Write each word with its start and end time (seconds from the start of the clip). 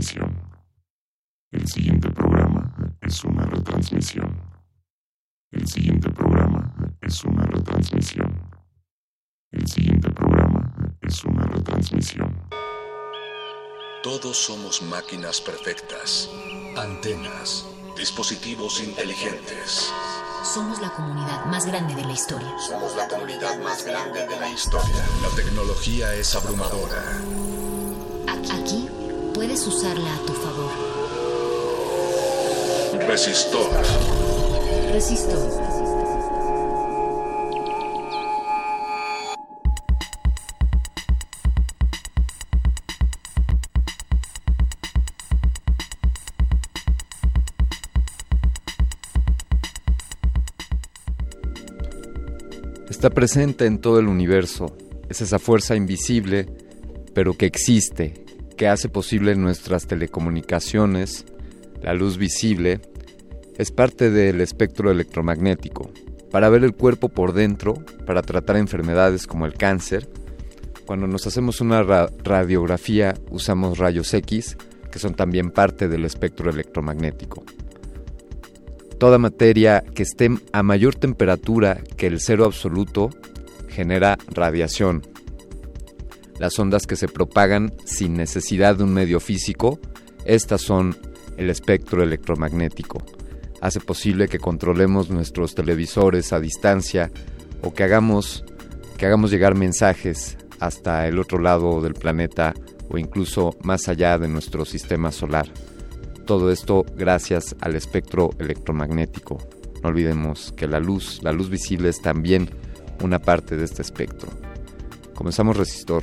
retransmisión. 0.00 0.34
El 1.52 1.68
siguiente 1.68 2.10
programa 2.10 2.72
es 3.02 3.24
una 3.24 3.44
retransmisión. 3.44 4.40
El 5.52 5.66
siguiente 5.66 6.10
programa 6.10 6.72
es 7.02 7.24
una 7.24 7.44
retransmisión. 7.44 8.50
El 9.52 9.68
siguiente 9.68 10.10
programa 10.10 10.72
es 11.02 11.24
una 11.24 11.44
retransmisión. 11.44 12.34
Todos 14.02 14.38
somos 14.38 14.80
máquinas 14.82 15.40
perfectas, 15.40 16.30
antenas, 16.76 17.66
dispositivos 17.96 18.82
inteligentes. 18.82 19.92
Somos 20.42 20.80
la 20.80 20.90
comunidad 20.94 21.44
más 21.46 21.66
grande 21.66 21.94
de 21.94 22.04
la 22.04 22.12
historia. 22.12 22.58
Somos 22.58 22.96
la 22.96 23.06
comunidad 23.06 23.58
más 23.58 23.84
grande 23.84 24.26
de 24.26 24.40
la 24.40 24.48
historia. 24.48 25.04
La 25.22 25.36
tecnología 25.36 26.14
es 26.14 26.34
abrumadora. 26.34 27.02
Aquí 28.28 28.88
puedes 29.40 29.66
usarla 29.66 30.14
a 30.14 30.18
tu 30.26 30.34
favor. 30.34 30.70
Resistor. 33.08 33.70
Resistor. 34.92 35.38
Está 52.90 53.08
presente 53.08 53.64
en 53.64 53.80
todo 53.80 54.00
el 54.00 54.06
universo. 54.06 54.76
Es 55.08 55.22
esa 55.22 55.38
fuerza 55.38 55.74
invisible, 55.76 56.46
pero 57.14 57.32
que 57.38 57.46
existe, 57.46 58.26
que 58.60 58.68
hace 58.68 58.90
posible 58.90 59.34
nuestras 59.36 59.86
telecomunicaciones, 59.86 61.24
la 61.80 61.94
luz 61.94 62.18
visible, 62.18 62.82
es 63.56 63.70
parte 63.70 64.10
del 64.10 64.42
espectro 64.42 64.90
electromagnético. 64.90 65.90
Para 66.30 66.50
ver 66.50 66.64
el 66.64 66.74
cuerpo 66.74 67.08
por 67.08 67.32
dentro, 67.32 67.82
para 68.04 68.20
tratar 68.20 68.58
enfermedades 68.58 69.26
como 69.26 69.46
el 69.46 69.54
cáncer, 69.54 70.10
cuando 70.84 71.06
nos 71.06 71.26
hacemos 71.26 71.62
una 71.62 71.82
radiografía 71.82 73.14
usamos 73.30 73.78
rayos 73.78 74.12
X, 74.12 74.58
que 74.92 74.98
son 74.98 75.14
también 75.14 75.52
parte 75.52 75.88
del 75.88 76.04
espectro 76.04 76.50
electromagnético. 76.50 77.42
Toda 78.98 79.16
materia 79.16 79.82
que 79.94 80.02
esté 80.02 80.28
a 80.52 80.62
mayor 80.62 80.96
temperatura 80.96 81.80
que 81.96 82.08
el 82.08 82.20
cero 82.20 82.44
absoluto 82.44 83.08
genera 83.70 84.18
radiación. 84.34 85.09
Las 86.40 86.58
ondas 86.58 86.86
que 86.86 86.96
se 86.96 87.06
propagan 87.06 87.74
sin 87.84 88.14
necesidad 88.14 88.74
de 88.74 88.84
un 88.84 88.94
medio 88.94 89.20
físico, 89.20 89.78
estas 90.24 90.62
son 90.62 90.96
el 91.36 91.50
espectro 91.50 92.02
electromagnético. 92.02 93.04
Hace 93.60 93.78
posible 93.78 94.26
que 94.26 94.38
controlemos 94.38 95.10
nuestros 95.10 95.54
televisores 95.54 96.32
a 96.32 96.40
distancia 96.40 97.10
o 97.60 97.74
que 97.74 97.84
hagamos, 97.84 98.42
que 98.96 99.04
hagamos 99.04 99.30
llegar 99.30 99.54
mensajes 99.54 100.38
hasta 100.60 101.06
el 101.06 101.18
otro 101.18 101.40
lado 101.40 101.82
del 101.82 101.92
planeta 101.92 102.54
o 102.88 102.96
incluso 102.96 103.50
más 103.62 103.88
allá 103.88 104.16
de 104.16 104.28
nuestro 104.28 104.64
sistema 104.64 105.12
solar. 105.12 105.46
Todo 106.24 106.50
esto 106.50 106.86
gracias 106.96 107.54
al 107.60 107.76
espectro 107.76 108.30
electromagnético. 108.38 109.36
No 109.82 109.90
olvidemos 109.90 110.54
que 110.56 110.66
la 110.66 110.80
luz, 110.80 111.20
la 111.22 111.32
luz 111.32 111.50
visible 111.50 111.90
es 111.90 112.00
también 112.00 112.48
una 113.02 113.18
parte 113.18 113.58
de 113.58 113.66
este 113.66 113.82
espectro. 113.82 114.30
Comenzamos 115.14 115.58
resistor. 115.58 116.02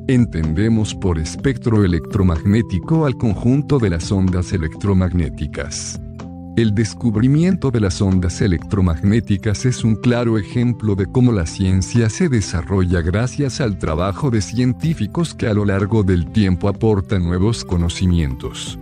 Entendemos 0.09 0.93
por 0.93 1.17
espectro 1.17 1.85
electromagnético 1.85 3.05
al 3.05 3.15
conjunto 3.15 3.79
de 3.79 3.91
las 3.91 4.11
ondas 4.11 4.51
electromagnéticas. 4.51 6.01
El 6.55 6.75
descubrimiento 6.75 7.71
de 7.71 7.79
las 7.79 7.99
ondas 7.99 8.39
electromagnéticas 8.39 9.65
es 9.65 9.83
un 9.83 9.95
claro 9.95 10.37
ejemplo 10.37 10.93
de 10.93 11.07
cómo 11.07 11.31
la 11.31 11.47
ciencia 11.47 12.11
se 12.11 12.29
desarrolla 12.29 13.01
gracias 13.01 13.59
al 13.59 13.79
trabajo 13.79 14.29
de 14.29 14.39
científicos 14.39 15.33
que 15.33 15.47
a 15.47 15.55
lo 15.55 15.65
largo 15.65 16.03
del 16.03 16.27
tiempo 16.31 16.67
aportan 16.67 17.23
nuevos 17.23 17.65
conocimientos. 17.65 18.77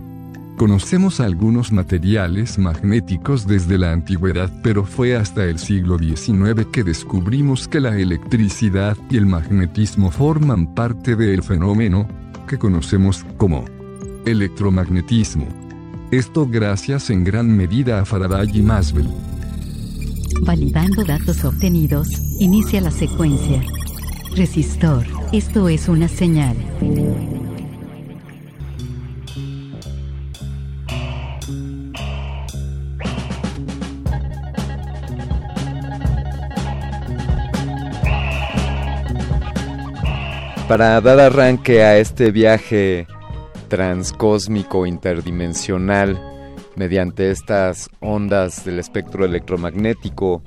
Conocemos 0.58 1.18
algunos 1.18 1.72
materiales 1.72 2.58
magnéticos 2.58 3.46
desde 3.46 3.78
la 3.78 3.92
antigüedad, 3.92 4.50
pero 4.62 4.84
fue 4.84 5.16
hasta 5.16 5.46
el 5.46 5.58
siglo 5.58 5.98
XIX 5.98 6.66
que 6.70 6.84
descubrimos 6.84 7.68
que 7.68 7.80
la 7.80 7.96
electricidad 7.96 8.98
y 9.08 9.16
el 9.16 9.24
magnetismo 9.24 10.10
forman 10.10 10.74
parte 10.74 11.16
del 11.16 11.42
fenómeno 11.42 12.06
que 12.46 12.58
conocemos 12.58 13.24
como 13.38 13.64
electromagnetismo. 14.26 15.71
Esto 16.12 16.46
gracias 16.46 17.08
en 17.08 17.24
gran 17.24 17.56
medida 17.56 17.98
a 17.98 18.04
Faraday 18.04 18.46
y 18.52 18.60
Maxwell. 18.60 19.08
Validando 20.42 21.04
datos 21.04 21.42
obtenidos, 21.42 22.06
inicia 22.38 22.82
la 22.82 22.90
secuencia. 22.90 23.62
Resistor, 24.36 25.06
esto 25.32 25.70
es 25.70 25.88
una 25.88 26.08
señal. 26.08 26.54
Para 40.68 41.00
dar 41.00 41.20
arranque 41.20 41.82
a 41.82 41.96
este 41.96 42.30
viaje 42.30 43.06
transcósmico 43.72 44.84
interdimensional 44.84 46.20
mediante 46.76 47.30
estas 47.30 47.88
ondas 48.00 48.66
del 48.66 48.78
espectro 48.78 49.24
electromagnético, 49.24 50.42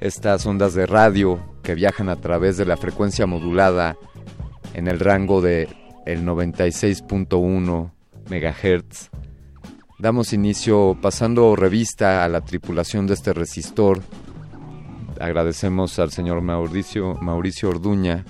estas 0.00 0.46
ondas 0.46 0.72
de 0.72 0.86
radio 0.86 1.38
que 1.62 1.74
viajan 1.74 2.08
a 2.08 2.16
través 2.16 2.56
de 2.56 2.64
la 2.64 2.78
frecuencia 2.78 3.26
modulada 3.26 3.98
en 4.72 4.88
el 4.88 4.98
rango 4.98 5.42
de 5.42 5.68
el 6.06 6.24
96.1 6.24 7.90
MHz. 8.30 9.10
Damos 9.98 10.32
inicio 10.32 10.96
pasando 11.02 11.54
revista 11.56 12.24
a 12.24 12.28
la 12.30 12.40
tripulación 12.40 13.06
de 13.06 13.12
este 13.12 13.34
resistor. 13.34 14.00
Agradecemos 15.20 15.98
al 15.98 16.12
señor 16.12 16.40
Mauricio, 16.40 17.16
Mauricio 17.20 17.68
Orduña 17.68 18.24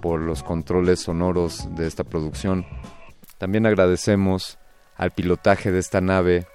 por 0.00 0.22
los 0.22 0.42
controles 0.42 1.00
sonoros 1.00 1.68
de 1.76 1.86
esta 1.86 2.02
producción. 2.02 2.64
También 3.40 3.64
agradecemos 3.64 4.58
al 4.98 5.12
pilotaje 5.12 5.72
de 5.72 5.78
esta 5.78 6.02
nave, 6.02 6.46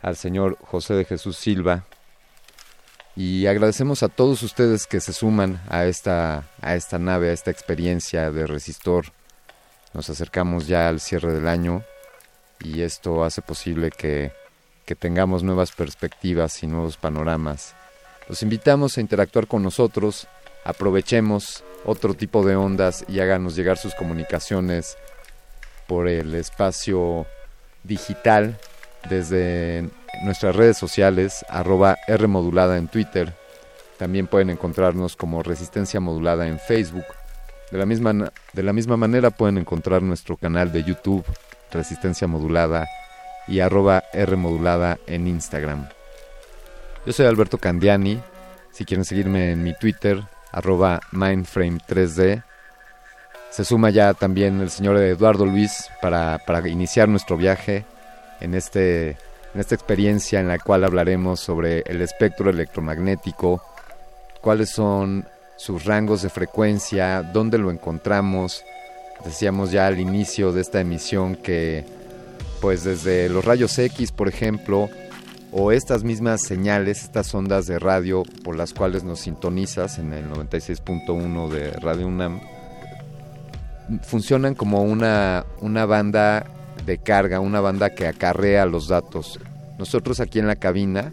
al 0.00 0.16
señor 0.16 0.58
José 0.60 0.94
de 0.94 1.04
Jesús 1.04 1.36
Silva, 1.36 1.84
y 3.14 3.46
agradecemos 3.46 4.02
a 4.02 4.08
todos 4.08 4.42
ustedes 4.42 4.88
que 4.88 4.98
se 4.98 5.12
suman 5.12 5.62
a 5.68 5.84
esta, 5.84 6.48
a 6.60 6.74
esta 6.74 6.98
nave, 6.98 7.30
a 7.30 7.32
esta 7.32 7.52
experiencia 7.52 8.32
de 8.32 8.48
resistor. 8.48 9.12
Nos 9.94 10.10
acercamos 10.10 10.66
ya 10.66 10.88
al 10.88 10.98
cierre 10.98 11.32
del 11.32 11.46
año 11.46 11.84
y 12.58 12.82
esto 12.82 13.22
hace 13.22 13.40
posible 13.40 13.92
que, 13.92 14.32
que 14.84 14.96
tengamos 14.96 15.44
nuevas 15.44 15.70
perspectivas 15.70 16.64
y 16.64 16.66
nuevos 16.66 16.96
panoramas. 16.96 17.76
Los 18.28 18.42
invitamos 18.42 18.98
a 18.98 19.00
interactuar 19.00 19.46
con 19.46 19.62
nosotros, 19.62 20.26
aprovechemos 20.64 21.62
otro 21.84 22.14
tipo 22.14 22.44
de 22.44 22.56
ondas 22.56 23.04
y 23.06 23.20
háganos 23.20 23.54
llegar 23.54 23.78
sus 23.78 23.94
comunicaciones 23.94 24.96
por 25.92 26.08
el 26.08 26.34
espacio 26.34 27.26
digital 27.84 28.58
desde 29.10 29.90
nuestras 30.24 30.56
redes 30.56 30.78
sociales, 30.78 31.44
arroba 31.50 31.98
R 32.08 32.26
modulada 32.28 32.78
en 32.78 32.88
Twitter. 32.88 33.34
También 33.98 34.26
pueden 34.26 34.48
encontrarnos 34.48 35.16
como 35.16 35.42
Resistencia 35.42 36.00
Modulada 36.00 36.48
en 36.48 36.58
Facebook. 36.58 37.04
De 37.70 37.76
la, 37.76 37.84
misma, 37.84 38.32
de 38.54 38.62
la 38.62 38.72
misma 38.72 38.96
manera 38.96 39.28
pueden 39.28 39.58
encontrar 39.58 40.02
nuestro 40.02 40.38
canal 40.38 40.72
de 40.72 40.82
YouTube, 40.82 41.26
Resistencia 41.70 42.26
Modulada, 42.26 42.88
y 43.46 43.60
arroba 43.60 44.02
Rmodulada 44.14 44.98
en 45.06 45.26
Instagram. 45.26 45.90
Yo 47.04 47.12
soy 47.12 47.26
Alberto 47.26 47.58
Candiani, 47.58 48.18
si 48.70 48.86
quieren 48.86 49.04
seguirme 49.04 49.52
en 49.52 49.62
mi 49.62 49.74
Twitter, 49.76 50.22
arroba 50.52 51.00
Mindframe3D. 51.12 52.44
Se 53.52 53.66
suma 53.66 53.90
ya 53.90 54.14
también 54.14 54.62
el 54.62 54.70
señor 54.70 54.96
Eduardo 54.96 55.44
Luis 55.44 55.90
para, 56.00 56.40
para 56.46 56.66
iniciar 56.66 57.06
nuestro 57.06 57.36
viaje 57.36 57.84
en, 58.40 58.54
este, 58.54 59.10
en 59.52 59.60
esta 59.60 59.74
experiencia 59.74 60.40
en 60.40 60.48
la 60.48 60.58
cual 60.58 60.84
hablaremos 60.84 61.40
sobre 61.40 61.80
el 61.80 62.00
espectro 62.00 62.48
electromagnético, 62.48 63.62
cuáles 64.40 64.70
son 64.70 65.26
sus 65.58 65.84
rangos 65.84 66.22
de 66.22 66.30
frecuencia, 66.30 67.22
dónde 67.22 67.58
lo 67.58 67.70
encontramos. 67.70 68.64
Decíamos 69.22 69.70
ya 69.70 69.86
al 69.86 70.00
inicio 70.00 70.52
de 70.52 70.62
esta 70.62 70.80
emisión 70.80 71.36
que 71.36 71.84
pues 72.62 72.84
desde 72.84 73.28
los 73.28 73.44
rayos 73.44 73.78
X, 73.78 74.12
por 74.12 74.28
ejemplo, 74.28 74.88
o 75.50 75.72
estas 75.72 76.04
mismas 76.04 76.40
señales, 76.40 77.02
estas 77.02 77.34
ondas 77.34 77.66
de 77.66 77.78
radio 77.78 78.22
por 78.44 78.56
las 78.56 78.72
cuales 78.72 79.04
nos 79.04 79.20
sintonizas 79.20 79.98
en 79.98 80.14
el 80.14 80.30
96.1 80.30 81.50
de 81.50 81.70
Radio 81.72 82.06
UNAM, 82.06 82.40
funcionan 84.02 84.54
como 84.54 84.82
una, 84.82 85.44
una 85.60 85.86
banda 85.86 86.46
de 86.86 86.98
carga, 86.98 87.40
una 87.40 87.60
banda 87.60 87.94
que 87.94 88.06
acarrea 88.06 88.66
los 88.66 88.88
datos. 88.88 89.38
Nosotros 89.78 90.20
aquí 90.20 90.38
en 90.38 90.46
la 90.46 90.56
cabina 90.56 91.12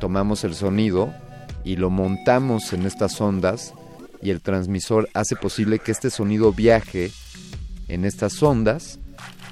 tomamos 0.00 0.44
el 0.44 0.54
sonido 0.54 1.12
y 1.64 1.76
lo 1.76 1.90
montamos 1.90 2.72
en 2.72 2.86
estas 2.86 3.20
ondas 3.20 3.74
y 4.22 4.30
el 4.30 4.40
transmisor 4.40 5.08
hace 5.14 5.36
posible 5.36 5.78
que 5.78 5.92
este 5.92 6.10
sonido 6.10 6.52
viaje 6.52 7.10
en 7.88 8.04
estas 8.04 8.42
ondas 8.42 8.98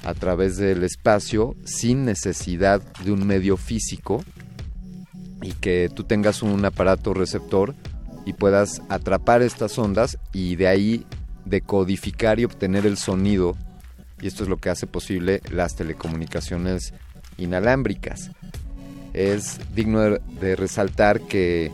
a 0.03 0.13
través 0.13 0.57
del 0.57 0.83
espacio 0.83 1.55
sin 1.65 2.05
necesidad 2.05 2.81
de 3.03 3.11
un 3.11 3.25
medio 3.25 3.57
físico 3.57 4.23
y 5.41 5.51
que 5.53 5.89
tú 5.93 6.03
tengas 6.03 6.41
un 6.41 6.63
aparato 6.63 7.13
receptor 7.13 7.75
y 8.25 8.33
puedas 8.33 8.81
atrapar 8.89 9.41
estas 9.41 9.77
ondas 9.77 10.17
y 10.33 10.55
de 10.55 10.67
ahí 10.67 11.05
decodificar 11.45 12.39
y 12.39 12.45
obtener 12.45 12.85
el 12.85 12.97
sonido 12.97 13.55
y 14.21 14.27
esto 14.27 14.43
es 14.43 14.49
lo 14.49 14.57
que 14.57 14.69
hace 14.69 14.87
posible 14.87 15.41
las 15.51 15.75
telecomunicaciones 15.75 16.93
inalámbricas. 17.37 18.31
Es 19.13 19.59
digno 19.73 20.01
de, 20.01 20.55
resaltar 20.55 21.21
que 21.21 21.71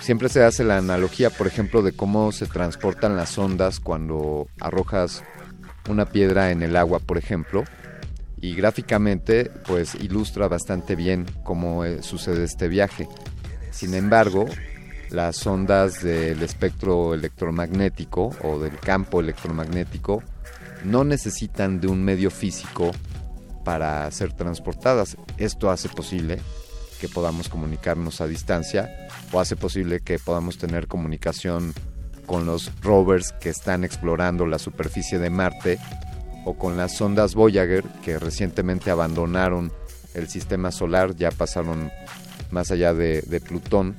siempre 0.00 0.28
se 0.28 0.42
hace 0.42 0.64
la 0.64 0.78
analogía, 0.78 1.30
por 1.30 1.46
ejemplo, 1.46 1.82
de 1.82 1.92
cómo 1.92 2.32
se 2.32 2.46
transportan 2.46 3.16
las 3.16 3.38
ondas 3.38 3.80
cuando 3.80 4.48
arrojas 4.60 5.22
una 5.88 6.06
piedra 6.06 6.50
en 6.50 6.62
el 6.62 6.76
agua, 6.76 6.98
por 6.98 7.18
ejemplo, 7.18 7.64
y 8.40 8.54
gráficamente 8.54 9.50
pues 9.66 9.94
ilustra 9.94 10.48
bastante 10.48 10.96
bien 10.96 11.26
cómo 11.44 11.84
eh, 11.84 12.02
sucede 12.02 12.44
este 12.44 12.68
viaje. 12.68 13.08
Sin 13.70 13.94
embargo, 13.94 14.46
las 15.10 15.46
ondas 15.46 16.02
del 16.02 16.42
espectro 16.42 17.14
electromagnético 17.14 18.30
o 18.42 18.58
del 18.58 18.78
campo 18.78 19.20
electromagnético 19.20 20.22
no 20.84 21.04
necesitan 21.04 21.80
de 21.80 21.88
un 21.88 22.02
medio 22.02 22.30
físico 22.30 22.92
para 23.64 24.10
ser 24.10 24.32
transportadas. 24.32 25.16
Esto 25.36 25.70
hace 25.70 25.88
posible 25.88 26.40
que 27.00 27.08
podamos 27.08 27.48
comunicarnos 27.48 28.20
a 28.20 28.26
distancia 28.26 29.08
o 29.32 29.40
hace 29.40 29.56
posible 29.56 30.00
que 30.00 30.18
podamos 30.18 30.58
tener 30.58 30.86
comunicación 30.86 31.72
con 32.26 32.46
los 32.46 32.70
rovers 32.82 33.32
que 33.32 33.48
están 33.48 33.84
explorando 33.84 34.46
la 34.46 34.58
superficie 34.58 35.18
de 35.18 35.30
Marte 35.30 35.78
o 36.44 36.54
con 36.54 36.76
las 36.76 36.96
sondas 36.96 37.34
Voyager 37.34 37.84
que 38.04 38.18
recientemente 38.18 38.90
abandonaron 38.90 39.72
el 40.14 40.28
sistema 40.28 40.70
solar, 40.70 41.16
ya 41.16 41.30
pasaron 41.30 41.90
más 42.50 42.70
allá 42.70 42.94
de, 42.94 43.42
Plutón. 43.46 43.96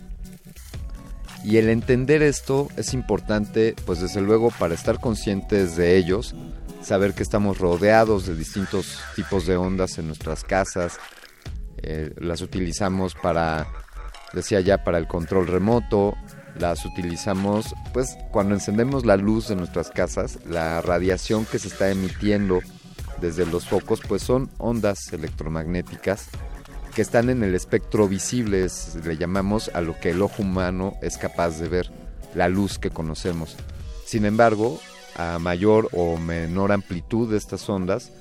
Y 1.44 1.58
el 1.58 1.70
entender 1.70 2.22
esto 2.22 2.68
es 2.78 2.94
importante, 2.94 3.76
pues 3.86 4.00
desde 4.00 4.22
luego 4.22 4.52
para 4.60 4.76
estar 4.76 5.00
conscientes 5.00 5.76
de 5.76 5.98
ellos, 5.98 6.36
saber 6.82 7.14
que 7.14 7.24
estamos 7.24 7.58
rodeados 7.58 8.28
de 8.28 8.36
distintos 8.36 9.00
tipos 9.16 9.48
de 9.48 9.58
ondas 9.58 9.98
en 9.98 10.08
nuestras 10.08 10.44
casas, 10.44 11.00
eh, 11.82 12.14
las 12.18 12.42
utilizamos 12.42 13.16
para, 13.16 13.68
decía 14.34 14.62
ya, 14.62 14.84
para 14.84 15.00
el 15.00 15.08
control 15.08 15.48
remoto, 15.48 16.14
las 16.60 16.86
utilizamos 16.86 17.74
pues 17.94 18.18
cuando 18.32 18.54
encendemos 18.54 19.06
la 19.06 19.18
luz 19.18 19.48
de 19.48 19.56
nuestras 19.56 19.90
casas, 19.90 20.38
la 20.46 20.82
radiación 20.82 21.46
que 21.46 21.58
se 21.58 21.70
está 21.70 21.90
emitiendo 21.90 22.60
desde 23.20 23.46
los 23.46 23.68
focos 23.68 24.02
pues 24.08 24.22
son 24.22 24.50
ondas 24.58 25.12
electromagnéticas 25.14 26.28
que 26.92 27.02
están 27.02 27.30
en 27.30 27.44
el 27.44 27.56
espectro 27.56 28.08
visible, 28.08 28.68
le 29.04 29.18
llamamos 29.18 29.70
a 29.74 29.82
lo 29.82 30.00
que 30.00 30.12
el 30.12 30.22
ojo 30.22 30.44
humano 30.44 30.94
es 31.02 31.18
capaz 31.18 31.60
de 31.60 31.68
ver, 31.68 31.92
la 32.36 32.50
luz 32.50 32.78
que 32.78 32.90
conocemos. 32.90 33.56
Sin 34.06 34.26
embargo, 34.26 34.80
a 35.16 35.40
mayor 35.40 35.90
o 35.94 36.18
menor 36.18 36.72
amplitud 36.72 37.32
de 37.32 37.38
estas 37.38 37.68
ondas, 37.70 38.12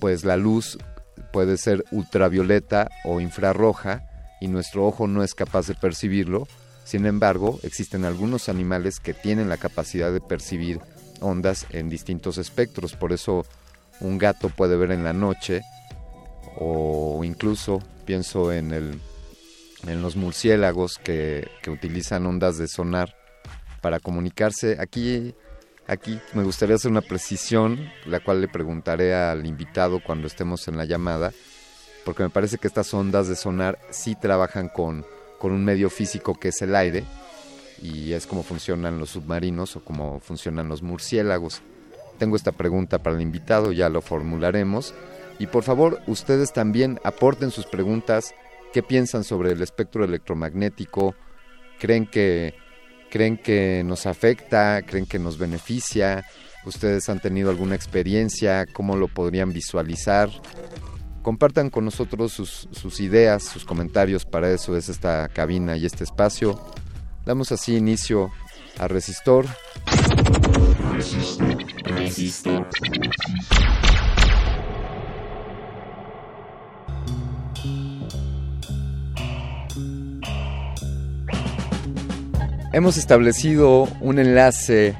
pues 0.00 0.24
la 0.24 0.36
luz 0.36 0.78
puede 1.32 1.56
ser 1.56 1.84
ultravioleta 1.90 2.88
o 3.04 3.20
infrarroja 3.20 4.08
y 4.40 4.48
nuestro 4.48 4.86
ojo 4.86 5.06
no 5.06 5.22
es 5.22 5.34
capaz 5.34 5.66
de 5.66 5.74
percibirlo 5.74 6.46
sin 6.86 7.04
embargo, 7.04 7.58
existen 7.64 8.04
algunos 8.04 8.48
animales 8.48 9.00
que 9.00 9.12
tienen 9.12 9.48
la 9.48 9.56
capacidad 9.56 10.12
de 10.12 10.20
percibir 10.20 10.78
ondas 11.20 11.66
en 11.70 11.88
distintos 11.88 12.38
espectros, 12.38 12.94
por 12.94 13.12
eso 13.12 13.44
un 13.98 14.18
gato 14.18 14.50
puede 14.50 14.76
ver 14.76 14.92
en 14.92 15.02
la 15.02 15.12
noche 15.12 15.62
o 16.56 17.22
incluso 17.24 17.82
pienso 18.04 18.52
en, 18.52 18.72
el, 18.72 19.00
en 19.86 20.02
los 20.02 20.16
murciélagos 20.16 20.98
que, 20.98 21.48
que 21.62 21.70
utilizan 21.70 22.26
ondas 22.26 22.58
de 22.58 22.68
sonar 22.68 23.14
para 23.80 24.00
comunicarse. 24.00 24.78
Aquí, 24.80 25.34
aquí 25.86 26.18
me 26.34 26.44
gustaría 26.44 26.76
hacer 26.76 26.90
una 26.90 27.02
precisión, 27.02 27.90
la 28.06 28.20
cual 28.20 28.40
le 28.40 28.48
preguntaré 28.48 29.14
al 29.14 29.46
invitado 29.46 30.00
cuando 30.02 30.26
estemos 30.26 30.66
en 30.68 30.76
la 30.76 30.84
llamada, 30.84 31.32
porque 32.04 32.22
me 32.22 32.30
parece 32.30 32.58
que 32.58 32.68
estas 32.68 32.92
ondas 32.94 33.28
de 33.28 33.36
sonar 33.36 33.78
sí 33.90 34.14
trabajan 34.14 34.68
con 34.68 35.04
con 35.38 35.52
un 35.52 35.64
medio 35.64 35.90
físico 35.90 36.34
que 36.34 36.48
es 36.48 36.62
el 36.62 36.74
aire 36.74 37.04
y 37.82 38.12
es 38.12 38.26
como 38.26 38.42
funcionan 38.42 38.98
los 38.98 39.10
submarinos 39.10 39.76
o 39.76 39.84
como 39.84 40.20
funcionan 40.20 40.68
los 40.68 40.82
murciélagos. 40.82 41.60
Tengo 42.18 42.36
esta 42.36 42.52
pregunta 42.52 42.98
para 42.98 43.16
el 43.16 43.22
invitado, 43.22 43.72
ya 43.72 43.88
lo 43.90 44.00
formularemos. 44.00 44.94
Y 45.38 45.46
por 45.46 45.62
favor, 45.62 46.00
ustedes 46.06 46.52
también 46.52 47.00
aporten 47.04 47.50
sus 47.50 47.66
preguntas. 47.66 48.34
¿Qué 48.72 48.82
piensan 48.82 49.24
sobre 49.24 49.52
el 49.52 49.62
espectro 49.62 50.04
electromagnético? 50.04 51.14
¿Creen 51.78 52.06
que, 52.06 52.54
creen 53.10 53.36
que 53.36 53.82
nos 53.84 54.06
afecta? 54.06 54.82
¿Creen 54.82 55.06
que 55.06 55.18
nos 55.18 55.38
beneficia? 55.38 56.24
¿Ustedes 56.64 57.08
han 57.08 57.20
tenido 57.20 57.50
alguna 57.50 57.74
experiencia? 57.74 58.66
¿Cómo 58.72 58.96
lo 58.96 59.08
podrían 59.08 59.52
visualizar? 59.52 60.30
compartan 61.26 61.70
con 61.70 61.84
nosotros 61.84 62.32
sus, 62.32 63.00
ideas, 63.00 63.42
sus 63.42 63.64
comentarios, 63.64 64.24
para 64.24 64.48
eso 64.52 64.76
es 64.76 64.88
esta 64.88 65.26
cabina 65.26 65.76
y 65.76 65.84
este 65.84 66.04
espacio. 66.04 66.56
Damos 67.24 67.50
así 67.50 67.74
inicio 67.74 68.30
a 68.78 68.86
Resistor. 68.86 69.44
Hemos 82.76 82.98
establecido 82.98 83.88
un 84.02 84.18
enlace, 84.18 84.94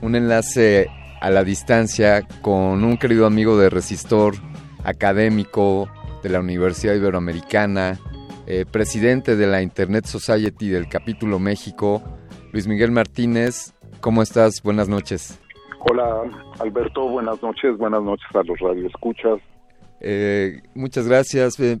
un 0.00 0.16
enlace 0.16 0.88
a 1.20 1.30
la 1.30 1.44
distancia 1.44 2.26
con 2.40 2.82
un 2.82 2.96
querido 2.96 3.26
amigo 3.26 3.56
de 3.56 3.70
Resistor, 3.70 4.34
académico 4.82 5.88
de 6.24 6.30
la 6.30 6.40
Universidad 6.40 6.96
Iberoamericana, 6.96 8.00
eh, 8.48 8.66
presidente 8.68 9.36
de 9.36 9.46
la 9.46 9.62
Internet 9.62 10.06
Society 10.06 10.68
del 10.68 10.88
capítulo 10.88 11.38
México, 11.38 12.02
Luis 12.50 12.66
Miguel 12.66 12.90
Martínez. 12.90 13.72
¿Cómo 14.00 14.20
estás? 14.20 14.60
Buenas 14.60 14.88
noches. 14.88 15.38
Hola 15.78 16.24
Alberto, 16.58 17.08
buenas 17.08 17.40
noches, 17.40 17.78
buenas 17.78 18.02
noches 18.02 18.26
a 18.34 18.42
los 18.42 18.58
radioescuchas. 18.58 19.38
Eh, 20.00 20.60
muchas 20.74 21.06
gracias. 21.06 21.60
Eh, 21.60 21.78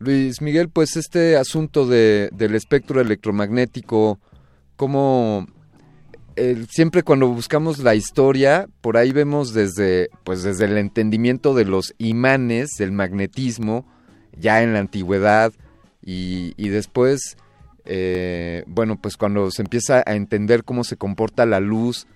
Luis 0.00 0.42
Miguel, 0.42 0.68
pues 0.68 0.98
este 0.98 1.38
asunto 1.38 1.86
de, 1.86 2.28
del 2.34 2.54
espectro 2.54 3.00
electromagnético, 3.00 4.20
¿cómo, 4.76 5.46
siempre 6.68 7.02
cuando 7.02 7.28
buscamos 7.28 7.78
la 7.78 7.94
historia, 7.94 8.68
por 8.80 8.96
ahí 8.96 9.12
vemos 9.12 9.52
desde, 9.54 10.10
pues 10.24 10.42
desde 10.42 10.66
el 10.66 10.76
entendimiento 10.78 11.54
de 11.54 11.64
los 11.64 11.94
imanes, 11.98 12.70
del 12.78 12.92
magnetismo, 12.92 13.86
ya 14.38 14.62
en 14.62 14.72
la 14.72 14.80
antigüedad, 14.80 15.52
y, 16.08 16.68
después, 16.68 17.36
eh, 17.84 18.62
bueno, 18.68 18.96
pues 19.00 19.16
cuando 19.16 19.50
se 19.50 19.62
empieza 19.62 20.04
a 20.06 20.14
entender 20.14 20.62
cómo 20.62 20.84
se 20.84 20.96
comporta 20.96 21.46
la 21.46 21.58
luz, 21.58 22.06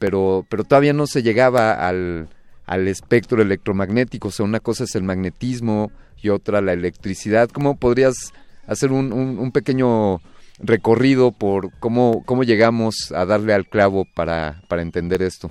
pero, 0.00 0.44
pero 0.48 0.64
todavía 0.64 0.92
no 0.92 1.06
se 1.06 1.22
llegaba 1.22 1.72
al, 1.72 2.28
al 2.66 2.88
espectro 2.88 3.40
electromagnético. 3.40 4.28
O 4.28 4.30
sea, 4.32 4.44
una 4.44 4.60
cosa 4.60 4.84
es 4.84 4.94
el 4.96 5.04
magnetismo 5.04 5.92
y 6.20 6.28
otra 6.28 6.60
la 6.60 6.72
electricidad. 6.72 7.48
¿Cómo 7.48 7.76
podrías 7.76 8.32
hacer 8.66 8.92
un, 8.92 9.50
pequeño 9.52 10.20
recorrido 10.58 11.32
por 11.32 11.70
cómo, 11.78 12.22
cómo 12.24 12.44
llegamos 12.44 13.12
a 13.12 13.26
darle 13.26 13.54
al 13.54 13.66
clavo 13.66 14.04
para, 14.14 14.62
para 14.68 14.82
entender 14.82 15.22
esto? 15.22 15.50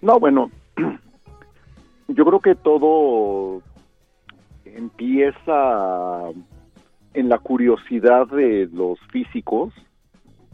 No, 0.00 0.18
bueno, 0.18 0.50
yo 2.08 2.24
creo 2.24 2.40
que 2.40 2.54
todo 2.54 3.62
empieza 4.64 6.30
en 7.14 7.28
la 7.28 7.38
curiosidad 7.38 8.28
de 8.28 8.68
los 8.72 8.98
físicos 9.10 9.74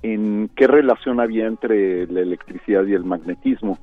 en 0.02 0.50
qué 0.54 0.66
relación 0.66 1.18
había 1.18 1.46
entre 1.46 2.06
la 2.08 2.20
electricidad 2.20 2.84
y 2.84 2.92
el 2.92 3.04
magnetismo. 3.04 3.78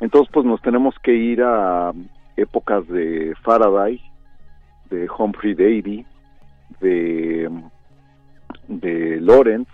Entonces, 0.00 0.30
pues 0.32 0.44
nos 0.44 0.60
tenemos 0.60 0.94
que 1.02 1.14
ir 1.14 1.42
a 1.42 1.92
épocas 2.36 2.86
de 2.88 3.34
Faraday, 3.42 4.00
de 4.90 5.08
Humphrey 5.16 5.54
Davy, 5.54 6.04
de, 6.80 7.50
de 8.80 9.20
Lorentz, 9.20 9.70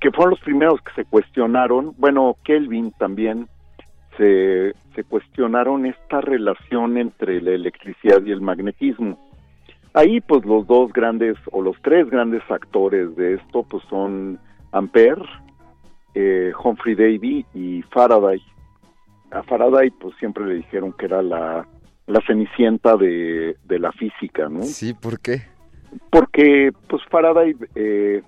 que 0.00 0.10
fueron 0.10 0.30
los 0.30 0.40
primeros 0.40 0.80
que 0.82 0.92
se 0.94 1.04
cuestionaron, 1.04 1.94
bueno, 1.98 2.36
Kelvin 2.44 2.92
también, 2.92 3.48
se, 4.16 4.74
se 4.94 5.04
cuestionaron 5.04 5.86
esta 5.86 6.20
relación 6.20 6.96
entre 6.96 7.40
la 7.40 7.52
electricidad 7.52 8.22
y 8.24 8.32
el 8.32 8.40
magnetismo. 8.40 9.18
Ahí 9.94 10.20
pues 10.20 10.44
los 10.44 10.66
dos 10.66 10.92
grandes 10.92 11.36
o 11.52 11.62
los 11.62 11.76
tres 11.82 12.08
grandes 12.10 12.42
actores 12.50 13.16
de 13.16 13.34
esto 13.34 13.62
pues 13.62 13.82
son 13.88 14.38
Ampere, 14.72 15.22
eh, 16.14 16.52
Humphrey 16.62 16.94
Davy 16.94 17.46
y 17.54 17.82
Faraday. 17.82 18.42
A 19.30 19.42
Faraday 19.42 19.90
pues 19.90 20.14
siempre 20.18 20.44
le 20.46 20.54
dijeron 20.56 20.92
que 20.92 21.06
era 21.06 21.22
la, 21.22 21.66
la 22.06 22.20
cenicienta 22.26 22.96
de, 22.96 23.56
de 23.64 23.78
la 23.78 23.92
física, 23.92 24.48
¿no? 24.48 24.62
Sí, 24.64 24.92
¿por 24.94 25.18
qué? 25.18 25.55
Porque 26.10 26.72
pues 26.88 27.02
Faraday 27.10 27.56
eh, 27.74 28.22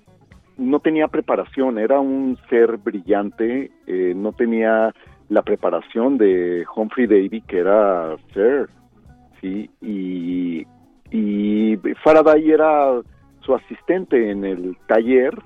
no 0.57 0.79
tenía 0.79 1.07
preparación, 1.07 1.79
era 1.79 1.99
un 1.99 2.37
ser 2.49 2.77
brillante, 2.77 3.71
eh, 3.87 4.13
no 4.15 4.33
tenía 4.33 4.93
la 5.29 5.41
preparación 5.41 6.17
de 6.17 6.65
Humphrey 6.75 7.07
Davy, 7.07 7.41
que 7.41 7.59
era 7.59 8.15
ser, 8.33 8.69
¿sí? 9.39 9.69
Y, 9.81 10.65
y 11.11 11.77
Faraday 12.03 12.51
era 12.51 13.01
su 13.41 13.55
asistente 13.55 14.31
en 14.31 14.43
el 14.43 14.77
taller, 14.87 15.37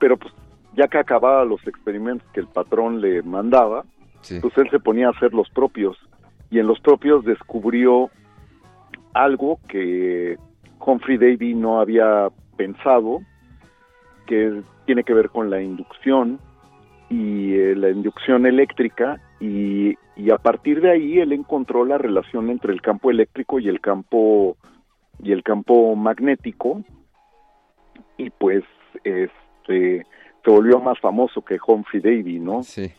pero 0.00 0.16
pues 0.16 0.32
ya 0.76 0.88
que 0.88 0.98
acababa 0.98 1.44
los 1.44 1.66
experimentos 1.66 2.26
que 2.32 2.40
el 2.40 2.48
patrón 2.48 3.00
le 3.00 3.22
mandaba, 3.22 3.84
pues 4.40 4.58
él 4.58 4.68
se 4.70 4.80
ponía 4.80 5.08
a 5.08 5.10
hacer 5.10 5.32
los 5.32 5.48
propios. 5.50 5.96
Y 6.50 6.58
en 6.58 6.66
los 6.66 6.80
propios 6.80 7.24
descubrió 7.24 8.10
algo 9.14 9.58
que 9.68 10.36
Humphrey 10.80 11.18
Davy 11.18 11.54
no 11.54 11.80
había 11.80 12.28
pensado, 12.56 13.20
que 14.26 14.62
tiene 14.86 15.04
que 15.04 15.14
ver 15.14 15.30
con 15.30 15.50
la 15.50 15.60
inducción 15.62 16.38
y 17.08 17.54
eh, 17.54 17.76
la 17.76 17.90
inducción 17.90 18.46
eléctrica 18.46 19.20
y, 19.40 19.94
y, 20.16 20.30
a 20.30 20.38
partir 20.38 20.80
de 20.80 20.90
ahí 20.90 21.18
él 21.18 21.32
encontró 21.32 21.84
la 21.84 21.98
relación 21.98 22.50
entre 22.50 22.72
el 22.72 22.82
campo 22.82 23.10
eléctrico 23.10 23.60
y 23.60 23.68
el 23.68 23.80
campo 23.80 24.56
y 25.22 25.32
el 25.32 25.42
campo 25.42 25.94
magnético 25.94 26.82
y 28.16 28.30
pues 28.30 28.64
este 29.04 30.06
se 30.44 30.50
volvió 30.50 30.78
más 30.78 30.98
famoso 31.00 31.42
que 31.42 31.58
Humphrey 31.66 32.00
Davy, 32.00 32.38
¿no? 32.38 32.62
Sí. 32.62 32.92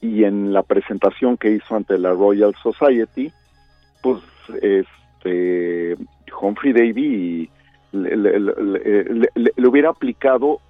Y 0.00 0.22
en 0.22 0.52
la 0.52 0.62
presentación 0.62 1.36
que 1.36 1.50
hizo 1.50 1.74
ante 1.74 1.98
la 1.98 2.12
Royal 2.12 2.54
Society, 2.62 3.32
pues 4.02 4.22
este 4.62 5.96
Humphrey 6.40 6.72
Davy 6.72 7.50
le, 7.92 8.16
le 8.16 9.68
hubiera 9.68 9.90
aplicado 9.90 10.60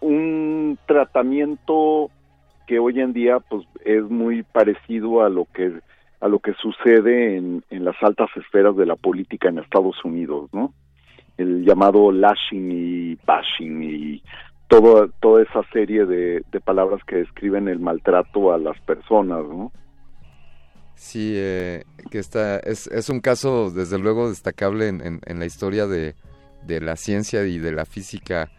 un 0.00 0.78
tratamiento 0.86 2.10
que 2.66 2.78
hoy 2.78 3.00
en 3.00 3.12
día 3.12 3.40
pues 3.40 3.66
es 3.84 4.02
muy 4.04 4.42
parecido 4.42 5.22
a 5.22 5.28
lo 5.28 5.46
que 5.46 5.72
a 6.20 6.28
lo 6.28 6.40
que 6.40 6.52
sucede 6.54 7.36
en, 7.36 7.62
en 7.70 7.84
las 7.84 7.96
altas 8.02 8.28
esferas 8.36 8.76
de 8.76 8.86
la 8.86 8.96
política 8.96 9.48
en 9.48 9.58
Estados 9.58 10.04
Unidos, 10.04 10.50
¿no? 10.52 10.74
El 11.36 11.64
llamado 11.64 12.10
lashing 12.10 12.70
y 12.72 13.18
bashing 13.24 13.82
y 13.82 14.22
todo, 14.66 15.08
toda 15.20 15.42
esa 15.42 15.62
serie 15.72 16.04
de, 16.06 16.42
de 16.50 16.60
palabras 16.60 17.02
que 17.04 17.16
describen 17.16 17.68
el 17.68 17.78
maltrato 17.78 18.52
a 18.52 18.58
las 18.58 18.78
personas, 18.80 19.44
¿no? 19.46 19.70
Sí, 20.98 21.32
eh, 21.36 21.84
que 22.10 22.18
está, 22.18 22.58
es, 22.58 22.88
es 22.88 23.08
un 23.08 23.20
caso 23.20 23.70
desde 23.70 23.98
luego 23.98 24.28
destacable 24.28 24.88
en, 24.88 25.20
en, 25.24 25.38
la 25.38 25.46
historia 25.46 25.86
de, 25.86 26.16
de 26.66 26.80
la 26.80 26.96
ciencia 26.96 27.46
y 27.46 27.58
de 27.58 27.70
la 27.70 27.86
física 27.86 28.50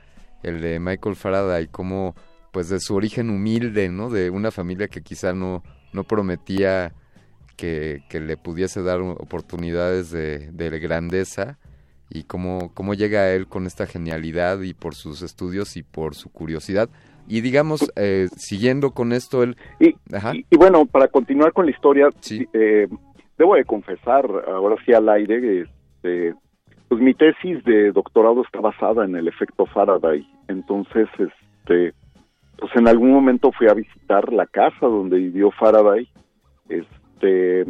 el 0.41 0.61
de 0.61 0.79
Michael 0.79 1.17
Faraday, 1.17 1.67
como 1.67 2.15
pues 2.53 2.69
de 2.69 2.79
su 2.79 2.95
origen 2.95 3.29
humilde, 3.29 3.89
¿no? 3.89 4.09
De 4.09 4.29
una 4.29 4.51
familia 4.51 4.87
que 4.87 5.01
quizá 5.01 5.33
no, 5.33 5.63
no 5.91 6.05
prometía 6.05 6.93
que, 7.57 8.03
que 8.09 8.21
le 8.21 8.37
pudiese 8.37 8.81
dar 8.83 9.01
oportunidades 9.01 10.09
de, 10.09 10.49
de 10.51 10.79
grandeza 10.79 11.59
y 12.09 12.23
cómo, 12.23 12.73
cómo 12.73 12.93
llega 12.93 13.31
él 13.31 13.47
con 13.47 13.67
esta 13.67 13.85
genialidad 13.85 14.61
y 14.61 14.73
por 14.73 14.95
sus 14.95 15.21
estudios 15.21 15.75
y 15.75 15.83
por 15.83 16.15
su 16.15 16.29
curiosidad. 16.29 16.89
Y 17.29 17.41
digamos, 17.41 17.91
eh, 17.95 18.27
siguiendo 18.35 18.91
con 18.91 19.13
esto, 19.13 19.43
él... 19.43 19.55
Y, 19.79 19.95
y, 20.49 20.57
bueno, 20.57 20.85
para 20.87 21.07
continuar 21.07 21.53
con 21.53 21.65
la 21.65 21.71
historia, 21.71 22.09
sí. 22.19 22.45
eh, 22.53 22.87
debo 23.37 23.55
de 23.55 23.65
confesar, 23.65 24.25
ahora 24.47 24.75
sí 24.83 24.93
al 24.93 25.07
aire, 25.09 25.61
este, 25.61 26.33
pues 26.87 26.99
mi 26.99 27.13
tesis 27.13 27.63
de 27.65 27.91
doctorado 27.91 28.41
está 28.41 28.59
basada 28.59 29.05
en 29.05 29.15
el 29.15 29.27
efecto 29.27 29.67
Faraday. 29.67 30.27
Entonces, 30.47 31.07
este, 31.19 31.93
pues 32.57 32.71
en 32.75 32.87
algún 32.87 33.11
momento 33.11 33.51
fui 33.51 33.67
a 33.67 33.75
visitar 33.75 34.33
la 34.33 34.47
casa 34.47 34.87
donde 34.87 35.17
vivió 35.17 35.51
Faraday. 35.51 36.09
Este, 36.67 37.63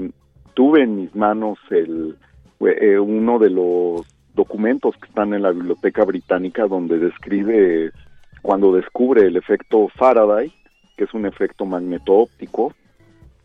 tuve 0.53 0.83
en 0.83 0.95
mis 0.95 1.15
manos 1.15 1.59
el 1.69 2.17
eh, 2.61 2.97
uno 2.97 3.39
de 3.39 3.49
los 3.49 4.07
documentos 4.33 4.95
que 4.97 5.07
están 5.07 5.33
en 5.33 5.41
la 5.41 5.51
biblioteca 5.51 6.05
británica 6.05 6.65
donde 6.65 6.97
describe 6.97 7.91
cuando 8.41 8.73
descubre 8.73 9.25
el 9.25 9.37
efecto 9.37 9.87
Faraday, 9.95 10.51
que 10.97 11.03
es 11.05 11.13
un 11.13 11.25
efecto 11.25 11.65
magneto-óptico, 11.65 12.73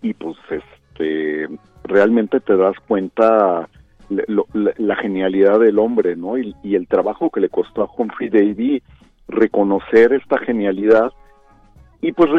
y 0.03 0.15
pues 0.15 0.37
este 0.51 1.49
realmente 1.85 2.41
te 2.41 2.57
das 2.57 2.77
cuenta 2.87 3.69
la, 4.09 4.97
genialidad 4.97 5.61
del 5.61 5.79
hombre, 5.79 6.17
¿no? 6.17 6.37
Y, 6.39 6.55
el 6.75 6.87
trabajo 6.87 7.31
que 7.31 7.41
le 7.41 7.49
costó 7.49 7.83
a 7.83 7.91
Humphrey 7.97 8.29
Davy 8.29 8.83
reconocer 9.29 10.13
esta 10.13 10.39
genialidad 10.39 11.11
y 12.03 12.13
pues 12.13 12.31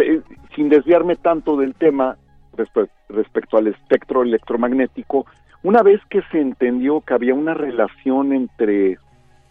sin 0.56 0.70
desviarme 0.70 1.16
tanto 1.16 1.58
del 1.58 1.74
tema 1.74 2.18
respe 2.56 2.88
respecto 3.10 3.58
al 3.58 3.68
espectro 3.68 4.22
electromagnético, 4.22 5.26
una 5.64 5.82
vez 5.82 6.00
que 6.10 6.22
se 6.32 6.40
entendió 6.40 7.02
que 7.02 7.14
había 7.14 7.34
una 7.34 7.56
relación 7.56 8.34
entre 8.34 8.98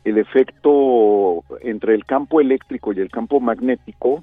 el 0.04 0.18
efecto 0.18 1.42
entre 1.60 1.94
el 1.94 2.04
campo 2.04 2.40
eléctrico 2.40 2.92
y 2.92 3.00
el 3.00 3.10
campo 3.10 3.40
magnético, 3.40 4.22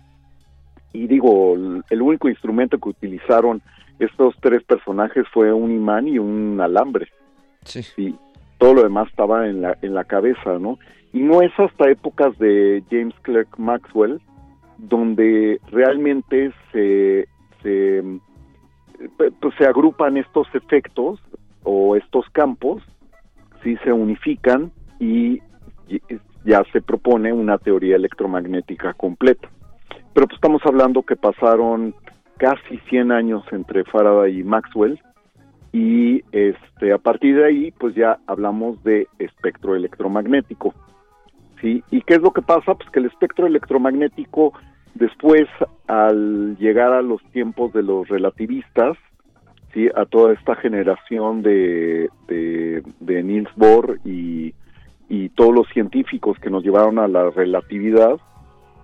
y 0.93 1.07
digo, 1.07 1.55
el 1.89 2.01
único 2.01 2.29
instrumento 2.29 2.77
que 2.77 2.89
utilizaron 2.89 3.61
estos 4.00 4.35
tres 4.41 4.63
personajes 4.63 5.25
fue 5.33 5.53
un 5.53 5.71
imán 5.71 6.07
y 6.07 6.19
un 6.19 6.59
alambre. 6.59 7.07
Sí. 7.63 7.81
Y 7.97 8.15
todo 8.57 8.73
lo 8.73 8.83
demás 8.83 9.07
estaba 9.09 9.47
en 9.47 9.61
la, 9.61 9.77
en 9.81 9.93
la 9.93 10.03
cabeza, 10.03 10.59
¿no? 10.59 10.79
Y 11.13 11.19
no 11.19 11.41
es 11.41 11.51
hasta 11.57 11.89
épocas 11.89 12.38
de 12.39 12.83
James 12.89 13.15
Clerk 13.21 13.57
Maxwell 13.57 14.21
donde 14.81 15.61
realmente 15.71 16.51
se, 16.71 17.27
se, 17.61 18.03
pues 19.17 19.53
se 19.57 19.65
agrupan 19.65 20.17
estos 20.17 20.47
efectos 20.53 21.19
o 21.63 21.95
estos 21.95 22.27
campos, 22.31 22.81
sí 23.63 23.77
se 23.83 23.93
unifican 23.93 24.71
y 25.00 25.39
ya 26.45 26.63
se 26.71 26.81
propone 26.81 27.33
una 27.33 27.57
teoría 27.57 27.95
electromagnética 27.95 28.93
completa. 28.93 29.50
Pero 30.13 30.27
pues 30.27 30.36
estamos 30.36 30.62
hablando 30.65 31.03
que 31.03 31.15
pasaron 31.15 31.95
casi 32.38 32.77
100 32.89 33.12
años 33.12 33.43
entre 33.51 33.83
Faraday 33.86 34.39
y 34.39 34.43
Maxwell 34.43 35.00
y 35.71 36.24
este 36.31 36.91
a 36.91 36.98
partir 36.98 37.36
de 37.36 37.45
ahí 37.45 37.71
pues 37.71 37.95
ya 37.95 38.17
hablamos 38.27 38.83
de 38.83 39.07
espectro 39.19 39.75
electromagnético. 39.75 40.74
¿Sí? 41.62 41.83
¿Y 41.91 42.01
qué 42.01 42.15
es 42.15 42.21
lo 42.21 42.31
que 42.31 42.41
pasa? 42.41 42.74
Pues 42.74 42.89
que 42.89 43.00
el 43.00 43.05
espectro 43.05 43.45
electromagnético 43.45 44.53
después 44.95 45.48
al 45.88 46.57
llegar 46.57 46.91
a 46.91 47.03
los 47.03 47.24
tiempos 47.31 47.71
de 47.74 47.83
los 47.83 48.07
relativistas, 48.07 48.98
¿sí? 49.74 49.88
a 49.95 50.05
toda 50.05 50.33
esta 50.33 50.55
generación 50.55 51.43
de, 51.43 52.10
de, 52.27 52.83
de 53.00 53.24
Niels 53.24 53.53
Bohr 53.55 54.00
y, 54.03 54.55
y 55.12 55.27
todos 55.27 55.53
los 55.53 55.68
científicos 55.68 56.39
que 56.39 56.50
nos 56.50 56.63
llevaron 56.63 56.98
a 56.98 57.06
la 57.06 57.30
relatividad, 57.32 58.15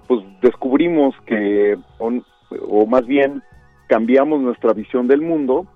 pues 0.10 0.26
descubrimos 0.42 1.16
que, 1.26 1.78
o, 2.00 2.86
más 2.86 3.08
bien 3.08 3.42
cambiamos 3.88 4.42
nuestra 4.42 4.74
visión 4.74 5.08
del 5.08 5.22
mundo 5.22 5.68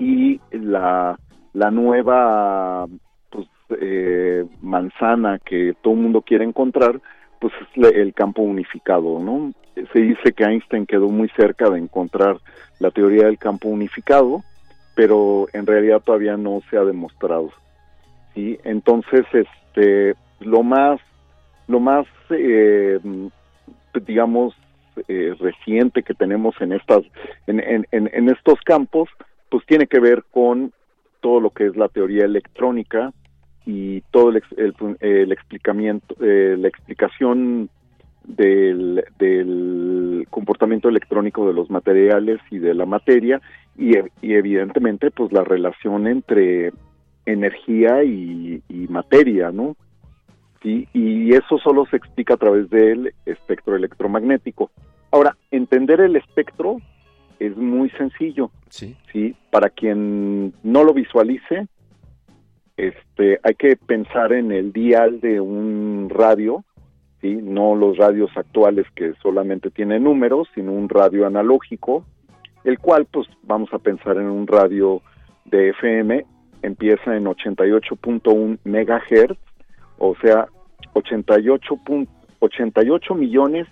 y 0.00 0.40
la, 0.50 1.16
la 1.52 1.70
nueva 1.70 2.88
pues, 3.30 3.46
eh, 3.80 4.44
manzana 4.60 5.38
que 5.38 5.76
todo 5.82 5.94
el 5.94 6.00
mundo 6.00 6.22
quiere 6.22 6.44
encontrar, 6.44 7.00
pues 7.38 7.52
es 7.76 7.94
el 7.94 8.12
campo 8.12 8.42
unificado, 8.42 9.20
¿no? 9.20 9.52
Se 9.92 10.00
dice 10.00 10.32
que 10.32 10.42
Einstein 10.42 10.84
quedó 10.84 11.10
muy 11.10 11.28
cerca 11.36 11.70
de 11.70 11.78
encontrar 11.78 12.38
la 12.80 12.90
teoría 12.90 13.26
del 13.26 13.38
campo 13.38 13.68
unificado, 13.68 14.42
pero 14.96 15.46
en 15.52 15.64
realidad 15.64 16.02
todavía 16.04 16.36
no 16.36 16.60
se 16.68 16.76
ha 16.76 16.82
demostrado. 16.82 17.52
¿Sí? 18.34 18.58
Entonces, 18.64 19.24
este, 19.32 20.14
lo 20.40 20.62
más, 20.62 21.00
lo 21.68 21.80
más, 21.80 22.06
eh, 22.30 22.98
digamos, 24.06 24.54
eh, 25.08 25.34
reciente 25.40 26.02
que 26.02 26.14
tenemos 26.14 26.54
en 26.60 26.72
estas, 26.72 27.02
en, 27.46 27.60
en, 27.60 27.86
en, 27.90 28.28
estos 28.28 28.60
campos, 28.64 29.08
pues 29.50 29.64
tiene 29.66 29.86
que 29.86 29.98
ver 29.98 30.24
con 30.30 30.72
todo 31.20 31.40
lo 31.40 31.50
que 31.50 31.66
es 31.66 31.76
la 31.76 31.88
teoría 31.88 32.24
electrónica 32.24 33.12
y 33.66 34.02
todo 34.12 34.30
el, 34.30 34.42
el, 35.00 35.32
explicamiento, 35.32 36.14
eh, 36.20 36.56
la 36.58 36.68
explicación 36.68 37.70
del, 38.24 39.04
del, 39.18 40.26
comportamiento 40.30 40.88
electrónico 40.88 41.46
de 41.46 41.54
los 41.54 41.70
materiales 41.70 42.40
y 42.50 42.58
de 42.58 42.74
la 42.74 42.86
materia 42.86 43.40
y 43.76 43.94
evidentemente 44.22 45.10
pues 45.10 45.32
la 45.32 45.44
relación 45.44 46.06
entre 46.06 46.72
energía 47.26 48.04
y, 48.04 48.62
materia, 48.88 49.50
¿no? 49.50 49.76
Y 50.62 51.34
eso 51.34 51.58
solo 51.58 51.84
se 51.86 51.96
explica 51.96 52.34
a 52.34 52.38
través 52.38 52.70
del 52.70 53.12
espectro 53.26 53.76
electromagnético. 53.76 54.70
Ahora, 55.10 55.36
entender 55.50 56.00
el 56.00 56.16
espectro 56.16 56.78
es 57.38 57.56
muy 57.56 57.90
sencillo. 57.90 58.50
Sí. 58.68 58.96
Sí, 59.12 59.36
para 59.50 59.70
quien 59.70 60.52
no 60.62 60.84
lo 60.84 60.92
visualice, 60.92 61.68
este, 62.76 63.38
hay 63.42 63.54
que 63.54 63.76
pensar 63.76 64.32
en 64.32 64.50
el 64.50 64.72
dial 64.72 65.20
de 65.20 65.40
un 65.40 66.08
radio, 66.10 66.64
¿sí? 67.20 67.38
no 67.40 67.76
los 67.76 67.96
radios 67.96 68.30
actuales 68.36 68.86
que 68.94 69.14
solamente 69.22 69.70
tienen 69.70 70.04
números, 70.04 70.48
sino 70.54 70.72
un 70.72 70.88
radio 70.88 71.26
analógico, 71.26 72.04
el 72.64 72.78
cual, 72.78 73.06
pues, 73.06 73.28
vamos 73.42 73.72
a 73.72 73.78
pensar 73.78 74.16
en 74.16 74.26
un 74.26 74.46
radio 74.46 75.02
de 75.44 75.70
FM 75.70 76.24
empieza 76.64 77.16
en 77.16 77.24
88.1 77.24 78.58
megahertz, 78.64 79.38
o 79.98 80.14
sea, 80.22 80.46
88, 80.94 81.80
88 82.40 83.14
millones 83.14 83.66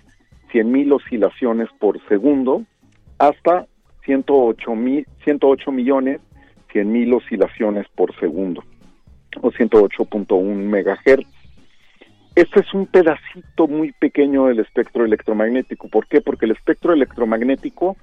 100 0.53 0.71
mil 0.71 0.93
oscilaciones 0.93 1.69
por 1.79 1.99
segundo, 2.09 2.65
hasta 3.19 3.67
108, 4.05 4.75
mil, 4.75 5.07
108 5.25 5.73
millones 5.73 6.21
100 6.73 6.93
mil 6.93 7.15
oscilaciones 7.15 7.87
por 7.95 8.15
segundo, 8.19 8.63
o 9.41 9.51
108.1 9.51 10.55
megahertz. 10.55 11.29
Este 12.35 12.61
es 12.61 12.73
un 12.73 12.87
pedacito 12.87 13.69
muy 13.69 13.93
pequeño 13.93 14.47
del 14.47 14.61
espectro 14.61 15.05
electromagnético. 15.05 15.89
¿Por 15.89 16.07
qué? 16.07 16.23
Porque 16.23 16.47
el 16.47 16.53
espectro 16.53 16.95
electromagnético 16.95 17.97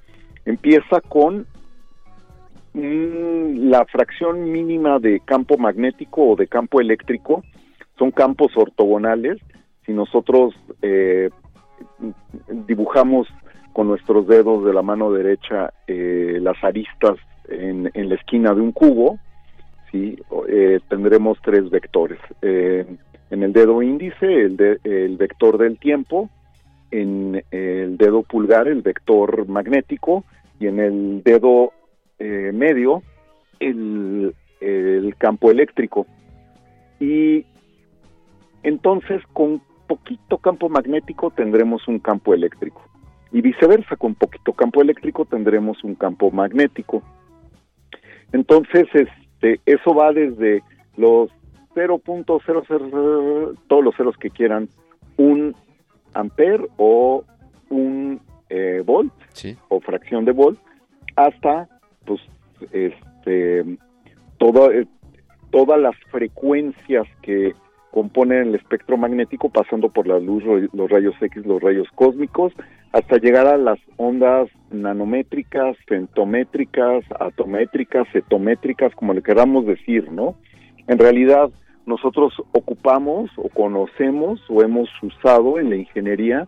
empieza 0.45 1.01
con 1.01 1.47
la 2.73 3.85
fracción 3.85 4.51
mínima 4.51 4.99
de 4.99 5.21
campo 5.21 5.57
magnético 5.57 6.31
o 6.31 6.35
de 6.35 6.47
campo 6.47 6.79
eléctrico 6.79 7.43
son 7.97 8.11
campos 8.11 8.51
ortogonales. 8.55 9.39
Si 9.85 9.91
nosotros 9.91 10.53
eh, 10.81 11.29
dibujamos 12.67 13.27
con 13.73 13.87
nuestros 13.87 14.27
dedos 14.27 14.65
de 14.65 14.73
la 14.73 14.81
mano 14.81 15.11
derecha 15.11 15.73
eh, 15.87 16.37
las 16.41 16.63
aristas 16.63 17.17
en, 17.47 17.89
la 17.93 18.15
esquina 18.15 18.53
de 18.53 18.61
un 18.61 18.71
cubo, 18.71 19.17
¿sí? 19.91 20.17
Eh, 20.47 20.79
tendremos 20.87 21.39
tres 21.43 21.69
vectores. 21.69 22.19
en 22.41 23.43
el 23.43 23.53
dedo 23.53 23.81
índice, 23.81 24.25
el, 24.25 24.79
el 24.83 25.17
vector 25.17 25.57
del 25.57 25.79
tiempo, 25.79 26.29
en 26.91 27.43
el 27.51 27.97
dedo 27.97 28.23
pulgar, 28.23 28.67
el 28.67 28.81
vector 28.81 29.47
magnético, 29.47 30.23
y 30.59 30.67
en 30.67 30.79
el 30.79 31.23
dedo 31.23 31.71
eh, 32.19 32.51
medio 32.53 33.01
el, 33.59 34.35
el 34.61 35.15
campo 35.17 35.51
eléctrico. 35.51 36.05
Y 36.99 37.45
entonces 38.63 39.21
con 39.33 39.61
poquito 39.87 40.37
campo 40.37 40.69
magnético 40.69 41.31
tendremos 41.31 41.87
un 41.87 41.99
campo 41.99 42.33
eléctrico. 42.33 42.81
Y 43.31 43.41
viceversa, 43.41 43.95
con 43.95 44.15
poquito 44.15 44.53
campo 44.53 44.81
eléctrico 44.81 45.25
tendremos 45.25 45.83
un 45.83 45.95
campo 45.95 46.31
magnético. 46.31 47.03
Entonces, 48.31 48.87
este, 48.93 49.59
eso 49.65 49.93
va 49.93 50.11
desde 50.13 50.63
los 50.97 51.29
0.00, 51.75 53.57
todos 53.67 53.83
los 53.83 53.95
ceros 53.95 54.17
que 54.17 54.29
quieran, 54.29 54.67
un 55.17 55.55
amper 56.13 56.67
o 56.77 57.23
un 57.69 58.19
eh, 58.49 58.81
volt 58.85 59.13
o 59.69 59.79
fracción 59.79 60.25
de 60.25 60.31
volt, 60.31 60.59
hasta 61.15 61.67
pues 62.05 62.21
este 62.71 63.65
todo, 64.37 64.71
eh, 64.71 64.87
todas 65.51 65.79
las 65.79 65.95
frecuencias 66.11 67.07
que 67.21 67.53
componen 67.91 68.49
el 68.49 68.55
espectro 68.55 68.97
magnético 68.97 69.49
pasando 69.49 69.89
por 69.89 70.07
la 70.07 70.19
luz, 70.19 70.43
los 70.73 70.89
rayos 70.89 71.15
X, 71.21 71.45
los 71.45 71.61
rayos 71.61 71.87
cósmicos, 71.95 72.53
hasta 72.91 73.17
llegar 73.17 73.47
a 73.47 73.57
las 73.57 73.79
ondas 73.97 74.49
nanométricas, 74.71 75.75
femtométricas, 75.87 77.03
atométricas, 77.19 78.07
cetométricas, 78.11 78.93
como 78.95 79.13
le 79.13 79.21
queramos 79.21 79.65
decir, 79.65 80.11
¿no? 80.11 80.35
En 80.87 80.97
realidad, 80.97 81.49
nosotros 81.85 82.33
ocupamos 82.51 83.31
o 83.37 83.49
conocemos 83.49 84.39
o 84.49 84.61
hemos 84.61 84.89
usado 85.01 85.59
en 85.59 85.69
la 85.71 85.75
ingeniería 85.75 86.47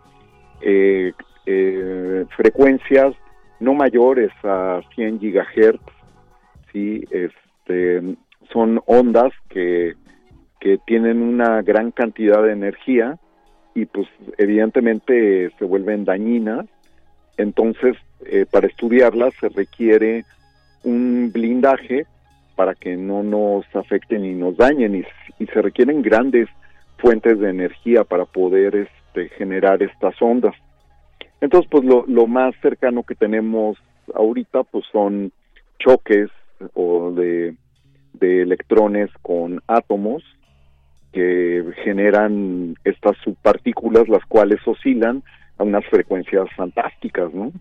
eh, 0.61 1.13
eh, 1.47 2.25
frecuencias 2.37 3.15
no 3.61 3.73
mayores 3.73 4.31
a 4.43 4.81
100 4.95 5.19
gigahertz, 5.19 5.81
sí, 6.73 7.05
este, 7.11 8.01
son 8.51 8.81
ondas 8.85 9.31
que, 9.49 9.93
que 10.59 10.77
tienen 10.85 11.21
una 11.21 11.61
gran 11.61 11.91
cantidad 11.91 12.43
de 12.43 12.51
energía 12.51 13.17
y 13.73 13.85
pues 13.85 14.07
evidentemente 14.37 15.51
se 15.57 15.65
vuelven 15.65 16.03
dañinas, 16.03 16.65
entonces 17.37 17.95
eh, 18.25 18.45
para 18.49 18.67
estudiarlas 18.67 19.33
se 19.39 19.49
requiere 19.49 20.25
un 20.83 21.31
blindaje 21.31 22.05
para 22.55 22.75
que 22.75 22.97
no 22.97 23.23
nos 23.23 23.63
afecten 23.75 24.25
y 24.25 24.33
nos 24.33 24.57
dañen 24.57 24.95
y, 24.95 25.03
y 25.39 25.45
se 25.47 25.61
requieren 25.61 26.01
grandes 26.01 26.49
fuentes 26.97 27.39
de 27.39 27.49
energía 27.49 28.03
para 28.03 28.25
poder 28.25 28.75
este, 28.75 29.29
generar 29.37 29.81
estas 29.81 30.19
ondas. 30.21 30.55
Entonces, 31.41 31.69
pues 31.69 31.83
lo, 31.83 32.05
lo 32.07 32.27
más 32.27 32.53
cercano 32.61 33.03
que 33.03 33.15
tenemos 33.15 33.77
ahorita, 34.13 34.63
pues 34.63 34.85
son 34.91 35.31
choques 35.79 36.29
o 36.73 37.11
de, 37.11 37.55
de 38.13 38.43
electrones 38.43 39.09
con 39.21 39.61
átomos 39.67 40.23
que 41.11 41.63
generan 41.83 42.75
estas 42.83 43.17
subpartículas, 43.23 44.07
las 44.07 44.23
cuales 44.25 44.59
oscilan 44.65 45.23
a 45.57 45.63
unas 45.63 45.85
frecuencias 45.87 46.47
fantásticas, 46.55 47.33
¿no? 47.33 47.51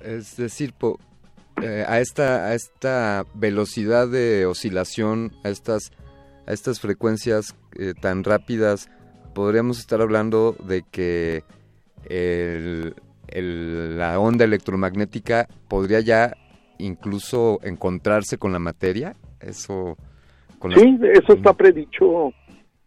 Es 0.00 0.36
decir, 0.36 0.72
eh, 1.62 1.84
a 1.86 2.00
esta 2.00 2.46
a 2.46 2.54
esta 2.54 3.24
velocidad 3.34 4.08
de 4.08 4.46
oscilación, 4.46 5.32
a 5.44 5.48
estas 5.48 5.90
a 6.46 6.52
estas 6.52 6.80
frecuencias 6.80 7.56
eh, 7.78 7.92
tan 8.00 8.24
rápidas, 8.24 8.90
podríamos 9.34 9.78
estar 9.78 10.00
hablando 10.00 10.52
de 10.52 10.82
que 10.90 11.42
el, 12.08 12.94
la 13.98 14.18
onda 14.18 14.44
electromagnética 14.44 15.48
podría 15.68 16.00
ya 16.00 16.32
incluso 16.78 17.58
encontrarse 17.62 18.38
con 18.38 18.52
la 18.52 18.58
materia? 18.58 19.16
Eso 19.40 19.96
Sí, 20.74 20.98
eso 21.12 21.34
está 21.34 21.52
predicho 21.52 22.32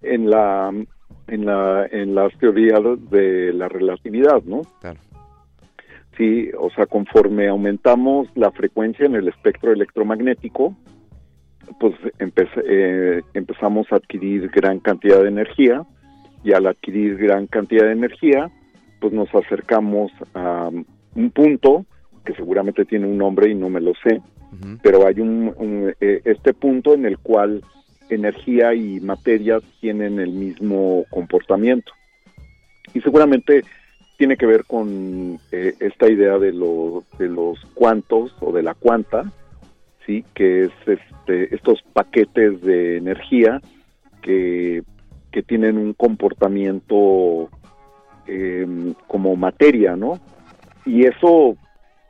en 0.01 0.29
la 0.29 0.73
en 1.27 1.45
la 1.45 1.85
en 1.91 2.15
las 2.15 2.35
teorías 2.39 2.81
de 3.09 3.53
la 3.53 3.69
relatividad, 3.69 4.41
¿no? 4.43 4.61
Claro. 4.81 4.99
Sí, 6.17 6.49
o 6.57 6.69
sea, 6.71 6.85
conforme 6.85 7.47
aumentamos 7.47 8.27
la 8.35 8.51
frecuencia 8.51 9.05
en 9.05 9.15
el 9.15 9.27
espectro 9.29 9.71
electromagnético, 9.71 10.75
pues 11.79 11.93
eh, 12.19 13.21
empezamos 13.33 13.87
a 13.91 13.97
adquirir 13.97 14.49
gran 14.49 14.79
cantidad 14.79 15.21
de 15.21 15.29
energía 15.29 15.83
y 16.43 16.51
al 16.53 16.67
adquirir 16.67 17.15
gran 17.17 17.47
cantidad 17.47 17.85
de 17.85 17.93
energía, 17.93 18.49
pues 18.99 19.13
nos 19.13 19.33
acercamos 19.33 20.11
a 20.33 20.69
un 21.15 21.31
punto 21.31 21.85
que 22.25 22.33
seguramente 22.33 22.85
tiene 22.85 23.07
un 23.07 23.17
nombre 23.17 23.49
y 23.49 23.55
no 23.55 23.69
me 23.69 23.81
lo 23.81 23.93
sé, 24.03 24.21
pero 24.83 25.07
hay 25.07 25.19
un, 25.19 25.93
eh, 25.99 26.21
este 26.25 26.53
punto 26.53 26.93
en 26.93 27.05
el 27.05 27.17
cual 27.17 27.63
energía 28.09 28.73
y 28.73 28.99
materia 28.99 29.59
tienen 29.79 30.19
el 30.19 30.31
mismo 30.31 31.05
comportamiento. 31.09 31.91
Y 32.93 33.01
seguramente 33.01 33.63
tiene 34.17 34.35
que 34.35 34.45
ver 34.45 34.65
con 34.65 35.39
eh, 35.51 35.75
esta 35.79 36.09
idea 36.09 36.37
de, 36.37 36.51
de 36.51 37.27
los 37.29 37.59
cuantos 37.73 38.35
o 38.41 38.51
de 38.51 38.63
la 38.63 38.73
cuanta, 38.73 39.31
sí, 40.05 40.25
que 40.33 40.65
es 40.65 40.71
este, 40.85 41.55
estos 41.55 41.81
paquetes 41.93 42.61
de 42.61 42.97
energía 42.97 43.61
que, 44.21 44.83
que 45.31 45.43
tienen 45.43 45.77
un 45.77 45.93
comportamiento 45.93 47.49
em, 48.29 48.93
como 49.07 49.35
materia, 49.35 49.95
¿no? 49.95 50.19
Y 50.85 51.05
eso, 51.05 51.57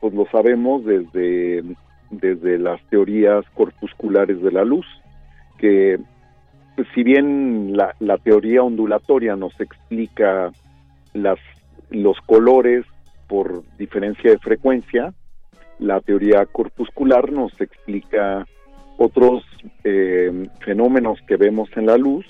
pues 0.00 0.14
lo 0.14 0.26
sabemos 0.26 0.84
desde, 0.84 1.62
desde 2.10 2.58
las 2.58 2.80
teorías 2.88 3.44
corpusculares 3.54 4.40
de 4.42 4.52
la 4.52 4.64
luz, 4.64 4.86
que 5.58 5.98
si 6.94 7.02
bien 7.02 7.76
la, 7.76 7.94
la 7.98 8.18
teoría 8.18 8.62
ondulatoria 8.62 9.36
nos 9.36 9.58
explica 9.60 10.52
las, 11.12 11.38
los 11.90 12.18
colores 12.22 12.84
por 13.28 13.62
diferencia 13.76 14.30
de 14.30 14.38
frecuencia, 14.38 15.12
la 15.78 16.00
teoría 16.00 16.44
corpuscular 16.46 17.32
nos 17.32 17.58
explica 17.60 18.46
otros 18.98 19.44
eh, 19.82 20.48
fenómenos 20.60 21.18
que 21.26 21.36
vemos 21.36 21.70
en 21.76 21.86
la 21.86 21.96
luz 21.96 22.26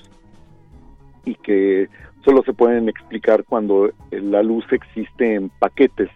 y 1.25 1.35
que 1.35 1.89
solo 2.23 2.43
se 2.43 2.53
pueden 2.53 2.89
explicar 2.89 3.43
cuando 3.43 3.91
la 4.11 4.43
luz 4.43 4.65
existe 4.71 5.35
en 5.35 5.49
paquetes. 5.49 6.09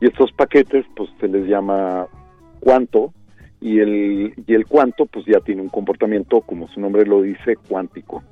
Y 0.00 0.06
estos 0.06 0.32
paquetes 0.32 0.84
pues 0.96 1.10
se 1.20 1.28
les 1.28 1.46
llama 1.48 2.06
cuanto 2.60 3.12
y 3.60 3.78
el 3.78 4.34
y 4.46 4.54
el 4.54 4.66
cuanto 4.66 5.06
pues 5.06 5.24
ya 5.26 5.40
tiene 5.40 5.62
un 5.62 5.68
comportamiento 5.68 6.40
como 6.40 6.68
su 6.68 6.80
nombre 6.80 7.06
lo 7.06 7.22
dice 7.22 7.56
cuántico. 7.68 8.22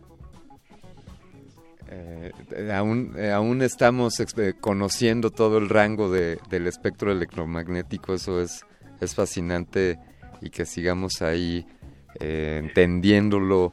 Eh, 1.92 2.32
aún, 2.72 3.14
eh, 3.16 3.32
aún 3.32 3.62
estamos 3.62 4.14
conociendo 4.60 5.30
todo 5.30 5.58
el 5.58 5.68
rango 5.68 6.10
de, 6.10 6.38
del 6.48 6.68
espectro 6.68 7.10
electromagnético, 7.10 8.14
eso 8.14 8.40
es, 8.40 8.64
es 9.00 9.16
fascinante 9.16 9.98
y 10.40 10.50
que 10.50 10.66
sigamos 10.66 11.20
ahí 11.20 11.66
eh, 12.20 12.60
entendiéndolo. 12.62 13.72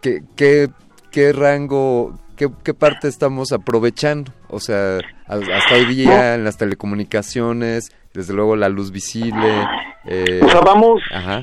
¿Qué, 0.00 0.22
qué, 0.34 0.68
qué 1.10 1.32
rango, 1.32 2.18
qué, 2.36 2.48
qué, 2.64 2.74
parte 2.74 3.08
estamos 3.08 3.52
aprovechando? 3.52 4.32
O 4.48 4.60
sea, 4.60 4.98
hasta 5.26 5.74
hoy 5.74 5.86
día 5.86 6.34
en 6.34 6.44
las 6.44 6.56
telecomunicaciones, 6.56 7.90
desde 8.14 8.34
luego 8.34 8.56
la 8.56 8.68
luz 8.68 8.90
visible. 8.90 9.64
Eh, 10.04 10.40
o 10.42 10.48
sea, 10.48 10.60
vamos... 10.60 11.02
Ajá. 11.12 11.42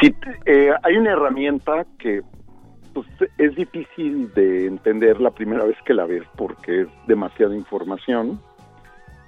Si, 0.00 0.14
eh, 0.44 0.70
hay 0.82 0.96
una 0.96 1.12
herramienta 1.12 1.86
que 1.98 2.22
pues, 2.92 3.06
es 3.38 3.54
difícil 3.54 4.32
de 4.34 4.66
entender 4.66 5.20
la 5.20 5.30
primera 5.30 5.64
vez 5.64 5.76
que 5.84 5.94
la 5.94 6.06
ves 6.06 6.22
porque 6.36 6.82
es 6.82 6.88
demasiada 7.06 7.54
información, 7.54 8.40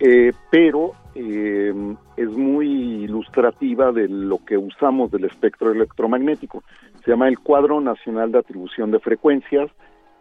eh, 0.00 0.32
pero 0.50 0.92
eh, 1.14 1.74
es 2.16 2.28
muy 2.30 3.04
ilustrativa 3.04 3.92
de 3.92 4.08
lo 4.08 4.38
que 4.44 4.56
usamos 4.56 5.10
del 5.10 5.24
espectro 5.24 5.72
electromagnético. 5.72 6.62
Se 7.08 7.12
llama 7.12 7.28
el 7.28 7.38
Cuadro 7.38 7.80
Nacional 7.80 8.32
de 8.32 8.38
Atribución 8.38 8.90
de 8.90 8.98
Frecuencias 8.98 9.70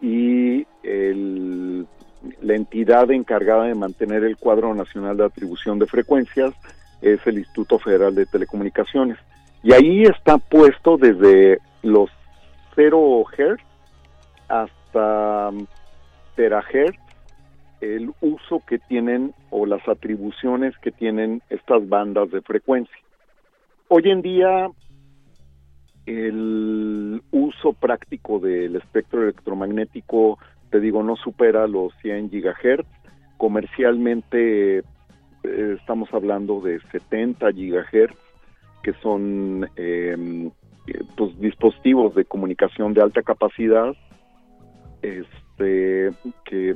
y 0.00 0.66
la 0.80 2.54
entidad 2.54 3.10
encargada 3.10 3.64
de 3.64 3.74
mantener 3.74 4.24
el 4.24 4.38
Cuadro 4.38 4.74
Nacional 4.74 5.18
de 5.18 5.26
Atribución 5.26 5.78
de 5.78 5.84
Frecuencias 5.84 6.54
es 7.02 7.20
el 7.26 7.40
Instituto 7.40 7.78
Federal 7.78 8.14
de 8.14 8.24
Telecomunicaciones. 8.24 9.18
Y 9.62 9.74
ahí 9.74 10.04
está 10.04 10.38
puesto 10.38 10.96
desde 10.96 11.58
los 11.82 12.08
0 12.74 13.22
Hz 13.36 13.60
hasta 14.48 15.50
terahertz 16.36 16.98
el 17.82 18.14
uso 18.22 18.62
que 18.66 18.78
tienen 18.78 19.34
o 19.50 19.66
las 19.66 19.86
atribuciones 19.86 20.72
que 20.78 20.90
tienen 20.90 21.42
estas 21.50 21.86
bandas 21.86 22.30
de 22.30 22.40
frecuencia. 22.40 22.96
Hoy 23.88 24.04
en 24.06 24.22
día 24.22 24.70
el 26.08 27.22
uso 27.30 27.74
práctico 27.74 28.38
del 28.38 28.76
espectro 28.76 29.22
electromagnético, 29.22 30.38
te 30.70 30.80
digo, 30.80 31.02
no 31.02 31.16
supera 31.16 31.66
los 31.66 31.92
100 32.00 32.30
gigahertz. 32.30 32.88
Comercialmente 33.36 34.78
eh, 34.78 34.82
estamos 35.78 36.08
hablando 36.12 36.60
de 36.60 36.80
70 36.90 37.52
gigahertz, 37.52 38.16
que 38.82 38.94
son 39.02 39.68
eh, 39.76 40.50
pues, 41.16 41.38
dispositivos 41.38 42.14
de 42.14 42.24
comunicación 42.24 42.94
de 42.94 43.02
alta 43.02 43.22
capacidad 43.22 43.94
este 45.02 46.10
que, 46.44 46.74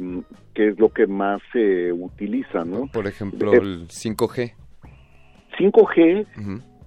es 0.54 0.78
lo 0.78 0.90
que 0.90 1.06
más 1.06 1.40
se 1.52 1.92
utiliza, 1.92 2.64
¿no? 2.64 2.86
Por 2.92 3.06
ejemplo, 3.06 3.54
eh, 3.54 3.58
el 3.58 3.88
5G. 3.88 4.54
5G 5.58 6.26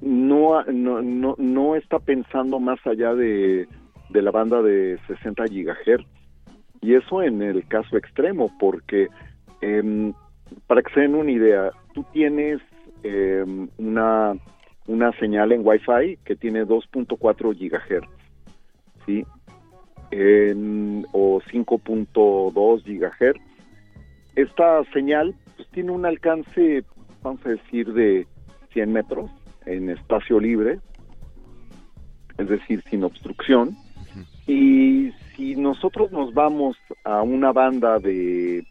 no, 0.01 0.63
no, 0.65 1.01
no, 1.01 1.35
no 1.37 1.75
está 1.75 1.99
pensando 1.99 2.59
más 2.59 2.79
allá 2.85 3.13
de, 3.13 3.67
de 4.09 4.21
la 4.21 4.31
banda 4.31 4.61
de 4.61 4.99
60 5.07 5.45
gigahertz. 5.47 6.07
Y 6.81 6.93
eso 6.93 7.21
en 7.23 7.41
el 7.41 7.67
caso 7.67 7.97
extremo, 7.97 8.51
porque 8.59 9.07
em, 9.61 10.13
para 10.67 10.81
que 10.81 10.93
se 10.93 11.01
den 11.01 11.15
una 11.15 11.31
idea, 11.31 11.71
tú 11.93 12.05
tienes 12.13 12.61
em, 13.03 13.67
una, 13.77 14.35
una 14.87 15.11
señal 15.13 15.51
en 15.51 15.65
Wi-Fi 15.65 16.19
que 16.23 16.35
tiene 16.35 16.65
2.4 16.65 17.55
gigahertz, 17.57 18.07
¿sí? 19.05 19.25
en, 20.11 21.07
o 21.11 21.41
5.2 21.41 22.83
gigahertz. 22.83 23.41
Esta 24.35 24.83
señal 24.93 25.33
pues, 25.55 25.67
tiene 25.69 25.91
un 25.91 26.05
alcance, 26.05 26.83
vamos 27.23 27.43
a 27.45 27.49
decir, 27.49 27.91
de 27.93 28.27
100 28.73 28.91
metros 28.91 29.31
en 29.65 29.89
espacio 29.89 30.39
libre, 30.39 30.79
es 32.37 32.49
decir, 32.49 32.83
sin 32.89 33.03
obstrucción. 33.03 33.77
Y 34.47 35.11
si 35.35 35.55
nosotros 35.55 36.11
nos 36.11 36.33
vamos 36.33 36.77
a 37.03 37.21
una 37.21 37.51
banda 37.51 37.99
de 37.99 38.65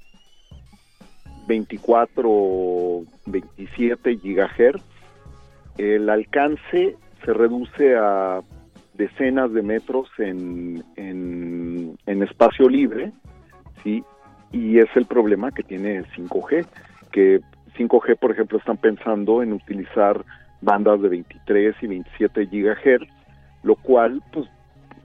24 1.46 3.02
27 3.26 4.18
gigahertz, 4.18 4.83
el 5.78 6.09
alcance 6.09 6.96
se 7.24 7.33
reduce 7.33 7.96
a 7.96 8.40
decenas 8.94 9.52
de 9.52 9.62
metros 9.62 10.09
en, 10.18 10.85
en, 10.96 12.22
espacio 12.22 12.68
libre, 12.68 13.12
¿sí? 13.83 14.02
Y 14.52 14.78
es 14.78 14.88
el 14.94 15.04
problema 15.04 15.50
que 15.50 15.62
tiene 15.62 16.04
5G, 16.16 16.64
que 17.11 17.40
5G, 17.76 18.16
por 18.18 18.30
ejemplo, 18.30 18.59
están 18.59 18.76
pensando 18.76 19.42
en 19.42 19.52
utilizar 19.52 20.24
bandas 20.64 21.00
de 21.03 21.09
23 21.09 21.77
y 21.83 21.87
27 21.87 22.46
gigahertz, 22.46 23.09
lo 23.62 23.77
cual, 23.77 24.22
pues, 24.33 24.46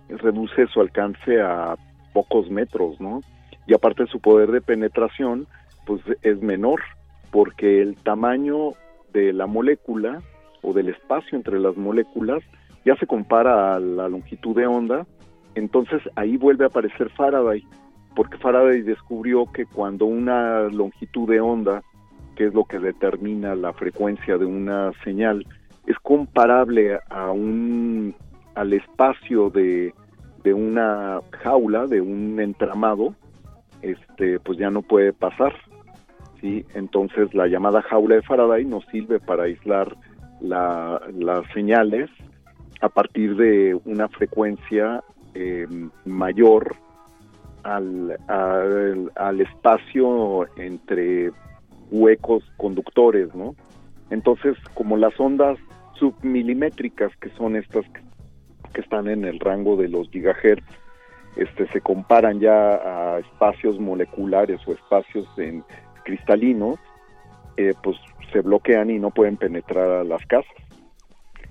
reduce 0.09 0.67
su 0.67 0.81
alcance 0.81 1.41
a 1.41 1.75
pocos 2.13 2.49
metros, 2.49 2.99
¿no? 2.99 3.21
Y 3.67 3.73
aparte 3.73 4.07
su 4.07 4.19
poder 4.19 4.51
de 4.51 4.61
penetración, 4.61 5.47
pues, 5.85 6.01
es 6.23 6.41
menor, 6.41 6.81
porque 7.31 7.81
el 7.81 7.95
tamaño 7.97 8.71
de 9.13 9.33
la 9.33 9.47
molécula 9.47 10.21
o 10.61 10.73
del 10.73 10.89
espacio 10.89 11.37
entre 11.37 11.59
las 11.59 11.77
moléculas 11.77 12.43
ya 12.85 12.95
se 12.95 13.07
compara 13.07 13.75
a 13.75 13.79
la 13.79 14.07
longitud 14.07 14.55
de 14.55 14.67
onda, 14.67 15.05
entonces 15.55 16.01
ahí 16.15 16.37
vuelve 16.37 16.63
a 16.63 16.67
aparecer 16.67 17.09
Faraday, 17.11 17.63
porque 18.15 18.37
Faraday 18.37 18.81
descubrió 18.81 19.45
que 19.51 19.65
cuando 19.65 20.05
una 20.05 20.61
longitud 20.63 21.29
de 21.29 21.39
onda, 21.39 21.83
que 22.39 22.45
es 22.45 22.53
lo 22.53 22.63
que 22.63 22.79
determina 22.79 23.53
la 23.53 23.73
frecuencia 23.73 24.37
de 24.37 24.45
una 24.45 24.93
señal, 25.03 25.45
es 25.85 25.99
comparable 25.99 26.97
a 27.09 27.31
un 27.31 28.15
al 28.55 28.71
espacio 28.71 29.49
de, 29.49 29.93
de 30.41 30.53
una 30.53 31.19
jaula, 31.43 31.85
de 31.85 31.99
un 31.99 32.39
entramado, 32.39 33.13
este 33.81 34.39
pues 34.39 34.57
ya 34.57 34.69
no 34.69 34.83
puede 34.83 35.11
pasar. 35.11 35.53
¿sí? 36.39 36.65
Entonces 36.75 37.33
la 37.33 37.47
llamada 37.47 37.81
jaula 37.81 38.15
de 38.15 38.21
Faraday 38.21 38.63
nos 38.63 38.85
sirve 38.85 39.19
para 39.19 39.43
aislar 39.43 39.97
la, 40.39 41.01
las 41.17 41.45
señales 41.53 42.09
a 42.79 42.87
partir 42.87 43.35
de 43.35 43.77
una 43.83 44.07
frecuencia 44.07 45.03
eh, 45.33 45.67
mayor 46.05 46.73
al, 47.63 48.17
al, 48.27 49.41
espacio 49.41 50.47
entre 50.57 51.31
huecos 51.91 52.43
conductores, 52.57 53.33
¿no? 53.35 53.55
Entonces, 54.09 54.57
como 54.73 54.97
las 54.97 55.19
ondas 55.19 55.57
submilimétricas, 55.95 57.15
que 57.17 57.29
son 57.31 57.55
estas 57.55 57.85
que, 57.89 58.01
están 58.81 59.09
en 59.09 59.25
el 59.25 59.39
rango 59.39 59.75
de 59.75 59.89
los 59.89 60.09
gigahertz, 60.09 60.63
este, 61.35 61.67
se 61.67 61.81
comparan 61.81 62.39
ya 62.39 62.75
a 62.75 63.19
espacios 63.19 63.77
moleculares 63.77 64.59
o 64.67 64.71
espacios 64.71 65.27
en 65.37 65.63
cristalinos, 66.05 66.79
eh, 67.57 67.73
pues 67.83 67.97
se 68.31 68.39
bloquean 68.41 68.89
y 68.89 68.99
no 68.99 69.09
pueden 69.11 69.35
penetrar 69.35 69.89
a 69.89 70.03
las 70.03 70.25
casas. 70.27 70.51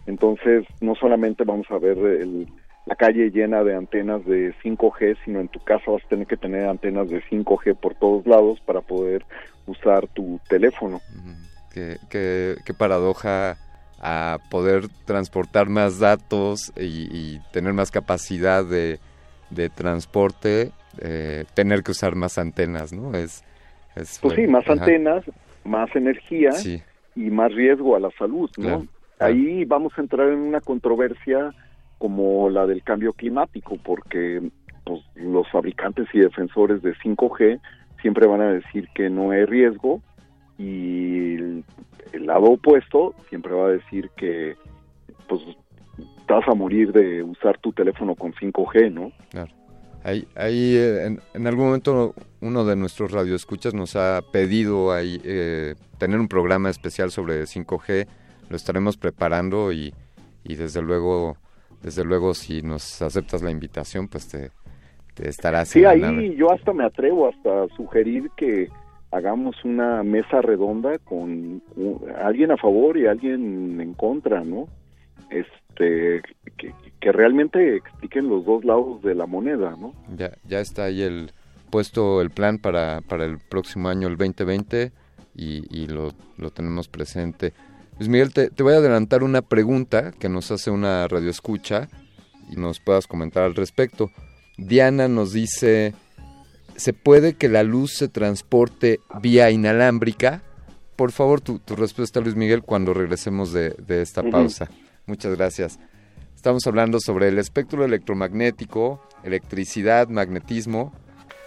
Entonces, 0.07 0.64
no 0.81 0.94
solamente 0.94 1.44
vamos 1.44 1.66
a 1.70 1.79
ver 1.79 1.98
la 2.88 2.96
calle 2.96 3.31
llena 3.31 3.62
de 3.64 3.77
antenas 3.77 4.24
de 4.24 4.55
5G, 4.64 5.18
sino 5.24 5.40
en 5.40 5.48
tu 5.48 5.61
casa 5.61 5.90
vas 5.90 6.03
a 6.05 6.09
tener 6.09 6.27
que 6.27 6.38
tener 6.38 6.66
antenas 6.66 7.11
de 7.11 7.22
5G 7.22 7.77
por 7.77 7.94
todos 7.94 8.27
lados 8.27 8.61
para 8.64 8.81
poder 8.81 9.27
usar 9.66 10.09
tu 10.09 10.40
teléfono. 10.48 11.01
qué, 11.74 11.98
qué, 12.09 12.74
paradoja 12.74 13.59
a 14.01 14.38
poder 14.51 14.88
transportar 15.05 15.68
más 15.68 15.98
datos 15.98 16.72
y, 16.81 17.38
tener 17.53 17.74
más 17.74 17.90
capacidad 17.90 18.64
de, 18.64 19.01
de 19.51 19.68
transporte, 19.68 20.72
eh, 20.98 21.44
tener 21.53 21.83
que 21.83 21.90
usar 21.90 22.14
más 22.14 22.38
antenas, 22.38 22.90
¿no? 22.94 23.14
Es, 23.14 23.44
pues 24.22 24.35
sí, 24.35 24.46
más 24.46 24.66
antenas, 24.66 25.24
más 25.64 25.94
energía 25.94 26.53
y 27.14 27.31
más 27.31 27.53
riesgo 27.53 27.96
a 27.96 28.01
la 28.01 28.11
salud, 28.18 28.51
¿no? 28.57 28.87
Ahí 29.18 29.66
vamos 29.66 29.92
a 29.98 30.01
entrar 30.01 30.29
en 30.29 30.38
una 30.38 30.61
controversia 30.61 31.53
como 31.99 32.49
la 32.49 32.67
del 32.67 32.83
cambio 32.83 33.13
climático, 33.13 33.77
porque 33.83 34.51
pues, 34.85 35.03
los 35.17 35.49
fabricantes 35.51 36.07
y 36.13 36.21
defensores 36.21 36.83
de 36.83 36.95
5G 36.95 37.61
siempre 38.01 38.27
van 38.27 38.41
a 38.41 38.53
decir 38.53 38.89
que 38.95 39.11
no 39.11 39.33
hay 39.33 39.45
riesgo 39.45 40.01
y 40.57 41.35
el, 41.35 41.65
lado 42.21 42.53
opuesto 42.53 43.15
siempre 43.29 43.53
va 43.53 43.67
a 43.67 43.71
decir 43.71 44.11
que 44.17 44.57
pues 45.29 45.41
vas 46.27 46.47
a 46.49 46.55
morir 46.55 46.93
de 46.93 47.23
usar 47.23 47.59
tu 47.59 47.73
teléfono 47.73 48.15
con 48.15 48.33
5G, 48.33 48.93
¿no? 48.93 49.13
Claro. 49.31 49.53
Ahí, 50.05 50.27
ahí 50.37 50.77
eh, 50.77 51.19
en, 51.35 51.47
algún 51.47 51.67
momento 51.67 52.15
uno 52.41 52.65
de 52.65 52.77
nuestros 52.77 53.13
radioescuchas 53.13 53.75
nos 53.75 53.97
ha 53.97 54.23
pedido 54.33 54.93
ahí, 54.93 55.21
eh, 55.25 55.75
tener 55.99 56.21
un 56.21 56.29
programa 56.29 56.71
especial 56.71 57.11
sobre 57.11 57.43
5G. 57.43 58.07
Lo 58.49 58.57
estaremos 58.57 58.97
preparando 58.97 59.73
y, 59.73 59.93
y 60.45 60.55
desde 60.55 60.83
luego, 60.83 61.37
desde 61.83 62.05
luego 62.05 62.35
si 62.35 62.62
nos 62.62 63.01
aceptas 63.03 63.43
la 63.43 63.51
invitación, 63.51 64.09
pues 64.09 64.29
te, 64.29 64.51
te 65.14 65.29
estarás. 65.29 65.69
Sí, 65.69 65.85
ahí 65.85 66.35
yo 66.37 66.53
hasta 66.53 66.73
me 66.73 66.85
atrevo 66.85 67.29
hasta 67.29 67.69
sugerir 67.77 68.31
que 68.37 68.69
hagamos 69.11 69.57
una 69.64 70.03
mesa 70.03 70.43
redonda 70.43 70.99
con 70.99 71.62
alguien 72.23 72.51
a 72.51 72.57
favor 72.57 72.97
y 72.97 73.07
alguien 73.07 73.81
en 73.81 73.95
contra, 73.95 74.45
¿no? 74.45 74.69
Este, 75.31 76.23
que, 76.57 76.75
que 77.01 77.12
realmente 77.12 77.77
expliquen 77.77 78.29
los 78.29 78.45
dos 78.45 78.64
lados 78.64 79.03
de 79.03 79.14
la 79.14 79.27
moneda, 79.27 79.77
¿no? 79.79 79.93
Ya, 80.17 80.33
ya 80.45 80.61
está 80.61 80.85
ahí 80.85 81.03
el 81.03 81.33
puesto 81.71 82.21
el 82.21 82.31
plan 82.31 82.59
para, 82.59 83.01
para 83.03 83.25
el 83.25 83.38
próximo 83.38 83.88
año, 83.88 84.09
el 84.09 84.17
2020, 84.17 84.93
y, 85.35 85.64
y 85.71 85.87
lo, 85.87 86.12
lo 86.37 86.51
tenemos 86.51 86.88
presente. 86.88 87.53
Luis 87.99 88.09
Miguel, 88.09 88.33
te, 88.33 88.51
te 88.51 88.63
voy 88.63 88.75
a 88.75 88.77
adelantar 88.77 89.25
una 89.25 89.43
pregunta 89.43 90.13
que 90.13 90.29
nos 90.29 90.53
hace 90.53 90.71
una 90.71 91.09
radioescucha 91.09 91.89
y 92.49 92.57
nos 92.57 92.79
puedas 92.79 93.07
comentar 93.09 93.43
al 93.43 93.57
respecto. 93.57 94.11
Diana 94.57 95.09
nos 95.09 95.33
dice, 95.33 95.95
¿se 96.77 96.93
puede 96.93 97.35
que 97.35 97.49
la 97.49 97.65
luz 97.65 97.95
se 97.95 98.09
transporte 98.09 99.01
vía 99.21 99.51
inalámbrica? 99.51 100.43
Por 100.95 101.11
favor, 101.11 101.41
tu, 101.41 101.59
tu 101.59 101.75
respuesta, 101.75 102.21
Luis 102.21 102.37
Miguel, 102.37 102.63
cuando 102.63 102.95
regresemos 102.95 103.53
de, 103.53 103.71
de 103.71 104.03
esta 104.03 104.23
pausa. 104.23 104.69
Muchas 105.07 105.37
gracias. 105.37 105.79
Estamos 106.37 106.67
hablando 106.69 107.01
sobre 107.01 107.29
el 107.29 107.39
espectro 107.39 107.85
electromagnético, 107.85 109.03
electricidad, 109.25 110.09
magnetismo, 110.09 110.93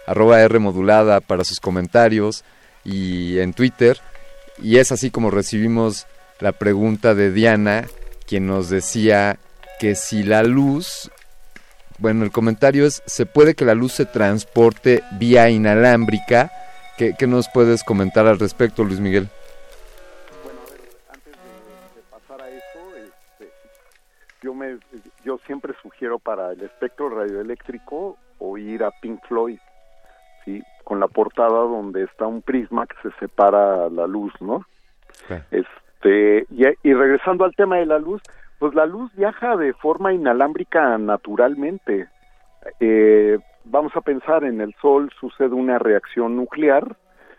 arroba 0.06 0.42
R 0.42 0.58
modulada 0.58 1.20
para 1.20 1.44
sus 1.44 1.60
comentarios 1.60 2.44
y 2.84 3.38
en 3.38 3.54
Twitter. 3.54 3.98
Y 4.62 4.76
es 4.76 4.92
así 4.92 5.10
como 5.10 5.30
recibimos 5.30 6.06
la 6.42 6.50
pregunta 6.50 7.14
de 7.14 7.30
Diana, 7.30 7.84
quien 8.26 8.48
nos 8.48 8.68
decía 8.68 9.38
que 9.78 9.94
si 9.94 10.24
la 10.24 10.42
luz, 10.42 11.08
bueno, 11.98 12.24
el 12.24 12.32
comentario 12.32 12.84
es, 12.84 13.00
¿se 13.06 13.26
puede 13.26 13.54
que 13.54 13.64
la 13.64 13.74
luz 13.74 13.92
se 13.92 14.06
transporte 14.06 15.04
vía 15.12 15.48
inalámbrica? 15.50 16.50
¿Qué, 16.98 17.14
qué 17.16 17.28
nos 17.28 17.48
puedes 17.48 17.84
comentar 17.84 18.26
al 18.26 18.40
respecto, 18.40 18.82
Luis 18.82 18.98
Miguel? 18.98 19.28
yo 24.42 24.54
me 24.54 24.76
yo 25.24 25.38
siempre 25.46 25.72
sugiero 25.80 26.18
para 26.18 26.50
el 26.50 26.62
espectro 26.62 27.08
radioeléctrico 27.08 28.18
oír 28.40 28.82
a 28.82 28.90
Pink 28.90 29.24
Floyd 29.28 29.60
sí 30.44 30.60
con 30.82 30.98
la 30.98 31.06
portada 31.06 31.60
donde 31.60 32.02
está 32.02 32.26
un 32.26 32.42
prisma 32.42 32.88
que 32.88 32.96
se 33.08 33.16
separa 33.20 33.88
la 33.88 34.08
luz 34.08 34.32
no 34.40 34.66
este 36.02 36.46
y, 36.82 36.94
regresando 36.94 37.44
al 37.44 37.54
tema 37.54 37.76
de 37.76 37.86
la 37.86 37.98
luz 37.98 38.22
pues 38.58 38.74
la 38.74 38.86
luz 38.86 39.14
viaja 39.16 39.56
de 39.56 39.72
forma 39.74 40.12
inalámbrica 40.12 40.98
naturalmente 40.98 42.08
eh, 42.80 43.38
vamos 43.64 43.92
a 43.96 44.00
pensar 44.00 44.44
en 44.44 44.60
el 44.60 44.74
sol 44.80 45.10
sucede 45.20 45.54
una 45.54 45.78
reacción 45.78 46.36
nuclear 46.36 46.96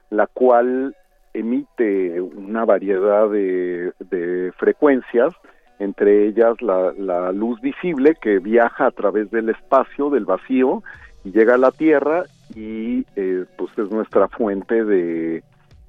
la 0.09 0.27
cual 0.27 0.95
emite 1.33 2.21
una 2.21 2.65
variedad 2.65 3.29
de, 3.29 4.53
frecuencias 4.57 5.33
entre 5.79 6.27
ellas 6.27 6.61
la, 6.61 7.31
luz 7.31 7.59
visible 7.61 8.15
que 8.21 8.39
viaja 8.39 8.85
a 8.85 8.91
través 8.91 9.29
del 9.31 9.49
espacio, 9.49 10.09
del 10.09 10.23
vacío, 10.23 10.83
y 11.25 11.31
llega 11.31 11.55
a 11.55 11.57
la 11.57 11.71
Tierra 11.71 12.23
y 12.55 13.05
eh, 13.15 13.45
pues 13.57 13.71
es 13.77 13.89
nuestra 13.89 14.27
fuente 14.27 14.85
de, 14.85 15.43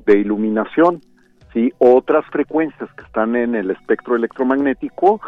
iluminación. 0.06 1.00
¿Sí? 1.54 1.72
Otras 1.78 2.26
frecuencias 2.26 2.92
que 2.92 3.04
están 3.04 3.34
en 3.36 3.54
el 3.54 3.70
espectro 3.70 4.16
electromagnético, 4.16 5.22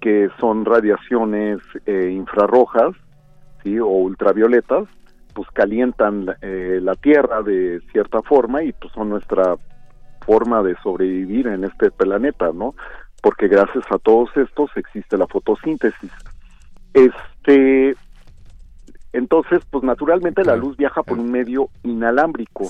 que 0.00 0.28
son 0.40 0.64
radiaciones 0.64 1.60
eh, 1.86 2.10
infrarrojas 2.12 2.96
¿sí? 3.62 3.78
o 3.78 3.86
ultravioletas, 3.86 4.88
pues 5.34 5.48
calientan 5.52 6.34
eh, 6.42 6.80
la 6.82 6.96
Tierra 6.96 7.42
de 7.42 7.80
cierta 7.92 8.22
forma 8.22 8.64
y 8.64 8.72
pues 8.72 8.92
son 8.92 9.10
nuestra 9.10 9.56
forma 10.24 10.62
de 10.64 10.74
sobrevivir 10.82 11.46
en 11.46 11.62
este 11.62 11.92
planeta, 11.92 12.50
¿no? 12.52 12.74
porque 13.26 13.48
gracias 13.48 13.84
a 13.90 13.98
todos 13.98 14.30
estos 14.36 14.70
existe 14.76 15.16
la 15.16 15.26
fotosíntesis. 15.26 16.12
Este, 16.94 17.96
entonces, 19.12 19.60
pues 19.68 19.82
naturalmente 19.82 20.44
la 20.44 20.54
luz 20.54 20.76
viaja 20.76 21.02
por 21.02 21.18
un 21.18 21.32
medio 21.32 21.68
inalámbrico. 21.82 22.68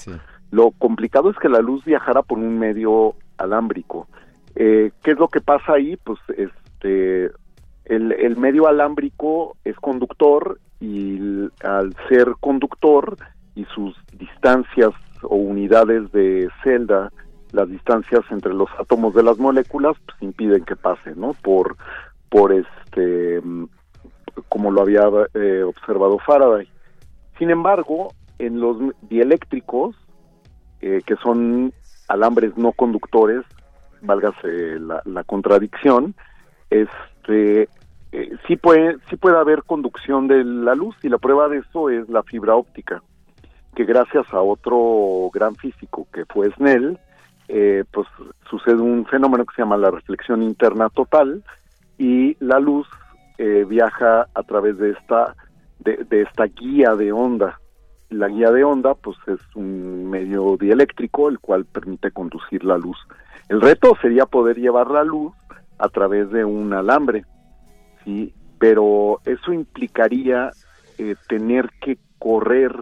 Lo 0.51 0.71
complicado 0.73 1.31
es 1.31 1.37
que 1.39 1.49
la 1.49 1.61
luz 1.61 1.85
viajara 1.85 2.23
por 2.23 2.39
un 2.39 2.59
medio 2.59 3.15
alámbrico. 3.39 4.09
Eh, 4.55 4.93
¿Qué 5.03 5.13
es 5.13 5.19
lo 5.19 5.29
que 5.29 5.41
pasa 5.41 5.75
ahí? 5.75 5.97
Pues 5.97 6.19
este, 6.37 7.31
el, 7.85 8.13
el 8.13 8.37
medio 8.37 8.67
alámbrico 8.69 9.57
es 9.65 9.77
conductor 9.77 10.59
y 10.81 11.49
al 11.63 11.95
ser 12.09 12.35
conductor 12.41 13.17
y 13.55 13.65
sus 13.67 13.97
distancias 14.13 14.91
o 15.23 15.37
unidades 15.37 16.11
de 16.13 16.49
celda 16.63 17.11
las 17.53 17.69
distancias 17.71 18.21
entre 18.31 18.55
los 18.55 18.69
átomos 18.79 19.15
de 19.15 19.23
las 19.23 19.39
moléculas 19.39 19.97
pues, 20.05 20.23
impiden 20.23 20.65
que 20.65 20.77
pase, 20.77 21.15
¿no? 21.17 21.33
Por, 21.43 21.77
por 22.29 22.53
este, 22.53 23.41
como 24.49 24.71
lo 24.71 24.83
había 24.83 25.09
eh, 25.35 25.63
observado 25.63 26.19
Faraday. 26.19 26.69
Sin 27.39 27.51
embargo, 27.51 28.13
en 28.39 28.61
los 28.61 28.77
dieléctricos, 29.03 29.97
eh, 30.81 31.03
que 31.05 31.17
son 31.17 31.73
alambres 32.09 32.57
no 32.57 32.73
conductores, 32.73 33.43
válgase 34.03 34.79
la, 34.79 35.25
contradicción, 35.25 36.15
este, 36.71 37.69
eh, 38.13 38.37
sí 38.47 38.57
puede 38.57 38.97
sí 39.11 39.17
puede 39.17 39.37
haber 39.37 39.65
conducción 39.65 40.29
de 40.29 40.45
la 40.45 40.75
luz 40.75 40.97
y 41.03 41.09
la 41.09 41.19
prueba 41.19 41.49
de 41.49 41.59
eso 41.59 41.91
es 41.91 42.09
la 42.09 42.23
fibra 42.23 42.55
óptica 42.55 43.03
que 43.75 43.85
gracias 43.85 44.33
a 44.33 44.41
otro 44.41 45.31
gran 45.33 45.55
físico 45.55 46.07
que 46.13 46.25
fue 46.25 46.51
Snell 46.53 46.99
eh, 47.49 47.85
pues 47.93 48.09
sucede 48.49 48.77
un 48.77 49.07
fenómeno 49.07 49.45
que 49.45 49.55
se 49.55 49.63
llama 49.63 49.77
la 49.77 49.91
reflexión 49.91 50.43
interna 50.43 50.89
total 50.89 51.45
y 51.99 52.37
la 52.41 52.59
luz 52.59 52.89
eh, 53.39 53.65
viaja 53.69 54.27
a 54.35 54.43
través 54.43 54.79
de 54.79 54.91
esta 54.91 55.37
de, 55.81 56.23
esta 56.23 56.47
guía 56.47 56.95
de 56.95 57.13
onda 57.13 57.61
la 58.11 58.29
guía 58.29 58.51
de 58.51 58.65
onda 58.65 58.95
pues 58.95 59.17
es 59.27 59.41
un 59.55 60.09
medio 60.09 60.57
dieléctrico 60.57 61.29
el 61.29 61.39
cual 61.39 61.65
permite 61.65 62.11
conducir 62.11 62.65
la 62.65 62.79
luz 62.79 62.97
el 63.49 63.61
reto 63.61 63.97
sería 64.01 64.27
poder 64.27 64.57
llevar 64.57 64.91
la 64.91 65.05
luz 65.05 65.33
a 65.79 65.89
través 65.89 66.31
de 66.31 66.45
un 66.45 66.73
alambre 66.73 67.25
sí 68.05 68.33
pero 68.59 69.21
eso 69.25 69.53
implicaría 69.53 70.51
eh, 70.99 71.15
tener 71.29 71.71
que 71.81 71.99
correr 72.19 72.73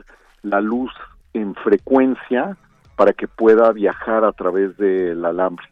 la 0.42 0.60
luz 0.60 0.92
en 1.32 1.54
frecuencia 1.54 2.56
para 2.96 3.12
que 3.12 3.26
pueda 3.26 3.72
viajar 3.72 4.24
a 4.24 4.32
través 4.32 4.76
del 4.76 5.24
alambre, 5.24 5.66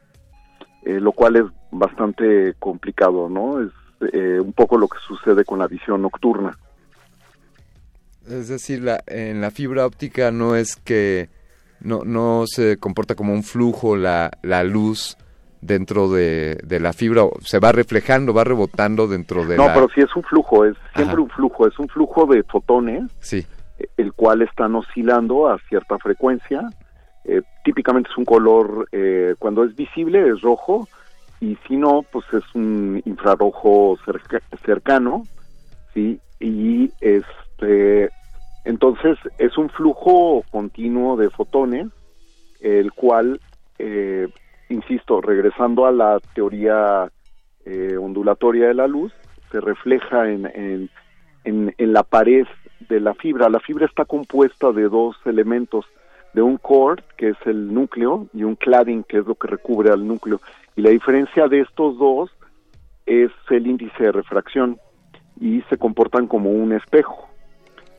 eh, 0.84 1.00
lo 1.00 1.12
cual 1.12 1.36
es 1.36 1.44
bastante 1.70 2.54
complicado, 2.58 3.28
¿no? 3.28 3.60
Es 3.60 3.70
eh, 4.12 4.40
un 4.40 4.52
poco 4.52 4.76
lo 4.76 4.88
que 4.88 4.98
sucede 5.06 5.44
con 5.44 5.60
la 5.60 5.68
visión 5.68 6.02
nocturna. 6.02 6.58
Es 8.28 8.48
decir, 8.48 8.82
la, 8.82 9.02
en 9.06 9.40
la 9.40 9.50
fibra 9.50 9.86
óptica 9.86 10.30
no 10.30 10.56
es 10.56 10.76
que 10.76 11.28
no, 11.80 12.02
no 12.04 12.44
se 12.46 12.76
comporta 12.78 13.14
como 13.14 13.32
un 13.32 13.42
flujo 13.42 13.96
la, 13.96 14.30
la 14.42 14.64
luz 14.64 15.16
dentro 15.60 16.08
de, 16.08 16.58
de, 16.64 16.80
la 16.80 16.92
fibra, 16.92 17.22
se 17.40 17.58
va 17.58 17.72
reflejando, 17.72 18.34
va 18.34 18.44
rebotando 18.44 19.06
dentro 19.06 19.44
de 19.44 19.56
no, 19.56 19.66
pero 19.72 19.88
sí 19.94 20.00
es 20.00 20.14
un 20.16 20.22
flujo, 20.24 20.64
es 20.64 20.76
siempre 20.96 21.20
un 21.20 21.30
flujo, 21.30 21.68
es 21.68 21.78
un 21.78 21.88
flujo 21.88 22.26
de 22.26 22.42
fotones, 22.42 23.04
sí. 23.20 23.46
el 23.96 24.12
cual 24.12 24.42
están 24.42 24.74
oscilando 24.74 25.48
a 25.48 25.58
cierta 25.68 25.98
frecuencia 25.98 26.68
eh, 27.24 27.42
típicamente 27.64 28.10
es 28.10 28.16
un 28.16 28.24
color, 28.24 28.88
eh, 28.90 29.34
cuando 29.38 29.64
es 29.64 29.76
visible 29.76 30.28
es 30.28 30.40
rojo 30.40 30.88
y 31.40 31.56
si 31.68 31.76
no, 31.76 32.04
pues 32.10 32.24
es 32.32 32.42
un 32.54 33.00
infrarrojo 33.04 33.96
cercano, 34.64 35.24
¿sí? 35.94 36.20
Y 36.40 36.90
este, 37.62 38.10
entonces 38.64 39.18
es 39.38 39.56
un 39.58 39.68
flujo 39.70 40.44
continuo 40.50 41.16
de 41.16 41.30
fotones, 41.30 41.88
el 42.60 42.92
cual, 42.92 43.40
eh, 43.78 44.28
insisto, 44.68 45.20
regresando 45.20 45.86
a 45.86 45.92
la 45.92 46.20
teoría 46.34 47.10
eh, 47.64 47.96
ondulatoria 47.96 48.68
de 48.68 48.74
la 48.74 48.86
luz, 48.86 49.12
se 49.50 49.60
refleja 49.60 50.30
en, 50.30 50.46
en, 50.46 50.90
en, 51.44 51.74
en 51.76 51.92
la 51.92 52.02
pared 52.02 52.46
de 52.88 53.00
la 53.00 53.14
fibra. 53.14 53.48
La 53.48 53.60
fibra 53.60 53.86
está 53.86 54.04
compuesta 54.04 54.72
de 54.72 54.88
dos 54.88 55.16
elementos, 55.24 55.84
de 56.34 56.42
un 56.42 56.56
core, 56.56 57.02
que 57.16 57.30
es 57.30 57.36
el 57.44 57.74
núcleo, 57.74 58.26
y 58.32 58.44
un 58.44 58.54
cladding, 58.54 59.04
que 59.04 59.18
es 59.18 59.26
lo 59.26 59.34
que 59.34 59.48
recubre 59.48 59.90
al 59.90 60.06
núcleo. 60.06 60.40
Y 60.76 60.82
la 60.82 60.90
diferencia 60.90 61.48
de 61.48 61.60
estos 61.60 61.98
dos 61.98 62.30
es 63.04 63.30
el 63.50 63.66
índice 63.66 64.04
de 64.04 64.12
refracción 64.12 64.78
y 65.38 65.60
se 65.62 65.76
comportan 65.76 66.28
como 66.28 66.50
un 66.50 66.72
espejo. 66.72 67.31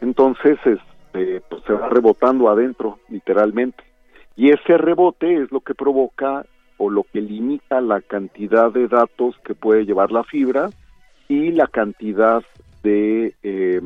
Entonces, 0.04 0.60
este, 0.66 1.40
pues 1.50 1.64
se 1.66 1.72
va 1.72 1.88
rebotando 1.88 2.50
adentro, 2.50 3.00
literalmente. 3.08 3.86
Y 4.36 4.50
ese 4.50 4.78
rebote 4.78 5.42
es 5.42 5.50
lo 5.50 5.62
que 5.62 5.74
provoca 5.74 6.46
o 6.78 6.90
lo 6.90 7.04
que 7.04 7.22
limita 7.22 7.80
la 7.80 8.02
cantidad 8.02 8.70
de 8.70 8.90
datos 8.90 9.36
que 9.46 9.56
puede 9.56 9.86
llevar 9.86 10.12
la 10.12 10.26
fibra 10.26 10.70
y 11.30 11.54
la 11.54 11.68
cantidad 11.68 12.44
de 12.84 13.34
eh, 13.44 13.82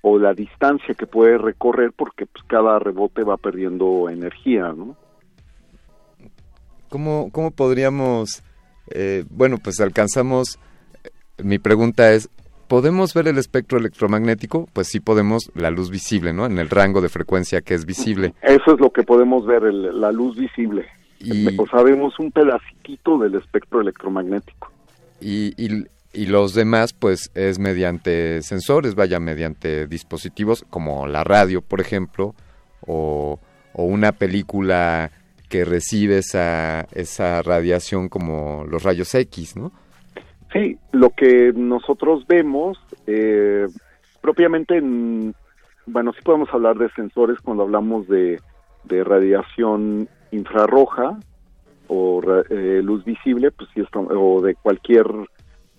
o 0.00 0.18
la 0.18 0.32
distancia 0.32 0.94
que 0.94 1.06
puede 1.06 1.36
recorrer 1.36 1.92
porque 1.94 2.24
pues, 2.24 2.42
cada 2.46 2.78
rebote 2.78 3.22
va 3.22 3.36
perdiendo 3.36 4.08
energía, 4.08 4.72
¿no? 4.74 4.96
¿Cómo, 6.88 7.28
cómo 7.30 7.50
podríamos, 7.50 8.42
eh, 8.90 9.26
bueno, 9.28 9.58
pues 9.62 9.80
alcanzamos, 9.80 10.58
mi 11.36 11.58
pregunta 11.58 12.10
es, 12.12 12.30
¿podemos 12.68 13.14
ver 13.14 13.28
el 13.28 13.38
espectro 13.38 13.78
electromagnético? 13.78 14.68
Pues 14.72 14.88
sí 14.88 15.00
podemos, 15.00 15.50
la 15.54 15.70
luz 15.70 15.90
visible, 15.90 16.32
¿no? 16.32 16.46
En 16.46 16.58
el 16.58 16.70
rango 16.70 17.00
de 17.00 17.08
frecuencia 17.08 17.60
que 17.62 17.74
es 17.74 17.84
visible. 17.84 18.34
Eso 18.42 18.74
es 18.74 18.80
lo 18.80 18.90
que 18.90 19.02
podemos 19.02 19.46
ver, 19.46 19.62
la 19.62 20.12
luz 20.12 20.36
visible. 20.36 20.86
Y, 21.20 21.58
o 21.58 21.66
sabemos 21.66 22.18
un 22.18 22.30
pedacito 22.30 23.18
del 23.18 23.34
espectro 23.34 23.80
electromagnético. 23.80 24.70
Y, 25.20 25.52
y, 25.56 25.86
y 26.12 26.26
los 26.26 26.54
demás 26.54 26.92
pues 26.92 27.30
es 27.34 27.58
mediante 27.58 28.42
sensores, 28.42 28.94
vaya, 28.94 29.20
mediante 29.20 29.86
dispositivos 29.86 30.64
como 30.70 31.06
la 31.06 31.24
radio, 31.24 31.60
por 31.60 31.80
ejemplo, 31.80 32.34
o, 32.86 33.38
una 33.74 34.12
película 34.12 35.12
que 35.48 35.64
recibe 35.64 36.18
esa, 36.18 36.88
esa 36.92 37.42
radiación 37.42 38.08
como 38.08 38.64
los 38.68 38.82
rayos 38.82 39.14
X, 39.14 39.56
¿no? 39.56 39.70
Sí, 40.52 40.78
lo 40.92 41.10
que 41.10 41.52
nosotros 41.54 42.26
vemos, 42.26 42.78
eh, 43.06 43.66
propiamente, 44.20 44.80
bueno, 45.86 46.12
sí 46.12 46.20
podemos 46.22 46.48
hablar 46.52 46.78
de 46.78 46.88
sensores 46.90 47.38
cuando 47.40 47.64
hablamos 47.64 48.08
de, 48.08 48.40
de 48.84 49.04
radiación 49.04 50.08
infrarroja 50.30 51.18
o 51.88 52.22
eh, 52.50 52.80
luz 52.82 53.04
visible, 53.04 53.50
pues 53.50 53.68
sí, 53.74 53.82
o 53.92 54.40
de 54.40 54.54
cualquier 54.54 55.06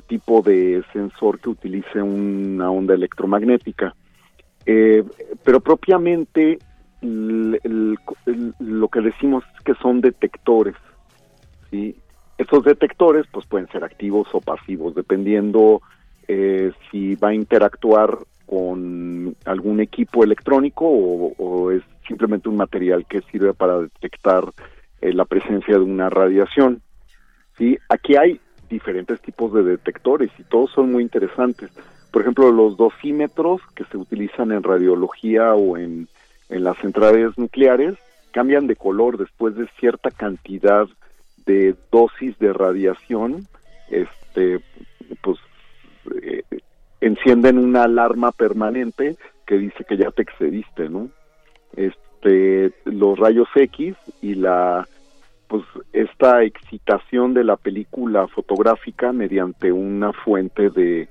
tipo 0.08 0.42
de 0.42 0.84
sensor 0.92 1.40
que 1.40 1.50
utilice 1.50 2.02
una 2.02 2.70
onda 2.70 2.96
electromagnética. 2.96 3.96
Eh, 4.66 5.04
pero 5.44 5.62
propiamente 5.62 6.60
lo 7.02 8.88
que 8.90 9.02
decimos 9.02 9.44
es 9.56 9.62
que 9.62 9.74
son 9.76 10.02
detectores. 10.02 10.76
¿sí? 11.72 11.96
Estos 12.40 12.64
detectores 12.64 13.26
pues 13.30 13.46
pueden 13.46 13.68
ser 13.68 13.84
activos 13.84 14.30
o 14.32 14.40
pasivos, 14.40 14.96
dependiendo 14.96 15.82
eh, 16.26 16.72
si 16.90 17.16
va 17.16 17.30
a 17.30 17.34
interactuar 17.34 18.18
con 18.46 19.36
algún 19.44 19.82
equipo 19.82 20.24
electrónico 20.24 20.86
o, 20.88 21.70
es 21.70 21.84
simplemente 22.08 22.48
un 22.48 22.56
material 22.56 23.06
que 23.06 23.22
sirve 23.24 23.54
para 23.54 23.80
detectar 23.80 24.46
eh, 25.02 25.12
la 25.12 25.26
presencia 25.26 25.74
de 25.74 25.82
una 25.82 26.10
radiación. 26.10 26.82
¿sí? 27.58 27.78
Aquí 27.90 28.16
hay 28.16 28.40
diferentes 28.70 29.20
tipos 29.20 29.54
de 29.54 29.64
detectores 29.64 30.32
y 30.40 30.44
todos 30.44 30.72
son 30.72 30.94
muy 30.94 31.04
interesantes. 31.04 31.70
Por 32.10 32.22
ejemplo, 32.22 32.54
los 32.54 32.78
dosímetros 32.78 33.60
que 33.76 33.84
se 33.84 33.98
utilizan 33.98 34.54
en 34.54 34.64
radiología 34.64 35.56
o 35.56 35.76
en, 35.76 36.08
en 36.48 36.64
las 36.64 36.78
centrales 36.78 37.38
nucleares 37.38 37.98
cambian 38.32 38.66
de 38.66 38.78
color 38.78 39.18
después 39.18 39.56
de 39.58 39.68
cierta 39.78 40.10
cantidad 40.10 40.88
de 41.50 41.76
dosis 41.92 42.38
de 42.38 42.54
radiación, 42.54 43.48
este, 43.90 44.60
pues 45.24 45.40
eh, 46.22 46.44
encienden 47.02 47.58
una 47.58 47.86
alarma 47.86 48.32
permanente 48.32 49.18
que 49.48 49.58
dice 49.58 49.84
que 49.84 49.98
ya 49.98 50.12
te 50.12 50.22
excediste, 50.22 50.90
¿no? 50.90 51.10
Este, 51.76 52.72
los 52.86 53.18
rayos 53.18 53.48
X 53.56 53.96
y 54.22 54.36
la 54.36 54.88
pues 55.48 55.64
esta 55.92 56.44
excitación 56.44 57.34
de 57.34 57.44
la 57.44 57.58
película 57.58 58.28
fotográfica 58.28 59.12
mediante 59.12 59.72
una 59.72 60.14
fuente 60.14 60.70
de, 60.70 61.08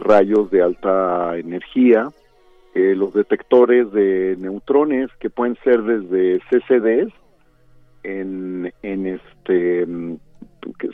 rayos 0.00 0.50
de 0.50 0.62
alta 0.62 1.38
energía, 1.38 2.08
eh, 2.74 2.96
los 2.96 3.14
detectores 3.14 3.92
de 3.92 4.34
neutrones 4.40 5.08
que 5.20 5.30
pueden 5.30 5.56
ser 5.62 5.82
desde 5.82 6.40
CCDs 6.50 7.12
en, 8.02 8.72
en 8.82 9.06
este 9.06 9.86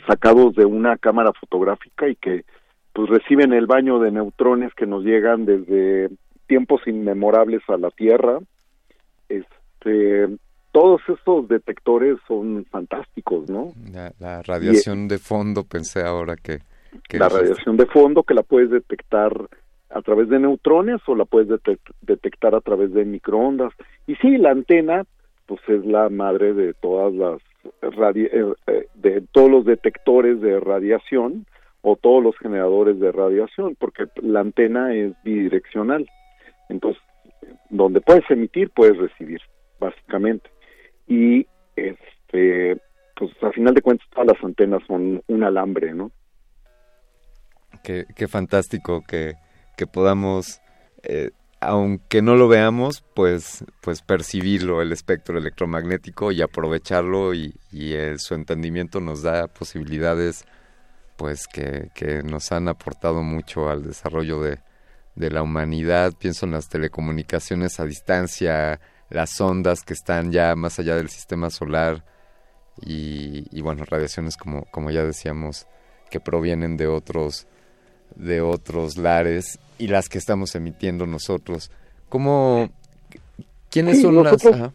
sacados 0.07 0.55
de 0.55 0.65
una 0.65 0.97
cámara 0.97 1.31
fotográfica 1.39 2.07
y 2.07 2.15
que 2.15 2.45
pues 2.93 3.09
reciben 3.09 3.53
el 3.53 3.67
baño 3.67 3.99
de 3.99 4.11
neutrones 4.11 4.73
que 4.73 4.85
nos 4.85 5.03
llegan 5.03 5.45
desde 5.45 6.09
tiempos 6.47 6.81
inmemorables 6.87 7.61
a 7.67 7.77
la 7.77 7.91
Tierra 7.91 8.39
este 9.29 10.37
todos 10.71 11.01
estos 11.07 11.47
detectores 11.47 12.19
son 12.27 12.63
fantásticos, 12.69 13.49
¿no? 13.49 13.73
La, 14.19 14.43
radiación 14.43 15.07
de 15.07 15.17
fondo, 15.17 15.63
pensé 15.63 16.03
ahora 16.03 16.35
que... 16.35 16.59
la 17.17 17.29
radiación 17.29 17.77
de 17.77 17.87
fondo 17.87 18.21
que 18.21 18.35
la 18.35 18.43
puedes 18.43 18.69
detectar 18.69 19.33
a 19.89 20.01
través 20.03 20.29
de 20.29 20.37
neutrones 20.37 21.01
o 21.07 21.15
la 21.15 21.25
puedes 21.25 21.47
detectar 22.01 22.53
a 22.53 22.61
través 22.61 22.93
de 22.93 23.05
microondas. 23.05 23.73
Y 24.05 24.15
sí, 24.17 24.37
la 24.37 24.51
antena, 24.51 25.03
pues 25.47 25.61
es 25.67 25.85
la 25.85 26.09
madre 26.09 26.53
de 26.53 26.73
todas 26.73 27.13
las 27.13 27.41
eh, 27.81 28.53
eh, 28.67 28.87
de 28.95 29.21
todos 29.31 29.49
los 29.49 29.65
detectores 29.65 30.39
de 30.41 30.59
radiación 30.59 31.45
o 31.81 31.95
todos 31.95 32.23
los 32.23 32.37
generadores 32.37 32.99
de 32.99 33.11
radiación, 33.11 33.75
porque 33.79 34.05
la 34.21 34.41
antena 34.41 34.93
es 34.93 35.13
bidireccional. 35.23 36.07
Entonces, 36.69 37.01
donde 37.69 38.01
puedes 38.01 38.29
emitir, 38.29 38.69
puedes 38.71 38.97
recibir, 38.97 39.41
básicamente 39.79 40.49
y 41.07 41.47
este 41.75 42.79
pues 43.15 43.31
a 43.41 43.51
final 43.51 43.73
de 43.73 43.81
cuentas 43.81 44.07
todas 44.11 44.27
las 44.27 44.43
antenas 44.43 44.83
son 44.85 45.23
un 45.27 45.43
alambre, 45.43 45.93
¿no? 45.93 46.11
Qué, 47.83 48.05
qué 48.15 48.27
fantástico 48.27 49.01
que, 49.07 49.33
que 49.75 49.87
podamos, 49.87 50.61
eh, 51.01 51.31
aunque 51.59 52.21
no 52.21 52.35
lo 52.35 52.47
veamos, 52.47 53.03
pues, 53.15 53.65
pues 53.81 54.01
percibirlo, 54.01 54.81
el 54.81 54.91
espectro 54.91 55.37
electromagnético 55.37 56.31
y 56.31 56.41
aprovecharlo 56.41 57.33
y, 57.33 57.55
y 57.71 57.93
eh, 57.93 58.19
su 58.19 58.35
entendimiento 58.35 58.99
nos 58.99 59.23
da 59.23 59.47
posibilidades 59.47 60.45
pues 61.17 61.47
que, 61.47 62.21
nos 62.23 62.51
han 62.51 62.67
aportado 62.67 63.23
mucho 63.23 63.69
al 63.69 63.83
desarrollo 63.83 64.41
de, 64.41 64.59
de 65.15 65.31
la 65.31 65.41
humanidad. 65.41 66.13
Pienso 66.17 66.45
en 66.45 66.53
las 66.53 66.69
telecomunicaciones 66.69 67.79
a 67.79 67.85
distancia, 67.85 68.79
las 69.09 69.41
ondas 69.41 69.81
que 69.81 69.93
están 69.93 70.31
ya 70.31 70.55
más 70.55 70.79
allá 70.79 70.95
del 70.95 71.09
sistema 71.09 71.49
solar 71.49 72.05
y, 72.79 73.61
bueno, 73.61 73.83
radiaciones 73.85 74.37
como, 74.37 74.65
como 74.65 74.91
ya 74.91 75.03
decíamos 75.03 75.65
que 76.11 76.19
provienen 76.19 76.77
de 76.77 76.87
otros 76.87 77.47
de 78.15 78.41
otros 78.41 78.97
lares 78.97 79.59
y 79.77 79.87
las 79.87 80.09
que 80.09 80.17
estamos 80.17 80.55
emitiendo 80.55 81.05
nosotros. 81.05 81.71
¿Cómo 82.09 82.69
quiénes 83.69 84.01
son 84.01 84.15
nosotros, 84.15 84.59
las 84.59 84.71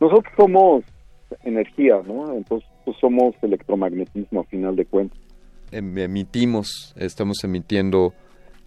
Nosotros 0.00 0.32
somos 0.36 0.84
energía, 1.44 2.00
¿no? 2.06 2.34
Entonces 2.34 2.68
pues, 2.84 2.96
somos 3.00 3.34
electromagnetismo 3.42 4.40
a 4.40 4.44
final 4.44 4.76
de 4.76 4.84
cuentas. 4.84 5.18
Em, 5.70 5.98
emitimos, 5.98 6.94
estamos 6.96 7.42
emitiendo 7.44 8.12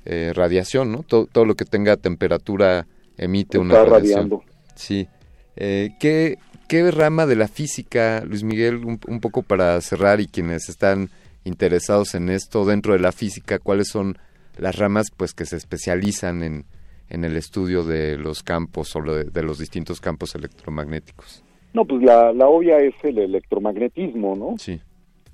eh, 0.06 0.32
radiación, 0.34 0.92
¿no? 0.92 1.04
Todo, 1.04 1.28
todo, 1.28 1.46
lo 1.46 1.56
que 1.56 1.66
tenga 1.66 1.98
temperatura 1.98 2.88
emite 3.18 3.58
una 3.58 3.84
radiación. 3.84 4.42
Sí. 4.76 5.08
Eh, 5.56 5.92
¿qué, 6.00 6.38
¿Qué 6.68 6.90
rama 6.92 7.26
de 7.26 7.36
la 7.36 7.48
física, 7.48 8.24
Luis 8.26 8.44
Miguel, 8.44 8.84
un, 8.86 9.20
poco 9.20 9.44
para 9.44 9.80
cerrar 9.82 10.20
y 10.22 10.28
quienes 10.28 10.70
están 10.70 11.10
interesados 11.44 12.16
en 12.16 12.30
esto 12.30 12.66
dentro 12.66 12.94
de 12.94 13.00
la 13.00 13.12
física, 13.12 13.60
cuáles 13.60 13.88
son 13.90 14.18
las 14.58 14.78
ramas 14.78 15.08
pues 15.16 15.34
que 15.34 15.46
se 15.46 15.58
especializan 15.58 16.44
en, 16.44 16.66
en 17.10 17.24
el 17.24 17.38
estudio 17.38 17.84
de 17.84 18.18
los 18.18 18.44
campos 18.44 18.96
o 18.96 19.02
de, 19.02 19.44
los 19.44 19.60
distintos 19.60 20.02
campos 20.02 20.36
electromagnéticos? 20.36 21.44
No, 21.74 21.86
pues 21.86 22.04
la, 22.04 22.34
la 22.34 22.48
obvia 22.48 22.80
es 22.80 22.94
el 23.04 23.18
electromagnetismo, 23.18 24.36
¿no? 24.36 24.56
Sí. 24.58 24.80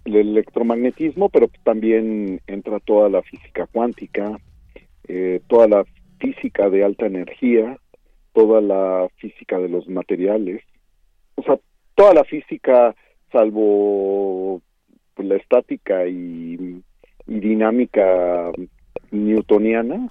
el 0.06 0.16
electromagnetismo, 0.16 1.30
pero 1.30 1.50
también 1.64 2.42
entra 2.48 2.80
toda 2.80 3.10
la 3.10 3.22
física 3.22 3.68
cuántica, 3.68 4.40
eh, 5.08 5.42
toda 5.48 5.68
la 5.68 5.86
física 6.20 6.70
de 6.70 6.84
alta 6.84 7.06
energía, 7.06 7.78
toda 8.34 8.62
la 8.62 9.10
física 9.18 9.60
de 9.60 9.70
los 9.70 9.88
materiales, 9.88 10.64
o 11.36 11.44
sea, 11.44 11.60
toda 11.96 12.14
la 12.14 12.24
física 12.24 12.96
salvo 13.32 14.62
pues, 15.20 15.28
la 15.28 15.36
estática 15.36 16.08
y, 16.08 16.82
dinámica 17.28 18.52
newtoniana, 19.12 20.08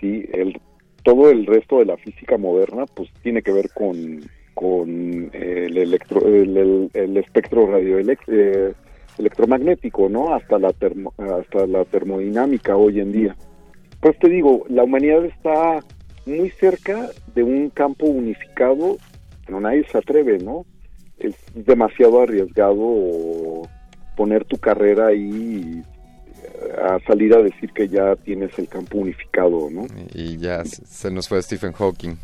sí, 0.00 0.24
el 0.32 0.58
todo 1.02 1.30
el 1.30 1.46
resto 1.46 1.80
de 1.80 1.84
la 1.84 1.96
física 1.96 2.38
moderna 2.38 2.86
pues 2.86 3.10
tiene 3.22 3.42
que 3.42 3.52
ver 3.52 3.70
con 3.74 4.20
con 4.54 5.30
el 5.32 5.76
electro 5.76 6.26
el, 6.26 7.16
espectro 7.16 7.66
radio 7.66 7.98
eh, 7.98 8.72
electromagnético, 9.18 10.08
¿no? 10.08 10.34
Hasta 10.34 10.58
la 10.58 10.68
hasta 10.68 11.66
la 11.66 11.84
termodinámica 11.84 12.76
hoy 12.76 13.00
en 13.00 13.12
día. 13.12 13.36
Pues 14.00 14.16
te 14.20 14.28
digo, 14.28 14.64
la 14.68 14.84
humanidad 14.84 15.24
está 15.24 15.80
muy 16.24 16.50
cerca 16.50 17.10
de 17.34 17.42
un 17.42 17.70
campo 17.70 18.06
unificado, 18.06 18.96
pero 19.44 19.60
nadie 19.60 19.84
se 19.90 19.98
atreve, 19.98 20.38
¿no? 20.38 20.64
Es 21.18 21.34
demasiado 21.54 22.22
arriesgado 22.22 23.68
poner 24.16 24.44
tu 24.44 24.56
carrera 24.58 25.08
ahí 25.08 25.82
a 26.82 26.98
salir 27.06 27.34
a 27.34 27.42
decir 27.42 27.72
que 27.72 27.88
ya 27.88 28.16
tienes 28.16 28.58
el 28.58 28.68
campo 28.68 28.98
unificado, 28.98 29.68
¿no? 29.70 29.86
Y 30.14 30.38
ya 30.38 30.64
se 30.64 31.10
nos 31.10 31.28
fue 31.28 31.42
Stephen 31.42 31.72
Hawking. 31.72 32.16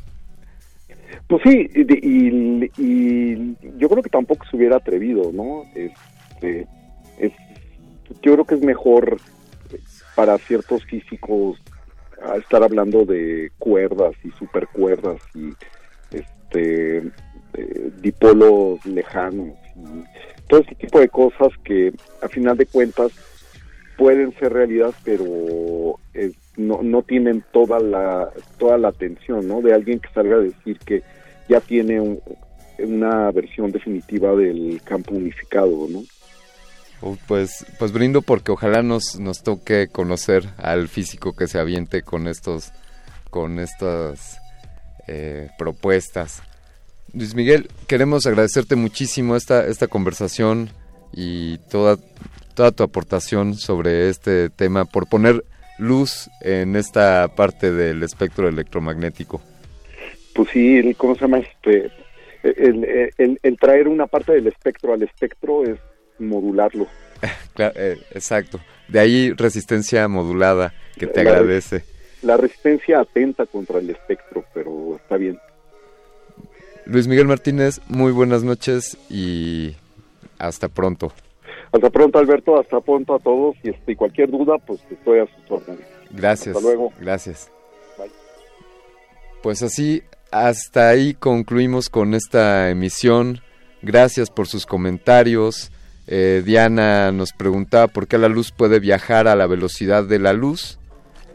Pues 1.28 1.42
sí, 1.44 1.68
y, 1.74 3.56
yo 3.78 3.88
creo 3.88 4.02
que 4.02 4.10
tampoco 4.10 4.44
se 4.50 4.56
hubiera 4.56 4.76
atrevido, 4.76 5.30
¿no? 5.32 5.64
Este, 5.74 6.66
es, 7.18 7.32
yo 8.22 8.32
creo 8.34 8.44
que 8.44 8.54
es 8.54 8.62
mejor 8.62 9.18
para 10.14 10.38
ciertos 10.38 10.84
físicos 10.84 11.58
estar 12.36 12.62
hablando 12.62 13.04
de 13.04 13.50
cuerdas 13.58 14.14
y 14.22 14.30
supercuerdas 14.32 15.20
y 15.34 15.50
este 16.16 16.98
eh, 17.54 17.90
dipolos 18.00 18.84
lejanos 18.86 19.58
y 19.76 20.04
todo 20.48 20.60
ese 20.60 20.74
tipo 20.74 21.00
de 21.00 21.08
cosas 21.08 21.48
que 21.64 21.92
a 22.20 22.28
final 22.28 22.56
de 22.56 22.66
cuentas 22.66 23.12
pueden 23.96 24.34
ser 24.38 24.52
realidad 24.52 24.92
pero 25.04 25.98
no, 26.56 26.82
no 26.82 27.02
tienen 27.02 27.44
toda 27.52 27.78
la 27.80 28.30
toda 28.58 28.78
la 28.78 28.88
atención 28.88 29.46
¿no? 29.46 29.60
de 29.60 29.74
alguien 29.74 30.00
que 30.00 30.12
salga 30.12 30.36
a 30.36 30.40
decir 30.40 30.78
que 30.78 31.02
ya 31.48 31.60
tiene 31.60 32.20
una 32.78 33.30
versión 33.30 33.70
definitiva 33.70 34.34
del 34.34 34.80
campo 34.84 35.14
unificado 35.14 35.86
¿no? 35.88 36.02
pues, 37.26 37.66
pues 37.78 37.92
brindo 37.92 38.22
porque 38.22 38.52
ojalá 38.52 38.82
nos, 38.82 39.18
nos 39.18 39.42
toque 39.42 39.88
conocer 39.88 40.44
al 40.56 40.88
físico 40.88 41.34
que 41.34 41.46
se 41.46 41.58
aviente 41.58 42.02
con 42.02 42.28
estos, 42.28 42.72
con 43.30 43.58
estas 43.58 44.38
eh, 45.08 45.48
propuestas. 45.58 46.42
Luis 47.14 47.34
Miguel, 47.34 47.68
queremos 47.86 48.26
agradecerte 48.26 48.74
muchísimo 48.74 49.36
esta, 49.36 49.66
esta 49.66 49.86
conversación 49.86 50.70
y 51.12 51.58
toda, 51.70 51.98
toda 52.54 52.72
tu 52.72 52.82
aportación 52.82 53.54
sobre 53.54 54.08
este 54.08 54.48
tema 54.48 54.86
por 54.86 55.08
poner 55.08 55.44
luz 55.78 56.30
en 56.40 56.74
esta 56.74 57.28
parte 57.36 57.70
del 57.70 58.02
espectro 58.02 58.48
electromagnético. 58.48 59.42
Pues 60.34 60.48
sí, 60.50 60.94
¿cómo 60.96 61.14
se 61.14 61.20
llama? 61.20 61.38
Este, 61.38 61.90
el, 62.42 63.38
el 63.42 63.56
traer 63.58 63.88
una 63.88 64.06
parte 64.06 64.32
del 64.32 64.46
espectro 64.46 64.94
al 64.94 65.02
espectro 65.02 65.64
es 65.64 65.78
modularlo. 66.18 66.86
Eh, 67.58 67.98
exacto. 68.12 68.58
De 68.88 68.98
ahí 68.98 69.30
resistencia 69.34 70.08
modulada, 70.08 70.72
que 70.96 71.06
te 71.06 71.20
agradece. 71.20 71.84
La 72.22 72.36
resistencia 72.36 73.00
atenta 73.00 73.46
contra 73.46 73.78
el 73.78 73.90
espectro, 73.90 74.44
pero 74.52 74.96
está 74.96 75.18
bien. 75.18 75.38
Luis 76.86 77.06
Miguel 77.06 77.26
Martínez, 77.26 77.80
muy 77.88 78.12
buenas 78.12 78.42
noches 78.42 78.98
y 79.08 79.76
hasta 80.38 80.68
pronto. 80.68 81.12
Hasta 81.72 81.90
pronto, 81.90 82.18
Alberto, 82.18 82.58
hasta 82.58 82.80
pronto 82.80 83.14
a 83.14 83.18
todos 83.18 83.56
y 83.62 83.70
este, 83.70 83.96
cualquier 83.96 84.30
duda, 84.30 84.58
pues 84.58 84.80
estoy 84.90 85.20
a 85.20 85.26
sus 85.26 85.50
órdenes. 85.50 85.86
Gracias. 86.10 86.56
Hasta 86.56 86.68
luego. 86.68 86.92
Gracias. 87.00 87.50
Pues 89.42 89.62
así, 89.62 90.02
hasta 90.30 90.88
ahí 90.88 91.14
concluimos 91.14 91.88
con 91.88 92.14
esta 92.14 92.70
emisión. 92.70 93.40
Gracias 93.80 94.30
por 94.30 94.46
sus 94.46 94.66
comentarios. 94.66 95.72
Eh, 96.06 96.42
Diana 96.44 97.10
nos 97.12 97.32
preguntaba 97.32 97.86
por 97.86 98.06
qué 98.06 98.18
la 98.18 98.28
luz 98.28 98.52
puede 98.52 98.80
viajar 98.80 99.28
a 99.28 99.36
la 99.36 99.46
velocidad 99.46 100.04
de 100.04 100.18
la 100.18 100.32
luz, 100.32 100.78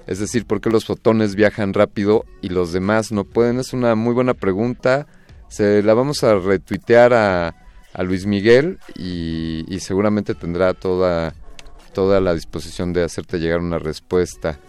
es 0.07 0.19
decir, 0.19 0.45
por 0.45 0.61
qué 0.61 0.69
los 0.69 0.85
fotones 0.85 1.35
viajan 1.35 1.73
rápido 1.73 2.25
y 2.41 2.49
los 2.49 2.73
demás 2.73 3.11
no 3.11 3.23
pueden. 3.23 3.59
Es 3.59 3.73
una 3.73 3.95
muy 3.95 4.13
buena 4.13 4.33
pregunta. 4.33 5.07
Se 5.49 5.81
la 5.83 5.93
vamos 5.93 6.23
a 6.23 6.35
retuitear 6.35 7.13
a, 7.13 7.55
a 7.97 8.03
Luis 8.03 8.25
Miguel 8.25 8.77
y, 8.95 9.65
seguramente 9.79 10.35
tendrá 10.35 10.73
toda, 10.73 11.33
toda 11.93 12.21
la 12.21 12.33
disposición 12.33 12.93
de 12.93 13.03
hacerte 13.03 13.39
llegar 13.39 13.59
una 13.59 13.79
respuesta. 13.79 14.59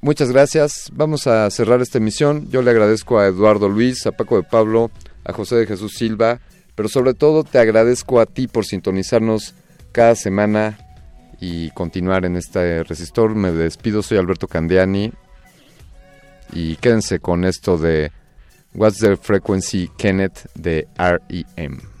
Muchas 0.00 0.30
gracias. 0.30 0.90
Vamos 0.92 1.26
a 1.26 1.50
cerrar 1.50 1.80
esta 1.80 1.96
emisión. 1.96 2.50
Yo 2.50 2.60
le 2.60 2.70
agradezco 2.70 3.18
a 3.18 3.26
Eduardo 3.26 3.70
Luis, 3.70 4.06
a 4.06 4.12
Paco 4.12 4.36
de 4.36 4.42
Pablo, 4.42 4.90
a 5.24 5.32
José 5.32 5.56
de 5.56 5.66
Jesús 5.66 5.94
Silva, 5.94 6.40
pero 6.74 6.90
sobre 6.90 7.14
todo 7.14 7.44
te 7.44 7.58
agradezco 7.58 8.20
a 8.20 8.26
ti 8.26 8.46
por 8.46 8.66
sintonizarnos 8.66 9.54
cada 9.92 10.14
semana 10.16 10.76
y 11.40 11.70
continuar 11.70 12.26
en 12.26 12.36
este 12.36 12.84
resistor. 12.84 13.34
Me 13.34 13.52
despido, 13.52 14.02
soy 14.02 14.18
Alberto 14.18 14.48
Candiani 14.48 15.12
y 16.52 16.76
quédense 16.76 17.20
con 17.20 17.46
esto 17.46 17.78
de 17.78 18.12
What's 18.76 18.98
the 18.98 19.16
Frequency 19.16 19.86
Kenneth 19.98 20.48
de 20.60 20.84
REM. 20.98 21.93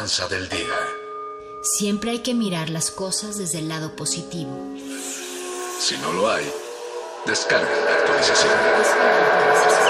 Del 0.00 0.48
día. 0.48 0.78
Siempre 1.60 2.12
hay 2.12 2.18
que 2.20 2.32
mirar 2.32 2.70
las 2.70 2.90
cosas 2.90 3.36
desde 3.36 3.58
el 3.58 3.68
lado 3.68 3.96
positivo. 3.96 4.50
Si 5.78 5.94
no 5.98 6.14
lo 6.14 6.30
hay, 6.30 6.50
descarga 7.26 7.68
la 7.68 7.92
actualización. 7.96 8.50
La 9.84 9.89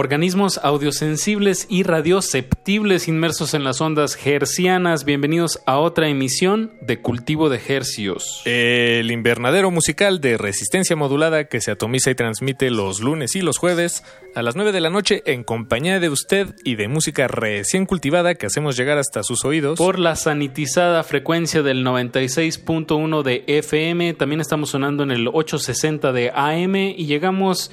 Organismos 0.00 0.60
audiosensibles 0.62 1.66
y 1.68 1.82
radioceptibles 1.82 3.08
inmersos 3.08 3.52
en 3.52 3.64
las 3.64 3.80
ondas 3.80 4.16
hercianas. 4.24 5.04
Bienvenidos 5.04 5.58
a 5.66 5.78
otra 5.78 6.08
emisión 6.08 6.70
de 6.80 7.00
Cultivo 7.00 7.48
de 7.48 7.60
Hercios. 7.66 8.42
El 8.44 9.10
invernadero 9.10 9.72
musical 9.72 10.20
de 10.20 10.38
resistencia 10.38 10.94
modulada 10.94 11.48
que 11.48 11.60
se 11.60 11.72
atomiza 11.72 12.12
y 12.12 12.14
transmite 12.14 12.70
los 12.70 13.00
lunes 13.00 13.34
y 13.34 13.40
los 13.40 13.58
jueves 13.58 14.04
a 14.36 14.42
las 14.42 14.54
9 14.54 14.70
de 14.70 14.80
la 14.80 14.90
noche 14.90 15.24
en 15.26 15.42
compañía 15.42 15.98
de 15.98 16.10
usted 16.10 16.54
y 16.62 16.76
de 16.76 16.86
música 16.86 17.26
recién 17.26 17.84
cultivada 17.84 18.36
que 18.36 18.46
hacemos 18.46 18.76
llegar 18.76 18.98
hasta 18.98 19.24
sus 19.24 19.44
oídos. 19.44 19.78
Por 19.78 19.98
la 19.98 20.14
sanitizada 20.14 21.02
frecuencia 21.02 21.64
del 21.64 21.84
96.1 21.84 23.24
de 23.24 23.42
FM, 23.48 24.14
también 24.14 24.40
estamos 24.40 24.70
sonando 24.70 25.02
en 25.02 25.10
el 25.10 25.26
860 25.26 26.12
de 26.12 26.30
AM 26.32 26.76
y 26.76 27.06
llegamos 27.06 27.72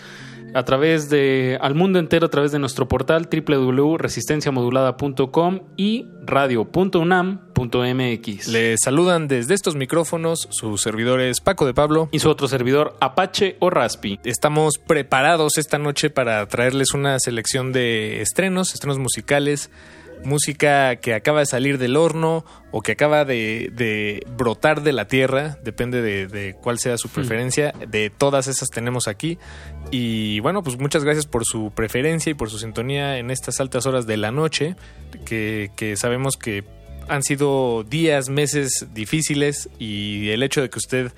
a 0.55 0.63
través 0.63 1.09
de 1.09 1.57
al 1.59 1.75
mundo 1.75 1.99
entero 1.99 2.27
a 2.27 2.29
través 2.29 2.53
de 2.53 2.59
nuestro 2.59 2.87
portal 2.87 3.27
www.resistenciamodulada.com 3.29 5.59
y 5.75 6.07
radio.unam.mx. 6.25 8.47
Le 8.47 8.77
saludan 8.77 9.27
desde 9.27 9.53
estos 9.53 9.75
micrófonos 9.75 10.47
sus 10.51 10.81
servidores 10.81 11.41
Paco 11.41 11.65
de 11.65 11.73
Pablo 11.73 12.07
y 12.13 12.19
su 12.19 12.29
otro 12.29 12.47
servidor 12.47 12.95
Apache 13.01 13.57
o 13.59 13.69
Raspi. 13.69 14.21
Estamos 14.23 14.75
preparados 14.77 15.57
esta 15.57 15.77
noche 15.77 16.09
para 16.09 16.47
traerles 16.47 16.93
una 16.93 17.19
selección 17.19 17.73
de 17.73 18.21
estrenos, 18.21 18.73
estrenos 18.73 18.97
musicales 18.97 19.69
música 20.23 20.95
que 20.97 21.13
acaba 21.13 21.39
de 21.39 21.45
salir 21.45 21.77
del 21.77 21.97
horno 21.97 22.45
o 22.71 22.81
que 22.81 22.93
acaba 22.93 23.25
de, 23.25 23.71
de 23.73 24.25
brotar 24.37 24.81
de 24.83 24.93
la 24.93 25.07
tierra, 25.07 25.57
depende 25.63 26.01
de, 26.01 26.27
de, 26.27 26.55
cuál 26.55 26.79
sea 26.79 26.97
su 26.97 27.09
preferencia, 27.09 27.73
de 27.87 28.09
todas 28.09 28.47
esas 28.47 28.69
tenemos 28.69 29.07
aquí. 29.07 29.37
Y 29.91 30.39
bueno, 30.39 30.63
pues 30.63 30.77
muchas 30.79 31.03
gracias 31.03 31.25
por 31.25 31.45
su 31.45 31.71
preferencia 31.75 32.31
y 32.31 32.33
por 32.33 32.49
su 32.49 32.59
sintonía 32.59 33.17
en 33.17 33.31
estas 33.31 33.59
altas 33.59 33.85
horas 33.85 34.07
de 34.07 34.17
la 34.17 34.31
noche, 34.31 34.75
que, 35.25 35.71
que 35.75 35.95
sabemos 35.95 36.35
que 36.37 36.63
han 37.07 37.23
sido 37.23 37.83
días, 37.83 38.29
meses 38.29 38.87
difíciles 38.93 39.69
y 39.79 40.29
el 40.29 40.43
hecho 40.43 40.61
de 40.61 40.69
que 40.69 40.79
usted 40.79 41.11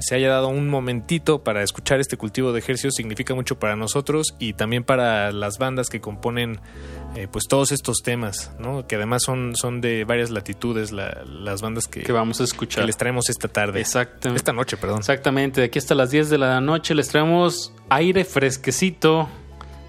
se 0.00 0.14
haya 0.14 0.30
dado 0.30 0.48
un 0.48 0.68
momentito 0.68 1.42
para 1.42 1.62
escuchar 1.62 2.00
este 2.00 2.16
cultivo 2.16 2.52
de 2.52 2.58
ejercicios 2.58 2.94
significa 2.94 3.34
mucho 3.34 3.58
para 3.58 3.76
nosotros 3.76 4.34
y 4.38 4.54
también 4.54 4.84
para 4.84 5.32
las 5.32 5.58
bandas 5.58 5.88
que 5.88 6.00
componen 6.00 6.60
eh, 7.16 7.28
pues 7.30 7.46
todos 7.48 7.72
estos 7.72 8.02
temas, 8.02 8.52
¿no? 8.58 8.86
Que 8.86 8.96
además 8.96 9.22
son, 9.24 9.56
son 9.56 9.80
de 9.80 10.04
varias 10.04 10.30
latitudes 10.30 10.92
la, 10.92 11.22
las 11.24 11.60
bandas 11.60 11.88
que, 11.88 12.02
que 12.02 12.12
vamos 12.12 12.40
a 12.40 12.44
escuchar. 12.44 12.82
Que 12.82 12.86
les 12.86 12.96
traemos 12.96 13.28
esta 13.28 13.48
tarde. 13.48 13.80
Exactamente. 13.80 14.38
Esta 14.38 14.52
noche, 14.52 14.76
perdón. 14.76 14.98
Exactamente. 14.98 15.60
De 15.60 15.66
aquí 15.66 15.78
hasta 15.78 15.94
las 15.94 16.10
10 16.10 16.30
de 16.30 16.38
la 16.38 16.60
noche 16.60 16.94
les 16.94 17.08
traemos 17.08 17.72
aire 17.88 18.24
fresquecito. 18.24 19.28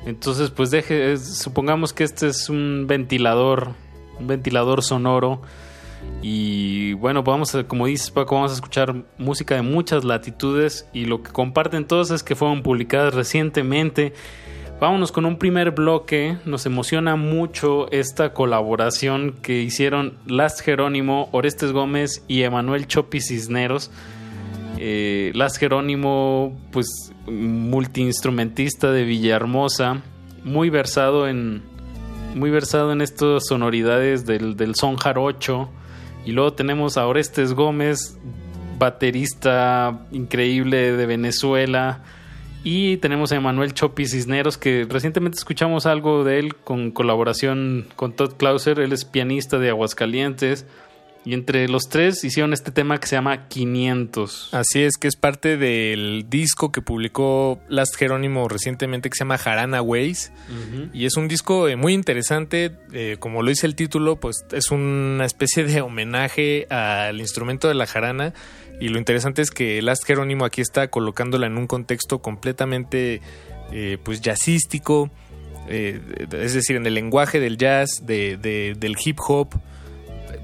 Entonces, 0.06 0.50
pues 0.50 0.72
deje, 0.72 1.18
supongamos 1.18 1.94
que 1.94 2.04
este 2.04 2.28
es 2.28 2.50
un 2.50 2.86
ventilador, 2.88 3.76
un 4.20 4.28
ventilador 4.28 4.84
sonoro. 4.84 5.42
Y 6.22 6.94
bueno, 6.94 7.24
vamos 7.24 7.56
a, 7.56 7.64
como 7.64 7.88
dices 7.88 8.12
Paco, 8.12 8.36
vamos 8.36 8.52
a 8.52 8.56
escuchar 8.56 9.04
música 9.18 9.56
de 9.56 9.64
muchas 9.64 10.04
latitudes 10.04 10.88
y 10.94 11.06
lo 11.06 11.24
que 11.24 11.32
comparten 11.32 11.86
todos 11.86 12.12
es 12.12 12.22
que 12.22 12.36
fueron 12.36 12.62
publicadas 12.62 13.14
recientemente. 13.14 14.14
Vámonos 14.80 15.12
con 15.12 15.26
un 15.26 15.38
primer 15.38 15.72
bloque. 15.72 16.38
Nos 16.46 16.66
emociona 16.66 17.16
mucho 17.16 17.92
esta 17.92 18.34
colaboración 18.34 19.36
que 19.42 19.62
hicieron 19.62 20.18
Last 20.26 20.62
Jerónimo, 20.62 21.30
Orestes 21.32 21.72
Gómez 21.72 22.24
y 22.28 22.42
Emanuel 22.42 22.88
Chopi 22.88 23.22
Cisneros. 23.22 23.92
Eh, 24.80 25.32
Last 25.36 25.58
Jerónimo, 25.58 26.60
pues 26.72 27.14
multiinstrumentista 27.28 28.92
de 28.92 29.04
Villahermosa, 29.04 30.02
muy 30.44 30.72
versado 30.72 31.28
en 31.28 31.62
muy 32.34 32.50
versado 32.50 32.92
en 32.92 33.02
estas 33.02 33.46
sonoridades 33.46 34.26
del, 34.26 34.56
del 34.56 34.74
son 34.74 34.96
jarocho. 34.96 35.70
Y 36.26 36.32
luego 36.32 36.54
tenemos 36.54 36.98
a 36.98 37.08
Orestes 37.08 37.54
Gómez, 37.54 38.18
baterista 38.78 40.06
increíble 40.12 40.94
de 40.94 41.06
Venezuela. 41.06 42.04
Y 42.64 42.98
tenemos 42.98 43.32
a 43.32 43.38
Emanuel 43.38 43.74
Chopi 43.74 44.06
Cisneros, 44.06 44.58
que 44.58 44.86
recientemente 44.88 45.38
escuchamos 45.38 45.88
algo 45.88 46.24
de 46.24 46.38
él 46.38 46.56
con 46.56 46.92
colaboración 46.92 47.88
con 47.96 48.14
Todd 48.14 48.34
Clauser. 48.38 48.80
Él 48.80 48.94
es 48.94 49.04
pianista 49.04 49.58
de 49.58 49.70
Aguascalientes. 49.70 50.68
Y 51.24 51.36
entre 51.36 51.68
los 51.68 51.84
tres 51.88 52.24
hicieron 52.24 52.52
este 52.52 52.72
tema 52.72 53.00
que 53.00 53.06
se 53.06 53.16
llama 53.16 53.48
500. 53.48 54.54
Así 54.54 54.82
es, 54.82 54.98
que 54.98 55.08
es 55.08 55.16
parte 55.16 55.56
del 55.56 56.26
disco 56.30 56.72
que 56.72 56.82
publicó 56.82 57.60
Last 57.70 57.96
Jerónimo 57.96 58.48
recientemente 58.48 59.10
que 59.10 59.16
se 59.16 59.20
llama 59.20 59.38
Jarana 59.38 59.84
Ways. 59.84 60.32
Uh 60.50 60.54
-huh. 60.54 60.90
Y 60.94 61.06
es 61.06 61.18
un 61.18 61.28
disco 61.28 61.68
eh, 61.68 61.76
muy 61.76 61.94
interesante, 61.94 62.72
eh, 62.92 63.18
como 63.20 63.44
lo 63.44 63.50
dice 63.50 63.68
el 63.68 63.76
título, 63.76 64.20
pues 64.20 64.46
es 64.52 64.72
una 64.72 65.26
especie 65.26 65.64
de 65.64 65.82
homenaje 65.82 66.66
al 66.72 67.20
instrumento 67.20 67.68
de 67.68 67.76
la 67.76 67.86
jarana. 67.86 68.34
Y 68.80 68.90
lo 68.90 68.98
interesante 68.98 69.44
es 69.44 69.52
que 69.52 69.80
Last 69.84 70.06
Jerónimo 70.06 70.44
aquí 70.44 70.62
está 70.62 70.88
colocándola 70.88 71.46
en 71.46 71.56
un 71.58 71.68
contexto 71.68 72.20
completamente 72.20 73.22
eh, 73.72 74.00
pues 74.04 74.22
jazzístico, 74.22 75.12
es 75.70 76.54
decir, 76.54 76.76
en 76.76 76.86
el 76.86 76.96
lenguaje 76.96 77.40
del 77.40 77.58
jazz, 77.58 78.02
de, 78.06 78.36
de, 78.36 78.76
del 78.78 78.98
hip 79.06 79.20
hop 79.26 79.54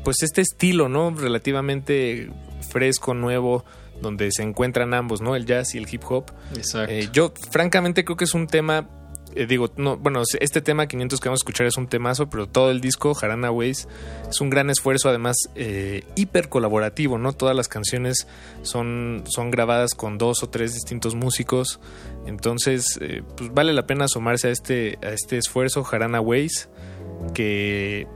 pues 0.08 0.24
este 0.24 0.40
estilo, 0.40 0.88
¿no? 0.88 1.14
Relativamente 1.14 2.30
fresco, 2.70 3.14
nuevo, 3.14 3.66
donde 4.02 4.32
se 4.32 4.42
encuentran 4.42 4.94
ambos, 4.94 5.20
¿no? 5.20 5.36
El 5.36 5.46
jazz 5.46 5.76
y 5.76 5.80
el 5.80 5.88
hip 5.94 6.02
hop. 6.08 6.32
Exacto. 6.56 6.94
Eh, 6.94 7.10
yo, 7.12 7.34
francamente, 7.52 8.06
creo 8.06 8.16
que 8.16 8.24
es 8.24 8.34
un 8.34 8.48
tema. 8.48 8.88
Eh, 9.36 9.48
digo, 9.48 9.70
no, 9.76 9.98
bueno, 9.98 10.24
este 10.40 10.62
tema 10.62 10.88
500 10.88 11.20
que 11.20 11.28
vamos 11.28 11.42
a 11.42 11.44
escuchar 11.44 11.68
es 11.68 11.76
un 11.76 11.88
temazo, 11.88 12.30
pero 12.30 12.48
todo 12.48 12.72
el 12.72 12.80
disco, 12.80 13.14
Jarana 13.16 13.52
Ways, 13.52 13.90
es 14.30 14.40
un 14.40 14.50
gran 14.50 14.70
esfuerzo, 14.70 15.10
además, 15.10 15.36
eh, 15.56 16.06
hiper 16.16 16.48
colaborativo, 16.48 17.18
¿no? 17.18 17.34
Todas 17.34 17.54
las 17.54 17.68
canciones 17.68 18.28
son, 18.62 19.26
son 19.28 19.52
grabadas 19.52 19.94
con 19.94 20.18
dos 20.18 20.42
o 20.42 20.48
tres 20.48 20.74
distintos 20.74 21.16
músicos. 21.16 21.82
Entonces, 22.26 22.98
pues 23.36 23.54
vale 23.54 23.74
la 23.74 23.86
pena 23.86 24.06
asomarse 24.06 24.48
a 24.48 24.52
este, 24.52 25.00
a 25.04 25.10
este 25.10 25.38
esfuerzo, 25.38 25.84
Jarana 25.84 26.22
Ways, 26.22 26.70
que 27.34 28.08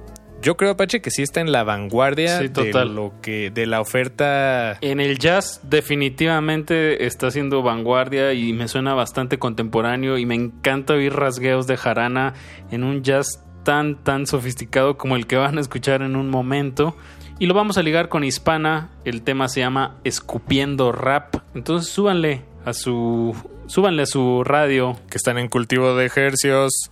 yo 0.41 0.57
creo, 0.57 0.71
Apache, 0.71 1.01
que 1.01 1.11
sí 1.11 1.21
está 1.21 1.41
en 1.41 1.51
la 1.51 1.63
vanguardia 1.63 2.39
sí, 2.39 2.47
de 2.47 2.85
lo 2.85 3.13
que 3.21 3.51
de 3.51 3.65
la 3.65 3.81
oferta. 3.81 4.77
En 4.81 4.99
el 4.99 5.19
jazz 5.19 5.61
definitivamente 5.63 7.05
está 7.05 7.27
haciendo 7.27 7.61
vanguardia 7.63 8.33
y 8.33 8.53
me 8.53 8.67
suena 8.67 8.93
bastante 8.93 9.39
contemporáneo 9.39 10.17
y 10.17 10.25
me 10.25 10.35
encanta 10.35 10.93
oír 10.93 11.13
rasgueos 11.13 11.67
de 11.67 11.77
jarana 11.77 12.33
en 12.71 12.83
un 12.83 13.03
jazz 13.03 13.43
tan 13.63 14.03
tan 14.03 14.25
sofisticado 14.25 14.97
como 14.97 15.15
el 15.15 15.27
que 15.27 15.35
van 15.35 15.57
a 15.57 15.61
escuchar 15.61 16.01
en 16.01 16.15
un 16.15 16.29
momento. 16.29 16.95
Y 17.39 17.47
lo 17.47 17.53
vamos 17.53 17.77
a 17.77 17.81
ligar 17.81 18.07
con 18.09 18.23
Hispana. 18.23 18.91
El 19.03 19.23
tema 19.23 19.47
se 19.47 19.61
llama 19.61 19.97
Escupiendo 20.03 20.91
Rap. 20.91 21.37
Entonces 21.55 21.91
súbanle 21.91 22.45
a 22.65 22.73
su 22.73 23.35
súbanle 23.65 24.03
a 24.03 24.05
su 24.05 24.43
radio 24.43 24.99
que 25.09 25.17
están 25.17 25.37
en 25.37 25.47
cultivo 25.47 25.95
de 25.95 26.05
ejercios. 26.05 26.91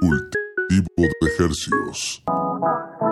Cultivo 0.00 0.86
de 0.96 1.28
ejercios. 1.28 2.22
Thank 2.60 3.00
you. 3.02 3.09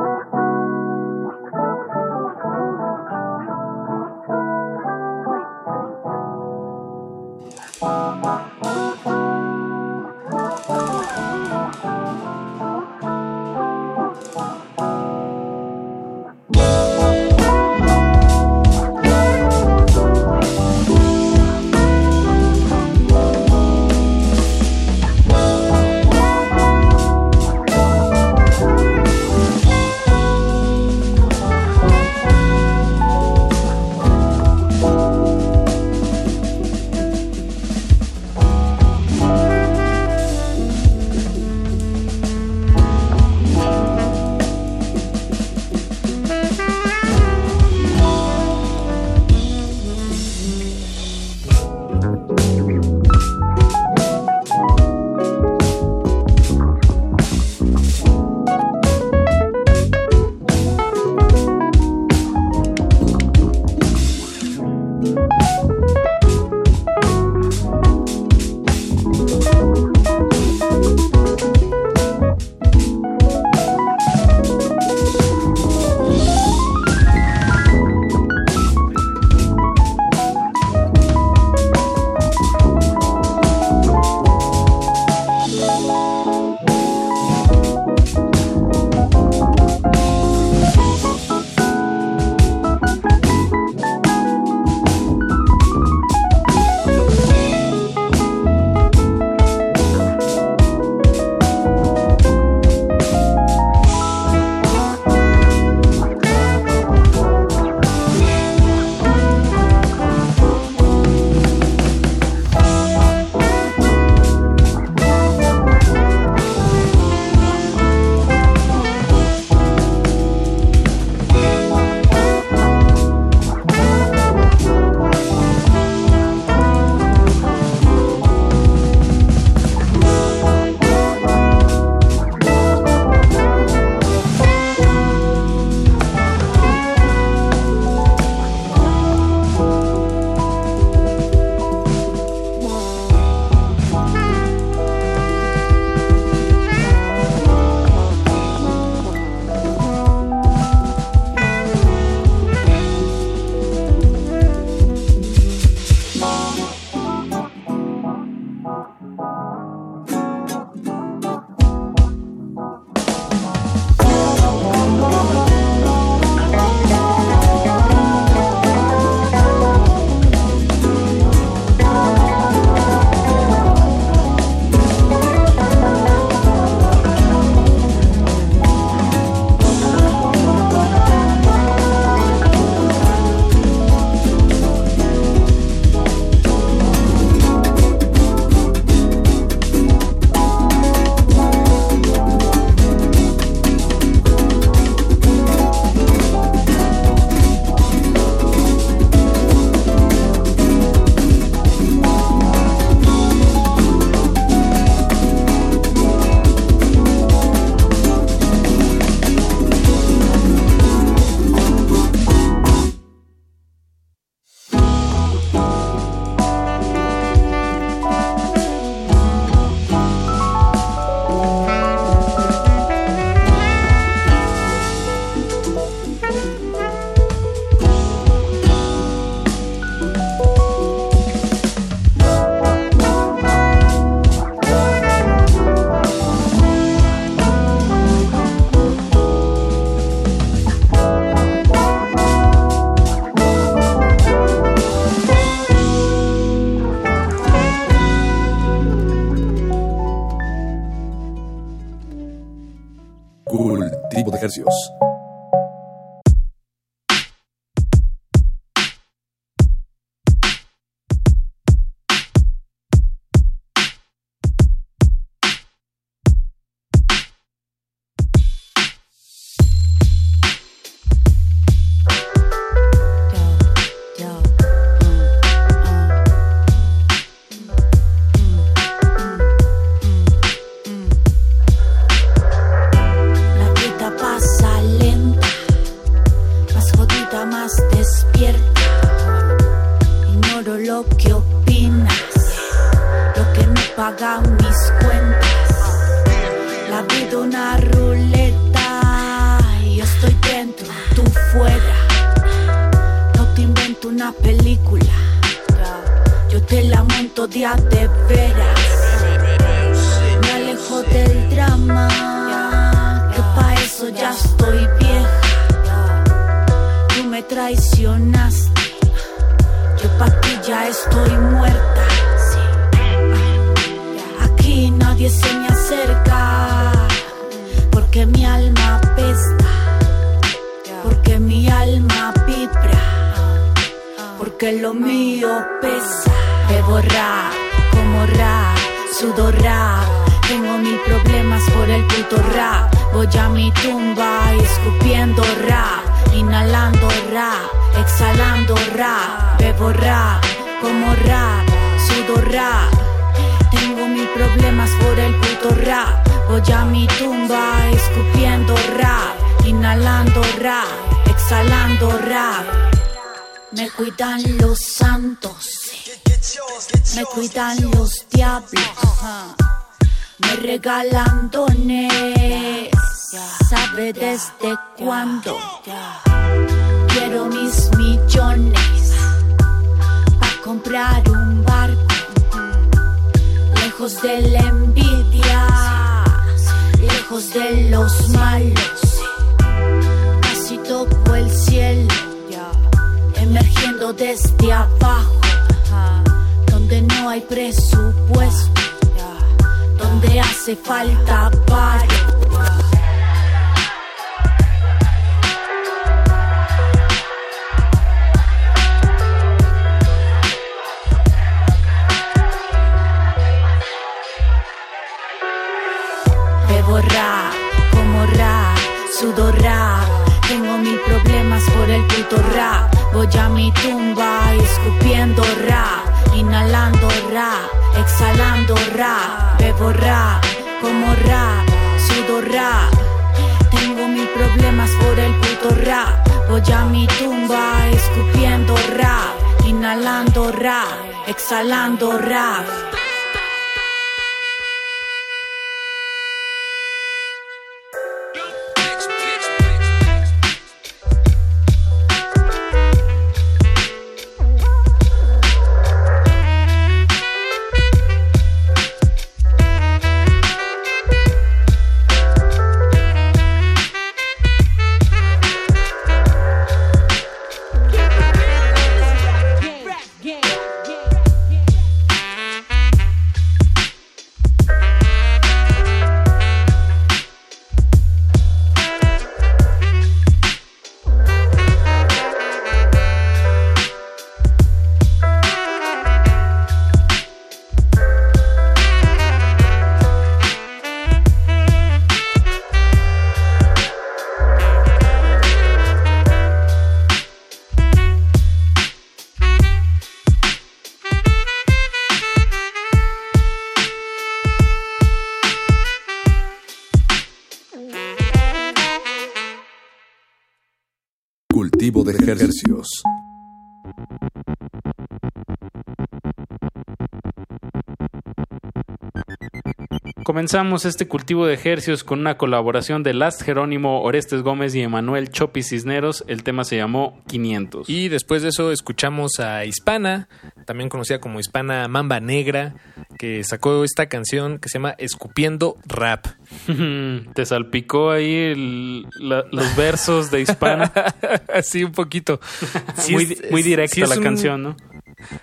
Comenzamos 520.38 520.84
este 520.84 521.08
cultivo 521.08 521.46
de 521.46 521.54
ejercios 521.54 522.04
con 522.04 522.20
una 522.20 522.36
colaboración 522.36 523.02
de 523.02 523.12
Last 523.12 523.42
Jerónimo 523.42 524.02
Orestes 524.02 524.42
Gómez 524.42 524.72
y 524.76 524.82
Emanuel 524.82 525.30
Chopi 525.30 525.64
Cisneros. 525.64 526.22
El 526.28 526.44
tema 526.44 526.62
se 526.62 526.76
llamó 526.76 527.20
500. 527.26 527.90
Y 527.90 528.08
después 528.08 528.42
de 528.42 528.50
eso 528.50 528.70
escuchamos 528.70 529.40
a 529.40 529.64
Hispana, 529.64 530.28
también 530.64 530.90
conocida 530.90 531.18
como 531.18 531.40
Hispana 531.40 531.88
Mamba 531.88 532.20
Negra, 532.20 532.76
que 533.18 533.42
sacó 533.42 533.82
esta 533.82 534.06
canción 534.06 534.60
que 534.60 534.68
se 534.68 534.78
llama 534.78 534.94
Escupiendo 534.98 535.76
Rap. 535.88 536.26
Te 537.34 537.44
salpicó 537.44 538.12
ahí 538.12 539.04
los 539.18 539.76
versos 539.76 540.30
de 540.30 540.42
Hispana. 540.42 540.92
sí, 541.64 541.82
un 541.82 541.90
poquito. 541.90 542.38
Muy, 543.10 543.24
es, 543.24 543.64
directa 543.64 544.06
la 544.06 544.20
canción, 544.20 544.62
¿no? 544.62 544.76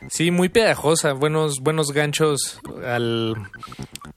Sí, 0.09 0.31
muy 0.31 0.49
pegajosa, 0.49 1.13
buenos, 1.13 1.59
buenos 1.59 1.91
ganchos 1.91 2.59
al, 2.85 3.35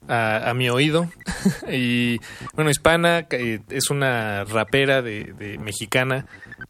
a, 0.07 0.49
a 0.49 0.53
mi 0.53 0.69
oído. 0.69 1.09
y 1.71 2.19
bueno, 2.53 2.69
hispana, 2.69 3.27
eh, 3.31 3.59
es 3.69 3.89
una 3.89 4.43
rapera 4.45 5.01
de, 5.01 5.33
de 5.37 5.57
mexicana 5.57 6.25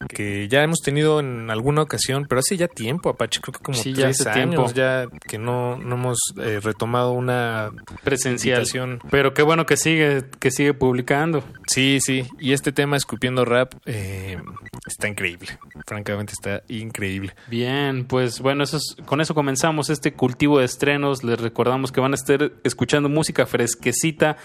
que 0.08 0.48
ya 0.48 0.62
hemos 0.62 0.80
tenido 0.80 1.20
en 1.20 1.50
alguna 1.50 1.82
ocasión, 1.82 2.26
pero 2.28 2.40
hace 2.40 2.56
ya 2.56 2.68
tiempo, 2.68 3.10
Apache, 3.10 3.40
creo 3.40 3.52
que 3.52 3.60
como 3.60 3.76
Sí, 3.78 3.92
ya 3.92 4.04
tres 4.04 4.20
hace 4.26 4.40
años 4.40 4.72
tiempo. 4.72 4.72
ya 4.74 5.06
que 5.28 5.38
no, 5.38 5.76
no 5.76 5.94
hemos 5.96 6.18
eh, 6.40 6.60
retomado 6.62 7.12
una 7.12 7.70
Presencial. 8.04 8.58
invitación. 8.58 9.00
Pero 9.10 9.34
qué 9.34 9.42
bueno 9.42 9.66
que 9.66 9.76
sigue, 9.76 10.24
que 10.38 10.50
sigue 10.50 10.74
publicando. 10.74 11.42
Sí, 11.66 11.98
sí, 12.00 12.24
y 12.38 12.52
este 12.52 12.72
tema 12.72 12.96
Escupiendo 12.96 13.44
Rap 13.44 13.74
eh, 13.86 14.38
está 14.86 15.08
increíble, 15.08 15.48
francamente 15.86 16.32
está 16.32 16.62
increíble. 16.68 17.34
Bien, 17.48 18.04
pues 18.06 18.40
bueno, 18.40 18.64
eso 18.64 18.76
es- 18.78 18.96
con 19.06 19.20
eso 19.20 19.34
comenzamos 19.34 19.90
este 19.90 20.12
cultivo 20.12 20.58
de 20.58 20.64
estrenos. 20.64 21.24
Les 21.24 21.40
recordamos 21.40 21.92
que 21.92 22.00
van 22.00 22.12
a 22.12 22.16
estar 22.16 22.52
escuchando 22.64 23.08
música 23.08 23.46
fresquecita 23.46 24.36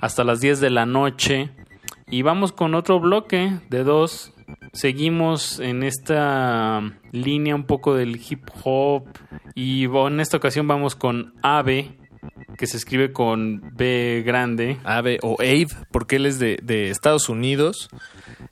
hasta 0.00 0.24
las 0.24 0.40
10 0.40 0.60
de 0.60 0.70
la 0.70 0.86
noche. 0.86 1.50
Y 2.12 2.22
vamos 2.22 2.52
con 2.52 2.74
otro 2.74 2.98
bloque 2.98 3.52
de 3.68 3.84
dos. 3.84 4.32
Seguimos 4.72 5.58
en 5.60 5.82
esta 5.82 6.82
línea 7.12 7.54
un 7.54 7.64
poco 7.64 7.94
del 7.94 8.16
hip 8.16 8.48
hop. 8.64 9.04
Y 9.54 9.84
en 9.84 10.20
esta 10.20 10.36
ocasión 10.36 10.68
vamos 10.68 10.94
con 10.94 11.34
Ave, 11.42 11.96
que 12.56 12.66
se 12.66 12.76
escribe 12.76 13.12
con 13.12 13.60
B 13.76 14.22
grande. 14.24 14.76
Ave 14.84 15.18
o 15.22 15.36
Abe, 15.40 15.68
porque 15.90 16.16
él 16.16 16.26
es 16.26 16.38
de, 16.38 16.58
de 16.62 16.90
Estados 16.90 17.28
Unidos 17.28 17.88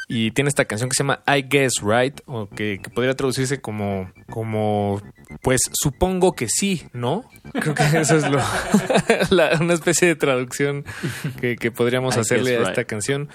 y 0.09 0.31
tiene 0.31 0.49
esta 0.49 0.65
canción 0.65 0.89
que 0.89 0.95
se 0.95 1.03
llama 1.03 1.21
I 1.27 1.43
Guess 1.43 1.83
Right, 1.83 2.21
o 2.27 2.49
que, 2.49 2.81
que 2.83 2.91
podría 2.91 3.15
traducirse 3.15 3.61
como, 3.61 4.11
como, 4.31 5.03
pues 5.43 5.61
supongo 5.73 6.33
que 6.33 6.49
sí, 6.49 6.85
¿no? 6.95 7.25
Creo 7.53 7.75
que 7.75 7.83
eso 7.99 8.17
es 8.17 8.31
lo, 8.31 8.39
la- 9.31 9.59
una 9.61 9.75
especie 9.75 10.09
de 10.09 10.17
traducción 10.17 10.85
que, 11.41 11.57
que 11.57 11.71
podríamos 11.71 12.17
I 12.17 12.21
hacerle 12.21 12.57
a 12.59 12.63
esta 12.63 12.85
canción. 12.85 13.29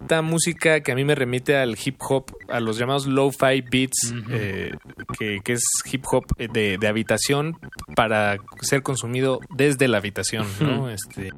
Esta 0.00 0.20
música 0.22 0.80
que 0.80 0.92
a 0.92 0.94
mí 0.94 1.04
me 1.04 1.14
remite 1.14 1.56
al 1.56 1.76
hip 1.82 1.96
hop, 2.00 2.26
a 2.48 2.60
los 2.60 2.76
llamados 2.78 3.06
lo-fi 3.06 3.62
beats, 3.62 4.12
eh, 4.30 4.72
que, 5.18 5.40
que 5.42 5.52
es 5.54 5.62
hip 5.90 6.04
hop 6.10 6.24
eh, 6.38 6.48
de, 6.52 6.76
de 6.78 6.88
habitación 6.88 7.58
para 7.96 8.36
ser 8.60 8.82
consumido 8.82 9.40
desde 9.50 9.69
la 9.88 9.98
habitación, 9.98 10.46
¿no? 10.60 10.90
Este, 10.90 11.30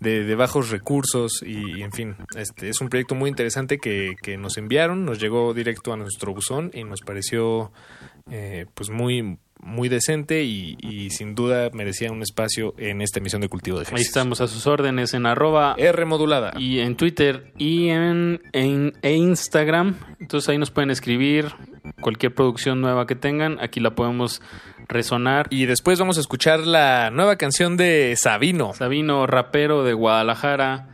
de, 0.00 0.24
de 0.24 0.34
bajos 0.34 0.70
recursos 0.70 1.42
y, 1.44 1.82
en 1.82 1.92
fin, 1.92 2.16
este 2.36 2.68
es 2.68 2.80
un 2.80 2.88
proyecto 2.88 3.14
muy 3.14 3.28
interesante 3.30 3.78
que, 3.78 4.16
que 4.22 4.36
nos 4.36 4.56
enviaron, 4.56 5.04
nos 5.04 5.18
llegó 5.20 5.54
directo 5.54 5.92
a 5.92 5.96
nuestro 5.96 6.34
buzón 6.34 6.70
y 6.74 6.84
nos 6.84 7.00
pareció 7.00 7.72
eh, 8.30 8.66
pues 8.74 8.90
muy 8.90 9.38
muy 9.60 9.88
decente 9.88 10.44
y, 10.44 10.76
y 10.80 11.10
sin 11.10 11.34
duda 11.34 11.70
merecía 11.72 12.12
un 12.12 12.22
espacio 12.22 12.74
en 12.78 13.02
esta 13.02 13.18
emisión 13.18 13.40
de 13.40 13.48
Cultivo 13.48 13.78
de 13.78 13.80
Ahí 13.80 13.86
Ejercicios. 13.86 14.08
estamos 14.10 14.40
a 14.40 14.46
sus 14.46 14.68
órdenes 14.68 15.14
en 15.14 15.26
arroba 15.26 15.74
R 15.76 16.04
modulada. 16.04 16.52
y 16.56 16.78
en 16.78 16.96
Twitter 16.96 17.52
y 17.58 17.88
en, 17.88 18.40
en 18.52 18.92
e 19.02 19.14
Instagram. 19.14 19.96
Entonces 20.20 20.48
ahí 20.48 20.58
nos 20.58 20.70
pueden 20.70 20.90
escribir 20.90 21.46
cualquier 22.00 22.32
producción 22.34 22.80
nueva 22.80 23.08
que 23.08 23.16
tengan. 23.16 23.58
Aquí 23.60 23.80
la 23.80 23.96
podemos 23.96 24.40
resonar. 24.88 25.46
Y 25.50 25.66
después 25.66 25.98
vamos 25.98 26.16
a 26.16 26.20
escuchar 26.20 26.60
la 26.60 27.10
nueva 27.10 27.36
canción 27.36 27.76
de 27.76 28.14
Sabino. 28.16 28.74
Sabino, 28.74 29.26
rapero 29.26 29.84
de 29.84 29.92
Guadalajara, 29.92 30.88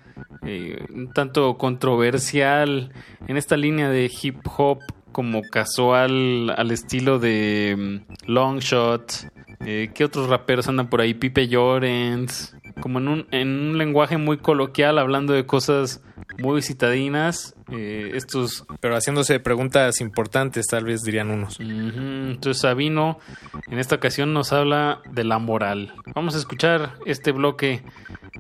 eh, 0.47 0.85
un 0.93 1.13
tanto 1.13 1.57
controversial 1.57 2.93
en 3.27 3.37
esta 3.37 3.57
línea 3.57 3.89
de 3.89 4.11
hip 4.23 4.39
hop 4.57 4.81
como 5.15 5.43
casual 5.43 6.51
al 6.51 6.73
estilo 6.73 7.19
de 7.19 8.03
mm, 8.05 8.31
Longshot. 8.31 9.31
Eh, 9.65 9.93
¿Qué 9.95 10.05
otros 10.05 10.29
raperos 10.29 10.69
andan 10.69 10.91
por 10.91 11.01
ahí? 11.01 11.15
Pipe 11.15 11.49
Llorens. 11.49 12.55
Como 12.83 12.99
en 12.99 13.09
un, 13.09 13.27
en 13.31 13.49
un 13.49 13.79
lenguaje 13.79 14.19
muy 14.19 14.39
coloquial, 14.39 14.99
hablando 14.99 15.33
de 15.33 15.47
cosas 15.47 16.03
muy 16.39 16.61
citadinas. 16.61 17.55
Eh, 17.71 18.11
estos 18.15 18.67
Pero 18.81 18.97
haciéndose 18.97 19.39
preguntas 19.39 20.01
importantes, 20.01 20.67
tal 20.67 20.85
vez 20.85 21.03
dirían 21.03 21.31
unos. 21.31 21.59
Entonces 21.61 22.61
Sabino 22.61 23.21
en 23.69 23.79
esta 23.79 23.95
ocasión 23.95 24.35
nos 24.35 24.53
habla 24.53 25.01
de 25.11 25.23
la 25.23 25.39
moral. 25.39 25.95
Vamos 26.15 26.35
a 26.35 26.39
escuchar 26.39 26.95
este 27.07 27.31
bloque 27.31 27.85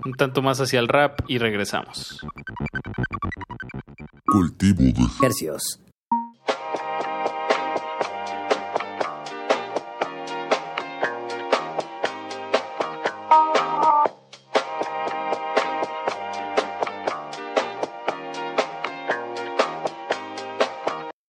un 0.04 0.14
tanto 0.14 0.42
más 0.42 0.60
hacia 0.60 0.80
el 0.80 0.88
rap 0.88 1.20
y 1.28 1.38
regresamos. 1.38 2.20
Cultivo 4.26 4.82
de 4.82 5.26
Hercios. 5.26 5.83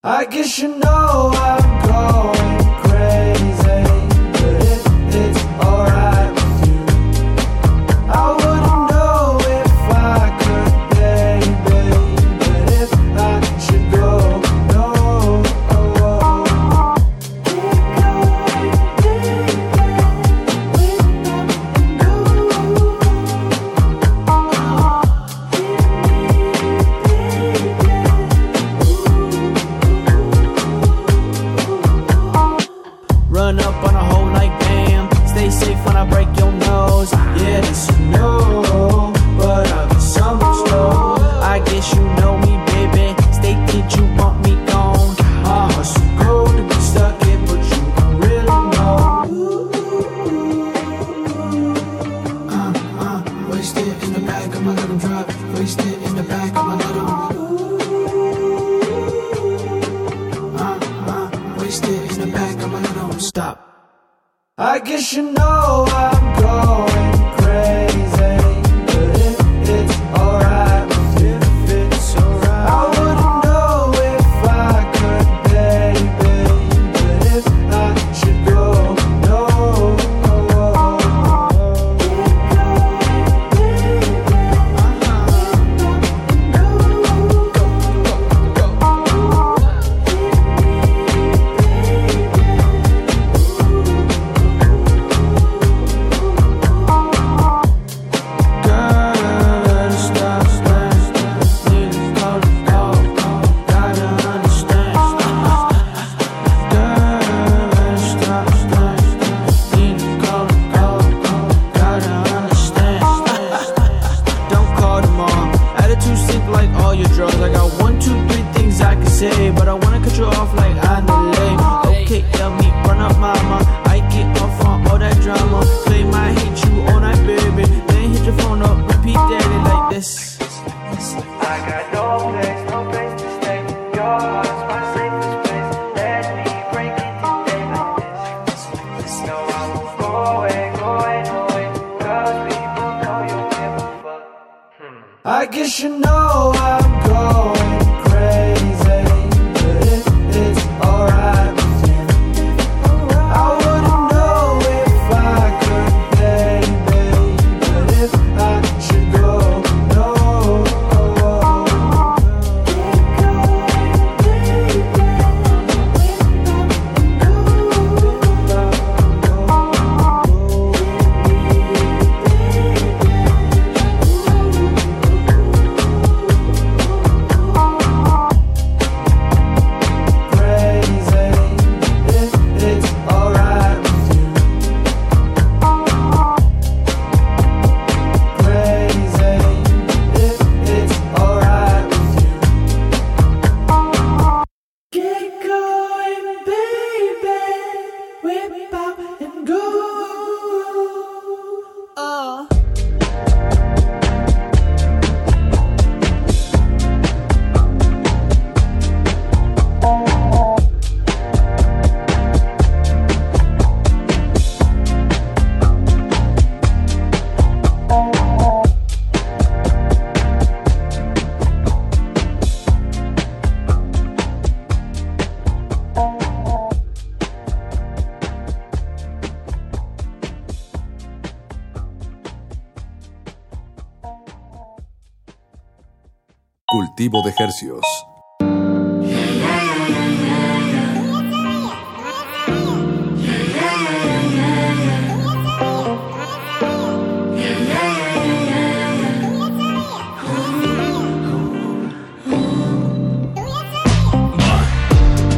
I 0.08 0.24
guess 0.26 0.60
you 0.60 0.68
know 0.68 1.32
I'm 1.34 1.88
going 1.88 2.45
uh, 53.66 53.82
wasted 53.82 54.04
in 54.04 54.14
the 54.14 54.20
back 54.20 54.54
of 54.54 54.64
my 54.64 54.74
little 54.74 54.98
drop. 54.98 55.28
Wasted 55.56 55.94
in 55.94 56.05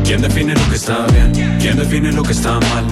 ¿Quién 0.05 0.21
define 0.21 0.53
lo 0.53 0.69
que 0.69 0.75
está 0.75 1.05
bien? 1.07 1.59
¿Quién 1.59 1.77
define 1.77 2.11
lo 2.13 2.23
que 2.23 2.31
está 2.31 2.53
mal? 2.53 2.85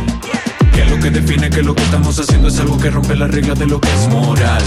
¿Qué 0.73 0.81
es 0.81 0.91
lo 0.91 0.99
que 0.99 1.09
define 1.09 1.49
que 1.49 1.63
lo 1.63 1.73
que 1.73 1.83
estamos 1.83 2.19
haciendo 2.19 2.49
es 2.49 2.59
algo 2.59 2.77
que 2.77 2.89
rompe 2.89 3.15
las 3.15 3.31
reglas 3.31 3.57
de 3.57 3.65
lo 3.65 3.79
que 3.79 3.87
es 3.87 4.09
moral? 4.09 4.63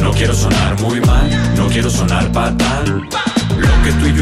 No 0.00 0.12
quiero 0.12 0.34
sonar 0.34 0.80
muy 0.80 1.00
mal, 1.02 1.54
no 1.56 1.68
quiero 1.68 1.90
sonar 1.90 2.32
patán. 2.32 3.06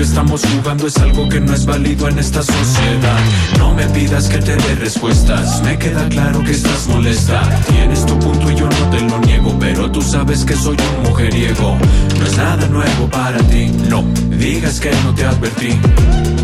Estamos 0.05 0.43
jugando 0.45 0.87
es 0.87 0.97
algo 0.99 1.29
que 1.29 1.41
no 1.41 1.55
es 1.55 1.65
válido 1.65 2.09
en 2.09 2.19
esta 2.19 2.43
sociedad. 2.43 3.19
No 3.59 3.75
me 3.75 3.87
pidas 3.87 4.29
que 4.29 4.39
te 4.39 4.55
dé 4.55 4.75
respuestas, 4.77 5.63
me 5.63 5.79
queda 5.79 6.07
claro 6.09 6.43
que 6.45 6.53
estás 6.53 6.87
molesta. 6.89 7.41
Tienes 7.69 8.05
tu 8.05 8.19
punto 8.19 8.51
y 8.51 8.55
yo 8.55 8.69
no 8.69 8.91
te 8.91 9.01
lo 9.01 9.19
niego, 9.21 9.57
pero 9.59 9.91
tú 9.91 10.03
sabes 10.03 10.45
que 10.45 10.55
soy 10.55 10.77
un 10.97 11.09
mujeriego. 11.09 11.79
No 12.19 12.27
es 12.27 12.37
nada 12.37 12.67
nuevo 12.69 13.09
para 13.11 13.39
ti, 13.49 13.71
no 13.89 14.05
digas 14.31 14.79
que 14.79 14.91
no 15.05 15.15
te 15.15 15.25
advertí. 15.25 15.79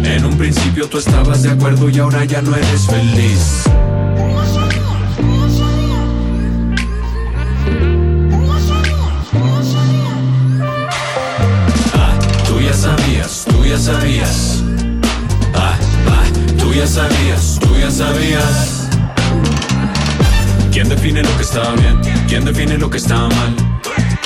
En 0.04 0.24
un 0.24 0.36
principio 0.36 0.88
tú 0.88 0.98
estabas 0.98 1.42
de 1.42 1.50
acuerdo 1.50 1.90
y 1.90 1.98
ahora 1.98 2.24
ya 2.24 2.40
no 2.40 2.56
eres 2.56 2.86
feliz. 2.86 3.69
Ah, 15.54 15.76
ah, 16.06 16.24
tú 16.58 16.72
ya 16.72 16.86
sabías, 16.86 17.58
tú 17.60 17.76
ya 17.76 17.90
sabías. 17.90 18.88
¿Quién 20.70 20.88
define 20.88 21.22
lo 21.22 21.36
que 21.36 21.42
está 21.42 21.72
bien? 21.72 22.00
¿Quién 22.28 22.44
define 22.44 22.78
lo 22.78 22.88
que 22.88 22.98
está 22.98 23.16
mal? 23.16 23.56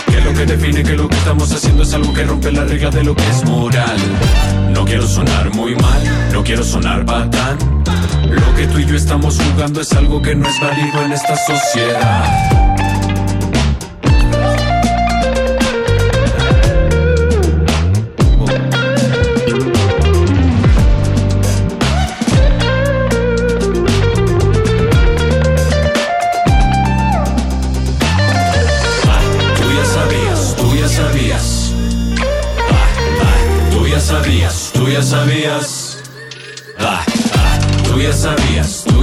¿Qué 0.06 0.18
es 0.18 0.24
lo 0.24 0.34
que 0.34 0.44
define 0.44 0.82
que 0.82 0.92
lo 0.92 1.08
que 1.08 1.16
estamos 1.16 1.50
haciendo 1.50 1.82
es 1.82 1.94
algo 1.94 2.12
que 2.12 2.24
rompe 2.24 2.52
la 2.52 2.64
regla 2.64 2.90
de 2.90 3.04
lo 3.04 3.16
que 3.16 3.26
es 3.30 3.44
moral? 3.44 3.96
No 4.70 4.84
quiero 4.84 5.06
sonar 5.06 5.54
muy 5.54 5.74
mal, 5.76 6.30
no 6.32 6.44
quiero 6.44 6.62
sonar 6.62 7.06
patán. 7.06 7.56
Lo 8.28 8.54
que 8.56 8.66
tú 8.66 8.78
y 8.78 8.86
yo 8.86 8.96
estamos 8.96 9.40
jugando 9.40 9.80
es 9.80 9.92
algo 9.92 10.20
que 10.20 10.34
no 10.34 10.46
es 10.46 10.60
válido 10.60 11.02
en 11.04 11.12
esta 11.12 11.36
sociedad. 11.36 12.63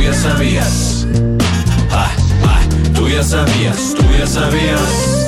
Tú 0.02 0.08
ya 0.08 0.14
sabías. 0.14 1.08
Ah, 1.92 2.10
ah, 2.44 2.60
tú 2.96 3.08
ya 3.08 3.22
sabías, 3.22 3.94
tú 3.96 4.04
ya 4.18 4.26
sabías. 4.26 5.28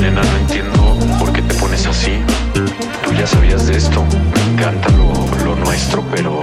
Nena, 0.00 0.22
no 0.22 0.36
entiendo 0.38 0.96
por 1.18 1.32
qué 1.32 1.42
te 1.42 1.54
pones 1.54 1.84
así. 1.86 2.22
Tú 2.54 3.12
ya 3.18 3.26
sabías 3.26 3.66
de 3.66 3.76
esto. 3.76 4.04
Me 4.34 4.52
encanta 4.52 4.88
lo, 4.90 5.44
lo 5.44 5.56
nuestro, 5.56 6.04
pero 6.14 6.40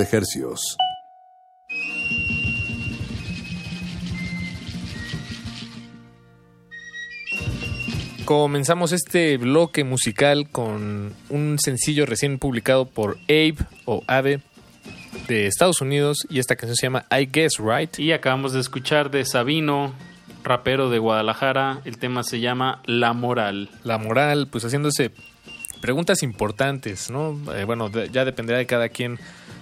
de 0.00 0.08
hercios. 0.16 0.76
Comenzamos 8.24 8.92
este 8.92 9.36
bloque 9.38 9.82
musical 9.82 10.48
con 10.50 11.12
un 11.30 11.58
sencillo 11.58 12.06
recién 12.06 12.38
publicado 12.38 12.86
por 12.86 13.18
Abe 13.28 13.56
o 13.86 14.04
Abe 14.06 14.40
de 15.26 15.46
Estados 15.46 15.80
Unidos 15.80 16.18
y 16.28 16.38
esta 16.38 16.54
canción 16.54 16.76
se 16.76 16.86
llama 16.86 17.06
I 17.10 17.26
Guess 17.26 17.54
Right. 17.58 17.98
Y 17.98 18.12
acabamos 18.12 18.52
de 18.52 18.60
escuchar 18.60 19.10
de 19.10 19.24
Sabino, 19.24 19.92
rapero 20.44 20.90
de 20.90 20.98
Guadalajara. 20.98 21.80
El 21.84 21.98
tema 21.98 22.22
se 22.22 22.38
llama 22.40 22.80
La 22.84 23.12
Moral. 23.14 23.68
La 23.82 23.98
moral, 23.98 24.46
pues 24.48 24.64
haciéndose 24.64 25.10
preguntas 25.80 26.22
importantes, 26.22 27.10
¿no? 27.10 27.36
Eh, 27.54 27.64
bueno, 27.64 27.88
de- 27.88 28.10
ya 28.10 28.24
dependerá 28.24 28.58
de 28.58 28.66
cada 28.66 28.90
quien 28.90 29.18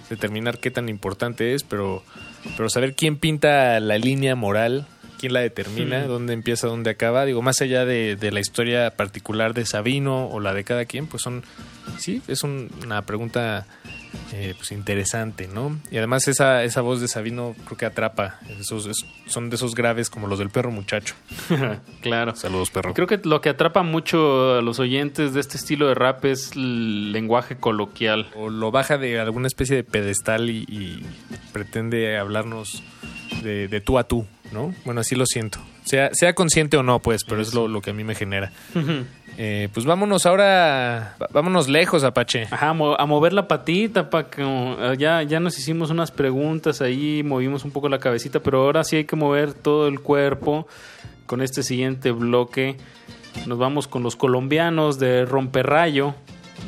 determinar 0.09 0.59
qué 0.59 0.71
tan 0.71 0.89
importante 0.89 1.53
es, 1.53 1.63
pero, 1.63 2.03
pero 2.57 2.69
saber 2.69 2.95
quién 2.95 3.17
pinta 3.17 3.79
la 3.79 3.97
línea 3.97 4.35
moral, 4.35 4.85
quién 5.19 5.33
la 5.33 5.41
determina, 5.41 6.05
dónde 6.05 6.33
empieza, 6.33 6.67
dónde 6.67 6.89
acaba. 6.91 7.25
Digo, 7.25 7.41
más 7.41 7.61
allá 7.61 7.85
de, 7.85 8.15
de 8.15 8.31
la 8.31 8.39
historia 8.39 8.91
particular 8.91 9.53
de 9.53 9.65
Sabino 9.65 10.27
o 10.27 10.39
la 10.39 10.53
de 10.53 10.63
cada 10.63 10.85
quien, 10.85 11.07
pues 11.07 11.23
son, 11.23 11.43
sí, 11.97 12.21
es 12.27 12.43
un- 12.43 12.69
una 12.83 13.01
pregunta 13.03 13.67
eh, 14.33 14.53
pues 14.57 14.71
interesante, 14.71 15.47
¿no? 15.47 15.79
Y 15.91 15.97
además 15.97 16.27
esa, 16.27 16.63
esa 16.63 16.81
voz 16.81 17.01
de 17.01 17.07
Sabino 17.07 17.55
creo 17.65 17.77
que 17.77 17.85
atrapa. 17.85 18.39
Esos, 18.59 18.85
es- 18.87 19.05
son 19.27 19.49
de 19.49 19.55
esos 19.55 19.75
graves 19.75 20.09
como 20.09 20.27
los 20.27 20.39
del 20.39 20.49
perro 20.49 20.71
muchacho. 20.71 21.15
claro. 22.01 22.35
Saludos, 22.35 22.69
perro. 22.71 22.93
Creo 22.93 23.07
que 23.07 23.19
lo 23.23 23.41
que 23.41 23.49
atrapa 23.49 23.83
mucho 23.83 24.57
a 24.57 24.61
los 24.61 24.79
oyentes 24.79 25.33
de 25.33 25.39
este 25.39 25.57
estilo 25.57 25.87
de 25.87 25.95
rap 25.95 26.25
es 26.25 26.51
el 26.55 27.11
lenguaje 27.11 27.57
coloquial. 27.57 28.29
O 28.35 28.49
lo 28.49 28.71
baja 28.71 28.97
de 28.97 29.19
alguna 29.19 29.47
especie 29.47 29.75
de 29.75 29.83
pedestal 29.83 30.49
y, 30.49 30.65
y 30.67 31.05
pretende 31.53 32.17
hablarnos 32.17 32.83
de, 33.43 33.67
de 33.67 33.81
tú 33.81 33.97
a 33.97 34.03
tú, 34.05 34.25
¿no? 34.51 34.73
Bueno, 34.85 35.01
así 35.01 35.15
lo 35.15 35.25
siento. 35.25 35.59
Sea, 35.85 36.09
sea 36.13 36.33
consciente 36.35 36.77
o 36.77 36.83
no, 36.83 36.99
pues, 36.99 37.23
pero 37.27 37.41
es 37.41 37.53
lo, 37.53 37.67
lo 37.67 37.81
que 37.81 37.91
a 37.91 37.93
mí 37.93 38.03
me 38.03 38.13
genera. 38.15 38.51
Eh, 39.37 39.69
pues 39.73 39.85
vámonos 39.85 40.25
ahora, 40.25 41.15
vámonos 41.31 41.69
lejos, 41.69 42.03
Apache. 42.03 42.47
Ajá, 42.51 42.69
a 42.69 43.05
mover 43.05 43.33
la 43.33 43.47
patita, 43.47 44.09
pa, 44.09 44.23
como, 44.23 44.75
eh, 44.79 44.95
ya, 44.97 45.23
ya 45.23 45.39
nos 45.39 45.57
hicimos 45.57 45.89
unas 45.89 46.11
preguntas 46.11 46.81
ahí, 46.81 47.23
movimos 47.23 47.63
un 47.63 47.71
poco 47.71 47.87
la 47.89 47.99
cabecita, 47.99 48.41
pero 48.41 48.61
ahora 48.63 48.83
sí 48.83 48.97
hay 48.97 49.05
que 49.05 49.15
mover 49.15 49.53
todo 49.53 49.87
el 49.87 50.01
cuerpo 50.01 50.67
con 51.25 51.41
este 51.41 51.63
siguiente 51.63 52.11
bloque. 52.11 52.75
Nos 53.45 53.57
vamos 53.57 53.87
con 53.87 54.03
los 54.03 54.15
colombianos 54.15 54.99
de 54.99 55.25
Romperrayo. 55.25 56.15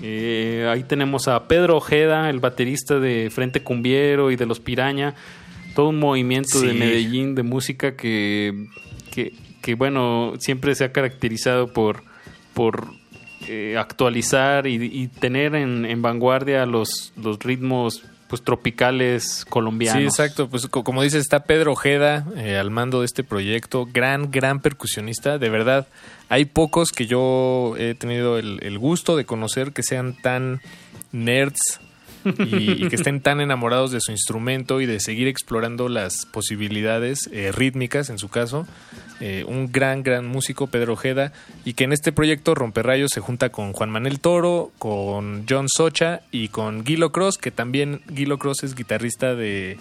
Eh, 0.01 0.67
ahí 0.71 0.83
tenemos 0.83 1.27
a 1.27 1.47
Pedro 1.47 1.77
Ojeda, 1.77 2.29
el 2.29 2.39
baterista 2.39 2.99
de 2.99 3.29
Frente 3.31 3.63
Cumbiero 3.63 4.31
y 4.31 4.35
de 4.35 4.45
los 4.45 4.59
Piraña. 4.59 5.15
Todo 5.75 5.89
un 5.89 5.99
movimiento 5.99 6.61
de. 6.61 6.73
Medellín 6.73 7.35
de 7.35 7.43
música 7.43 7.95
que, 7.95 8.67
que, 9.11 9.33
que, 9.61 9.75
bueno, 9.75 10.33
siempre 10.39 10.75
se 10.75 10.83
ha 10.83 10.91
caracterizado 10.91 11.67
por, 11.67 12.03
por 12.53 12.93
eh, 13.47 13.75
actualizar 13.77 14.67
y, 14.67 15.07
tener 15.07 15.55
en, 15.55 15.85
en 15.85 16.01
vanguardia 16.01 16.65
los, 16.65 17.13
los 17.17 17.39
ritmos 17.39 18.03
pues 18.27 18.41
tropicales 18.43 19.45
colombianos. 19.49 19.99
Sí, 19.99 20.05
exacto. 20.05 20.47
Pues 20.49 20.67
co- 20.67 20.83
como 20.85 21.03
dices, 21.03 21.21
está 21.21 21.43
Pedro 21.43 21.73
Ojeda 21.73 22.25
eh, 22.37 22.55
al 22.55 22.71
mando 22.71 23.01
de 23.01 23.05
este 23.05 23.23
proyecto. 23.25 23.87
Gran, 23.91 24.31
gran 24.31 24.61
percusionista. 24.61 25.37
De 25.37 25.49
verdad, 25.49 25.87
hay 26.29 26.45
pocos 26.45 26.91
que 26.91 27.07
yo 27.07 27.75
he 27.77 27.93
tenido 27.95 28.37
el 28.37 28.77
gusto 28.79 29.17
de 29.17 29.25
conocer 29.25 29.73
que 29.73 29.83
sean 29.83 30.13
tan 30.13 30.61
nerds 31.11 31.81
y, 32.25 32.85
y 32.85 32.89
que 32.89 32.95
estén 32.95 33.21
tan 33.21 33.41
enamorados 33.41 33.91
de 33.91 33.99
su 34.01 34.11
instrumento 34.11 34.81
y 34.81 34.85
de 34.85 34.99
seguir 34.99 35.27
explorando 35.27 35.89
las 35.89 36.25
posibilidades 36.25 37.29
eh, 37.31 37.51
rítmicas, 37.51 38.09
en 38.09 38.17
su 38.19 38.29
caso. 38.29 38.67
Eh, 39.23 39.45
un 39.47 39.71
gran, 39.71 40.01
gran 40.01 40.25
músico, 40.25 40.65
Pedro 40.65 40.93
Ojeda, 40.93 41.31
y 41.63 41.73
que 41.73 41.83
en 41.83 41.93
este 41.93 42.11
proyecto 42.11 42.55
Romperrayos 42.55 43.11
se 43.13 43.19
junta 43.21 43.49
con 43.49 43.71
Juan 43.71 43.91
Manuel 43.91 44.19
Toro, 44.19 44.71
con 44.79 45.45
John 45.47 45.67
Socha 45.69 46.21
y 46.31 46.47
con 46.47 46.83
Guilo 46.83 47.11
Cross, 47.11 47.37
que 47.37 47.51
también 47.51 48.01
Guilo 48.07 48.39
Cross 48.39 48.63
es 48.63 48.73
guitarrista 48.73 49.35
de 49.35 49.77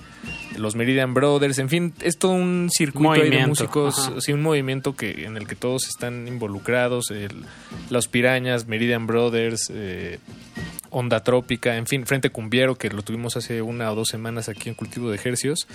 los 0.59 0.76
Meridian 0.76 1.14
Brothers, 1.14 1.59
en 1.59 1.70
fin, 1.70 1.95
es 2.03 2.18
todo 2.18 2.32
un 2.32 2.68
circuito 2.70 3.12
ahí 3.12 3.30
de 3.30 3.47
músicos, 3.47 4.12
sí, 4.18 4.34
un 4.34 4.43
movimiento 4.43 4.95
que 4.95 5.24
en 5.24 5.38
el 5.38 5.47
que 5.47 5.57
todos 5.57 5.88
están 5.88 6.28
involucrados, 6.28 7.11
el- 7.11 7.45
Los 7.88 8.09
Pirañas, 8.09 8.66
Meridian 8.66 9.07
Brothers, 9.07 9.70
eh, 9.72 10.18
Onda 10.91 11.22
Trópica, 11.22 11.76
en 11.76 11.86
fin, 11.86 12.07
Frente 12.07 12.30
Cumbiero, 12.30 12.76
que 12.76 12.91
lo 12.91 13.03
tuvimos 13.03 13.36
hace 13.36 13.62
una 13.62 13.91
o 13.91 13.95
dos 13.95 14.09
semanas 14.09 14.49
aquí 14.49 14.68
en 14.68 14.74
Cultivo 14.74 15.11
de 15.11 15.16
Ejercios. 15.16 15.66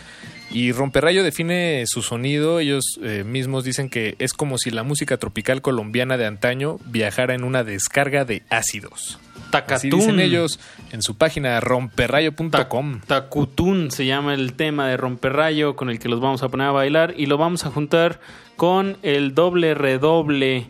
Y 0.51 0.71
Romperrayo 0.71 1.23
define 1.23 1.83
su 1.87 2.01
sonido, 2.01 2.59
ellos 2.59 2.83
eh, 3.01 3.23
mismos 3.25 3.63
dicen 3.63 3.89
que 3.89 4.15
es 4.19 4.33
como 4.33 4.57
si 4.57 4.71
la 4.71 4.83
música 4.83 5.17
tropical 5.17 5.61
colombiana 5.61 6.17
de 6.17 6.25
antaño 6.25 6.79
viajara 6.85 7.33
en 7.33 7.43
una 7.43 7.63
descarga 7.63 8.25
de 8.25 8.43
ácidos. 8.49 9.19
Así 9.35 9.51
Tacatún. 9.51 9.99
dicen 9.99 10.19
ellos 10.19 10.59
en 10.91 11.01
su 11.01 11.15
página 11.15 11.59
romperrayo.com. 11.61 13.01
Tacutún 13.07 13.91
se 13.91 14.05
llama 14.05 14.33
el 14.33 14.53
tema 14.53 14.87
de 14.87 14.97
Romperrayo 14.97 15.75
con 15.75 15.89
el 15.89 15.99
que 15.99 16.09
los 16.09 16.19
vamos 16.19 16.43
a 16.43 16.49
poner 16.49 16.67
a 16.67 16.71
bailar 16.71 17.13
y 17.15 17.27
lo 17.27 17.37
vamos 17.37 17.65
a 17.65 17.71
juntar 17.71 18.19
con 18.57 18.97
el 19.01 19.33
doble 19.33 19.73
redoble 19.73 20.67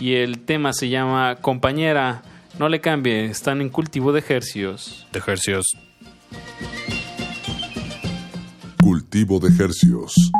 y 0.00 0.14
el 0.14 0.40
tema 0.40 0.72
se 0.72 0.88
llama 0.88 1.36
Compañera. 1.40 2.22
No 2.58 2.68
le 2.68 2.80
cambie, 2.80 3.26
están 3.26 3.60
en 3.60 3.68
cultivo 3.68 4.12
de 4.12 4.18
ejercios. 4.18 5.06
De 5.12 5.20
ejercios. 5.20 5.64
Cultivo 8.82 9.38
de 9.38 9.48
hercios. 9.62 10.32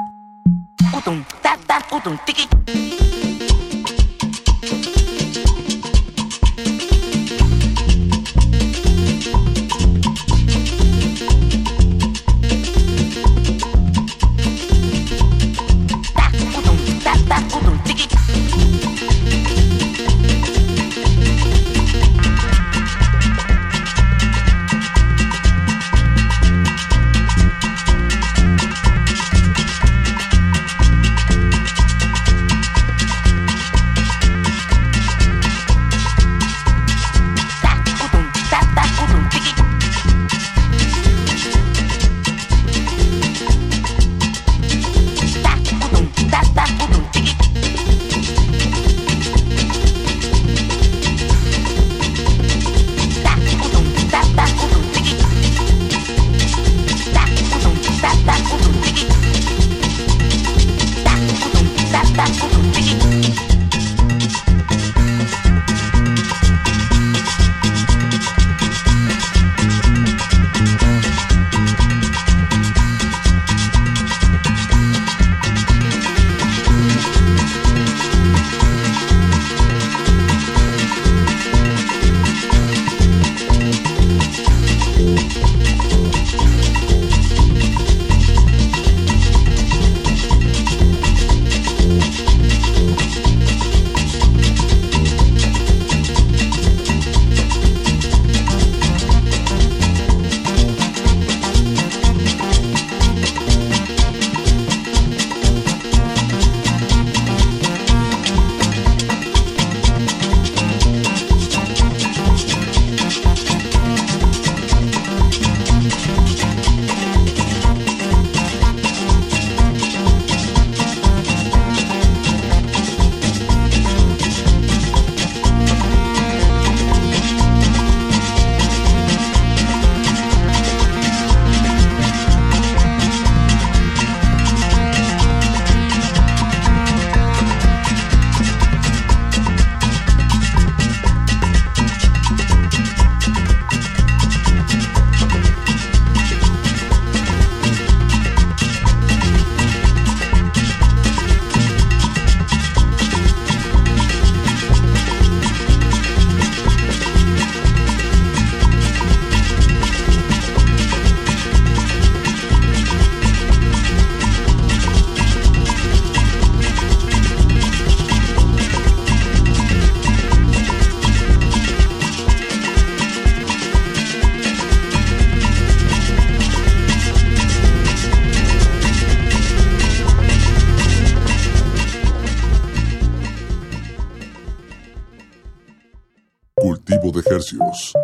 Hercios. 187.61 187.97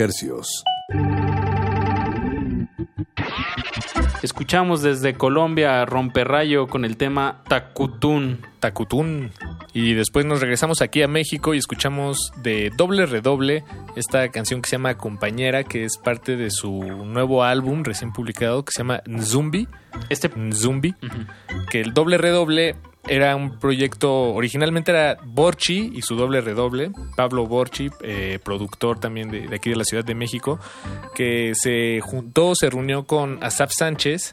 Hercios. 0.00 0.64
Escuchamos 4.22 4.82
desde 4.82 5.14
Colombia 5.14 5.80
a 5.80 5.86
Romperrayo 5.86 6.66
con 6.66 6.84
el 6.84 6.96
tema 6.96 7.42
Takutún. 7.48 8.40
Takutún. 8.58 9.30
Y 9.72 9.94
después 9.94 10.26
nos 10.26 10.40
regresamos 10.40 10.82
aquí 10.82 11.02
a 11.02 11.08
México 11.08 11.54
y 11.54 11.58
escuchamos 11.58 12.32
de 12.42 12.70
doble 12.76 13.06
redoble 13.06 13.62
esta 13.94 14.28
canción 14.30 14.60
que 14.60 14.68
se 14.68 14.76
llama 14.76 14.98
Compañera, 14.98 15.62
que 15.62 15.84
es 15.84 15.96
parte 15.96 16.36
de 16.36 16.50
su 16.50 16.72
nuevo 16.72 17.44
álbum 17.44 17.84
recién 17.84 18.12
publicado 18.12 18.64
que 18.64 18.72
se 18.72 18.78
llama 18.78 19.02
Nzumbi. 19.06 19.68
Este 20.08 20.28
Nzumbi. 20.28 20.96
Que 21.70 21.80
el 21.80 21.94
doble 21.94 22.18
redoble 22.18 22.74
era 23.08 23.34
un 23.36 23.58
proyecto, 23.58 24.12
originalmente 24.34 24.90
era 24.92 25.16
Borchi 25.24 25.92
y 25.94 26.02
su 26.02 26.14
doble 26.16 26.40
redoble, 26.40 26.90
Pablo 27.16 27.46
Borchi, 27.46 27.90
eh, 28.02 28.38
productor 28.42 29.00
también 29.00 29.30
de, 29.30 29.48
de 29.48 29.56
aquí 29.56 29.70
de 29.70 29.76
la 29.76 29.84
Ciudad 29.84 30.04
de 30.04 30.14
México, 30.14 30.58
que 31.14 31.52
se 31.54 32.00
juntó, 32.02 32.54
se 32.54 32.68
reunió 32.70 33.04
con 33.04 33.42
Asaf 33.42 33.70
Sánchez, 33.76 34.32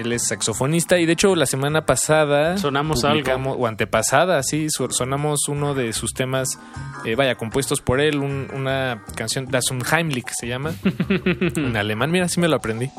él 0.00 0.12
es 0.12 0.26
saxofonista 0.28 0.98
y 0.98 1.06
de 1.06 1.12
hecho 1.12 1.34
la 1.36 1.46
semana 1.46 1.84
pasada 1.86 2.56
Sonamos 2.58 3.04
publicamos- 3.04 3.56
o 3.58 3.66
antepasada, 3.66 4.42
sí, 4.42 4.68
sonamos 4.70 5.40
uno 5.48 5.74
de 5.74 5.92
sus 5.92 6.12
temas, 6.14 6.48
eh, 7.04 7.14
vaya, 7.14 7.34
compuestos 7.36 7.80
por 7.80 8.00
él, 8.00 8.18
un- 8.18 8.48
una 8.54 9.04
canción, 9.14 9.46
Das 9.46 9.70
un 9.70 9.82
Heimlich 9.90 10.28
se 10.38 10.48
llama, 10.48 10.72
en 11.56 11.76
alemán, 11.76 12.10
mira, 12.10 12.28
sí 12.28 12.40
me 12.40 12.48
lo 12.48 12.56
aprendí. 12.56 12.90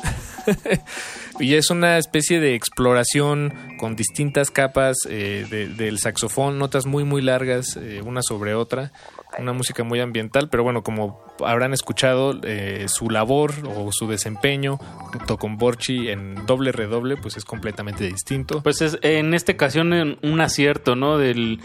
y 1.40 1.54
es 1.54 1.70
una 1.70 1.98
especie 1.98 2.38
de 2.40 2.54
exploración 2.54 3.52
con 3.78 3.96
distintas 3.96 4.50
capas 4.50 4.96
eh, 5.08 5.46
de- 5.50 5.68
del 5.68 5.98
saxofón, 5.98 6.58
notas 6.58 6.86
muy 6.86 7.04
muy 7.04 7.22
largas, 7.22 7.76
eh, 7.76 8.02
una 8.04 8.22
sobre 8.22 8.54
otra. 8.54 8.92
Una 9.38 9.52
música 9.52 9.84
muy 9.84 10.00
ambiental, 10.00 10.48
pero 10.50 10.62
bueno, 10.62 10.82
como 10.82 11.20
habrán 11.44 11.72
escuchado, 11.72 12.38
eh, 12.42 12.86
su 12.88 13.08
labor 13.10 13.52
o 13.76 13.90
su 13.92 14.06
desempeño 14.08 14.76
junto 14.76 15.36
con 15.38 15.56
Borchi 15.56 16.08
en 16.08 16.46
doble 16.46 16.72
redoble, 16.72 17.16
pues 17.16 17.36
es 17.36 17.44
completamente 17.44 18.04
distinto. 18.04 18.62
Pues 18.62 18.80
es 18.82 18.98
en 19.02 19.32
esta 19.34 19.52
ocasión 19.52 19.92
un 20.22 20.40
acierto, 20.40 20.96
¿no? 20.96 21.16
Del, 21.18 21.60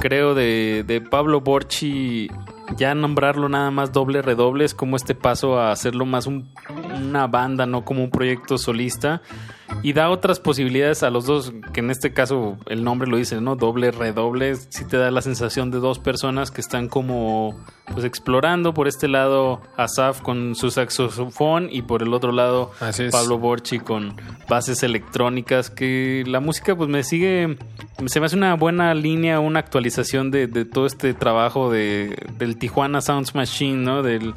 creo, 0.00 0.34
de, 0.34 0.84
de 0.86 1.00
Pablo 1.00 1.40
Borchi, 1.40 2.28
ya 2.76 2.94
nombrarlo 2.94 3.48
nada 3.48 3.70
más 3.70 3.92
doble 3.92 4.22
redoble 4.22 4.64
es 4.64 4.74
como 4.74 4.96
este 4.96 5.14
paso 5.14 5.58
a 5.58 5.70
hacerlo 5.70 6.06
más 6.06 6.26
un- 6.26 6.48
una 6.96 7.26
banda, 7.26 7.66
no 7.66 7.84
como 7.84 8.02
un 8.02 8.10
proyecto 8.10 8.58
solista. 8.58 9.20
Y 9.82 9.92
da 9.92 10.08
otras 10.08 10.40
posibilidades 10.40 11.02
a 11.02 11.10
los 11.10 11.26
dos, 11.26 11.52
que 11.72 11.80
en 11.80 11.90
este 11.90 12.12
caso 12.12 12.56
el 12.66 12.84
nombre 12.84 13.08
lo 13.08 13.16
dice, 13.16 13.40
¿no? 13.40 13.56
Doble 13.56 13.90
redoble, 13.90 14.56
sí 14.56 14.84
te 14.86 14.96
da 14.96 15.10
la 15.10 15.22
sensación 15.22 15.70
de 15.70 15.78
dos 15.78 15.98
personas 15.98 16.50
que 16.50 16.60
están 16.60 16.88
como 16.88 17.54
pues 17.92 18.04
explorando 18.04 18.72
por 18.72 18.88
este 18.88 19.08
lado 19.08 19.60
Asaf 19.76 20.22
con 20.22 20.54
su 20.54 20.70
saxofón 20.70 21.68
y 21.70 21.82
por 21.82 22.02
el 22.02 22.14
otro 22.14 22.32
lado. 22.32 22.72
Pablo 23.10 23.38
Borchi 23.38 23.78
con 23.78 24.16
bases 24.48 24.82
electrónicas 24.82 25.70
que 25.70 26.24
la 26.26 26.40
música 26.40 26.74
pues 26.76 26.88
me 26.88 27.02
sigue 27.02 27.58
se 28.06 28.20
me 28.20 28.26
hace 28.26 28.36
una 28.36 28.54
buena 28.54 28.94
línea 28.94 29.40
una 29.40 29.60
actualización 29.60 30.30
de, 30.30 30.46
de 30.46 30.64
todo 30.64 30.86
este 30.86 31.14
trabajo 31.14 31.70
de, 31.70 32.16
del 32.38 32.56
Tijuana 32.56 33.00
Sounds 33.00 33.34
Machine 33.34 33.76
no 33.76 34.02
del, 34.02 34.34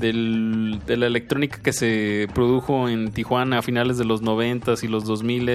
del- 0.00 0.80
de 0.86 0.96
la 0.96 1.06
electrónica 1.06 1.60
que 1.62 1.72
se 1.72 2.28
produjo 2.34 2.88
en 2.88 3.12
Tijuana 3.12 3.58
a 3.58 3.62
finales 3.62 3.98
de 3.98 4.04
los 4.04 4.22
noventas 4.22 4.82
y 4.84 4.88
los 4.88 5.04
2000 5.04 5.48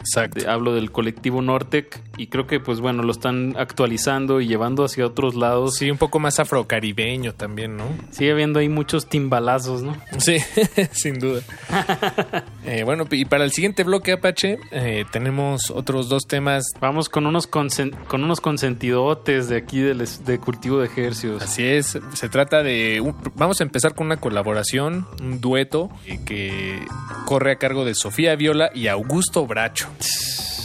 Exacto. 0.00 0.50
hablo 0.50 0.74
del 0.74 0.90
colectivo 0.90 1.40
Nortec 1.42 2.00
y 2.16 2.26
creo 2.28 2.46
que 2.46 2.58
pues 2.60 2.80
bueno 2.80 3.02
lo 3.02 3.12
están 3.12 3.54
actualizando 3.58 4.40
y 4.40 4.46
llevando 4.48 4.84
hacia 4.84 5.06
otros 5.06 5.34
lados 5.34 5.76
Sí, 5.76 5.90
un 5.90 5.98
poco 5.98 6.18
más 6.18 6.40
afrocaribeño 6.40 7.34
también, 7.34 7.76
¿no? 7.76 7.84
sigue 8.10 8.32
habiendo 8.32 8.58
ahí 8.60 8.68
muchos 8.68 9.06
timbalazos 9.08 9.82
no 9.82 9.96
Sí, 10.18 10.38
sin 10.92 11.18
duda. 11.18 11.42
Eh, 12.64 12.84
bueno, 12.84 13.04
y 13.10 13.24
para 13.24 13.42
el 13.44 13.52
siguiente 13.52 13.82
bloque, 13.84 14.12
Apache, 14.12 14.58
eh, 14.70 15.04
tenemos 15.10 15.70
otros 15.70 16.08
dos 16.08 16.24
temas. 16.28 16.62
Vamos 16.78 17.08
con 17.08 17.26
unos 17.26 17.46
con 17.46 17.68
unos 18.22 18.40
consentidotes 18.40 19.48
de 19.48 19.56
aquí 19.56 19.80
de 19.80 20.38
cultivo 20.38 20.78
de 20.78 20.86
ejercicios. 20.86 21.42
Así 21.42 21.64
es, 21.64 21.98
se 22.12 22.28
trata 22.28 22.62
de... 22.62 23.00
un- 23.00 23.16
vamos 23.34 23.60
a 23.60 23.64
empezar 23.64 23.94
con 23.94 24.06
una 24.06 24.18
colaboración, 24.18 25.06
un 25.22 25.40
dueto 25.40 25.90
eh, 26.06 26.20
que 26.24 26.78
corre 27.26 27.52
a 27.52 27.56
cargo 27.56 27.84
de 27.84 27.94
Sofía 27.94 28.36
Viola 28.36 28.70
y 28.74 28.86
Augusto 28.88 29.46
Bracho. 29.46 29.88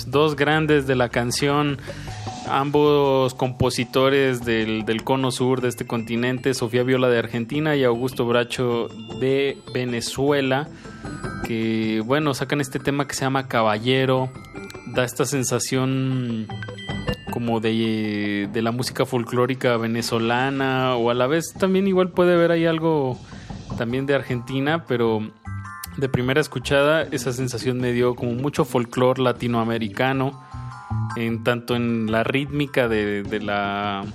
Dos 0.07 0.35
grandes 0.35 0.87
de 0.87 0.95
la 0.95 1.09
canción, 1.09 1.77
ambos 2.47 3.33
compositores 3.33 4.45
del, 4.45 4.85
del 4.85 5.03
cono 5.03 5.31
sur 5.31 5.61
de 5.61 5.69
este 5.69 5.85
continente, 5.85 6.53
Sofía 6.53 6.83
Viola 6.83 7.09
de 7.09 7.19
Argentina 7.19 7.75
y 7.75 7.83
Augusto 7.83 8.25
Bracho 8.25 8.87
de 9.19 9.57
Venezuela, 9.73 10.67
que 11.45 12.01
bueno, 12.05 12.33
sacan 12.33 12.61
este 12.61 12.79
tema 12.79 13.07
que 13.07 13.15
se 13.15 13.21
llama 13.21 13.47
Caballero, 13.47 14.29
da 14.93 15.03
esta 15.03 15.25
sensación 15.25 16.47
como 17.31 17.59
de, 17.59 18.47
de 18.53 18.61
la 18.61 18.71
música 18.71 19.05
folclórica 19.05 19.75
venezolana 19.77 20.95
o 20.95 21.09
a 21.09 21.13
la 21.13 21.27
vez 21.27 21.53
también 21.53 21.87
igual 21.87 22.11
puede 22.11 22.33
haber 22.33 22.51
ahí 22.51 22.65
algo 22.65 23.19
también 23.77 24.05
de 24.05 24.15
Argentina, 24.15 24.85
pero 24.87 25.31
de 25.97 26.09
primera 26.09 26.41
escuchada 26.41 27.03
esa 27.03 27.31
sensación 27.33 27.79
me 27.79 27.91
dio 27.91 28.15
como 28.15 28.33
mucho 28.33 28.65
folclore 28.65 29.21
latinoamericano 29.21 30.41
en 31.15 31.43
tanto 31.43 31.75
en 31.75 32.11
la 32.11 32.23
rítmica 32.23 32.87
de, 32.87 33.23
de 33.23 33.39
la 33.39 34.05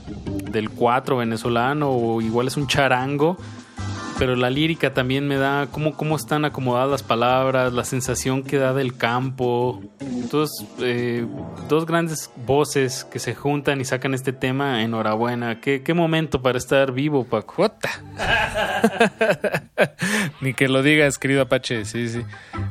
del 0.51 0.71
cuatro 0.71 1.17
venezolano 1.17 1.91
o 1.91 2.21
igual 2.21 2.49
es 2.49 2.57
un 2.57 2.67
charango 2.67 3.37
pero 4.21 4.37
la 4.37 4.51
lírica 4.51 4.93
también 4.93 5.27
me 5.27 5.37
da 5.37 5.69
cómo, 5.71 5.97
cómo 5.97 6.15
están 6.15 6.45
acomodadas 6.45 6.91
las 6.91 7.03
palabras, 7.03 7.73
la 7.73 7.85
sensación 7.85 8.43
que 8.43 8.59
da 8.59 8.75
del 8.75 8.95
campo. 8.95 9.81
Entonces, 9.99 10.69
eh, 10.79 11.27
dos 11.71 11.87
grandes 11.87 12.31
voces 12.45 13.05
que 13.05 13.19
se 13.19 13.35
juntan 13.35 13.81
y 13.81 13.87
sacan 13.87 14.13
este 14.13 14.35
tema, 14.35 14.83
enhorabuena. 14.83 15.63
Qué, 15.63 15.83
qué 15.83 15.95
momento 15.95 16.43
para 16.43 16.59
estar 16.59 16.93
vivo, 16.93 17.25
Paco. 17.25 17.73
Ni 20.41 20.55
que 20.55 20.69
lo 20.69 20.83
digas, 20.83 21.19
querido 21.19 21.43
Apache, 21.43 21.85
sí, 21.85 22.09
sí. 22.09 22.23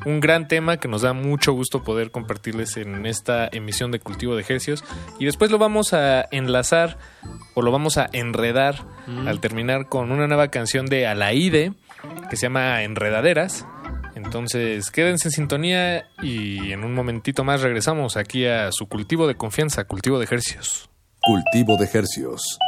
Un 0.06 0.20
gran 0.20 0.48
tema 0.48 0.78
que 0.78 0.88
nos 0.88 1.02
da 1.02 1.14
mucho 1.14 1.54
gusto 1.54 1.84
poder 1.84 2.12
compartirles 2.12 2.78
en 2.78 3.06
esta 3.06 3.48
emisión 3.52 3.92
de 3.92 4.00
Cultivo 4.00 4.36
de 4.36 4.42
Ejercios. 4.42 4.84
Y 5.20 5.26
después 5.26 5.52
lo 5.52 5.58
vamos 5.58 5.94
a 5.94 6.26
enlazar 6.32 6.98
o 7.54 7.62
lo 7.62 7.72
vamos 7.72 7.98
a 7.98 8.10
enredar 8.14 8.86
Mm. 9.08 9.28
al 9.28 9.40
terminar 9.40 9.88
con 9.90 10.12
una 10.12 10.28
nueva 10.28 10.50
canción 10.50 10.86
de 10.86 11.08
Alaide 11.08 11.74
que 12.30 12.36
se 12.36 12.44
llama 12.44 12.84
Enredaderas. 12.84 13.66
Entonces, 14.16 14.92
quédense 14.92 15.30
en 15.30 15.32
sintonía 15.32 16.06
y 16.22 16.72
en 16.72 16.84
un 16.84 16.94
momentito 16.94 17.44
más 17.44 17.62
regresamos 17.62 18.18
aquí 18.18 18.46
a 18.46 18.72
su 18.72 18.88
cultivo 18.88 19.28
de 19.28 19.36
confianza, 19.36 19.86
cultivo 19.86 20.20
de 20.20 20.26
ejercicios. 20.26 20.90
Cultivo 21.22 21.76
de 21.78 21.90
Hercios. 21.92 22.60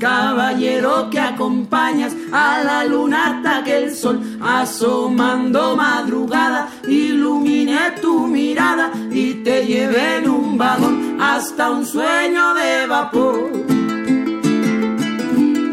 Caballero 0.00 1.08
que 1.10 1.20
acompañas 1.20 2.12
a 2.32 2.64
la 2.64 2.84
luna 2.84 3.18
hasta 3.28 3.62
que 3.62 3.76
el 3.76 3.94
sol 3.94 4.20
asomando 4.40 5.76
madrugada 5.76 6.68
ilumine 6.88 7.92
tu 8.00 8.26
mirada 8.26 8.90
y 9.10 9.34
te 9.44 9.66
lleve 9.66 10.16
en 10.16 10.28
un 10.28 10.58
vagón 10.58 11.18
hasta 11.20 11.70
un 11.70 11.86
sueño 11.86 12.54
de 12.54 12.86
vapor, 12.86 13.52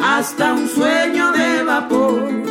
hasta 0.04 0.54
un 0.54 0.68
sueño 0.68 1.32
de 1.32 1.64
vapor. 1.64 2.48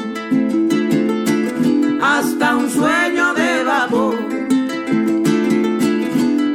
Hasta 2.09 2.57
un 2.57 2.71
sueño 2.71 3.35
de 3.35 3.65
vapor, 3.65 4.15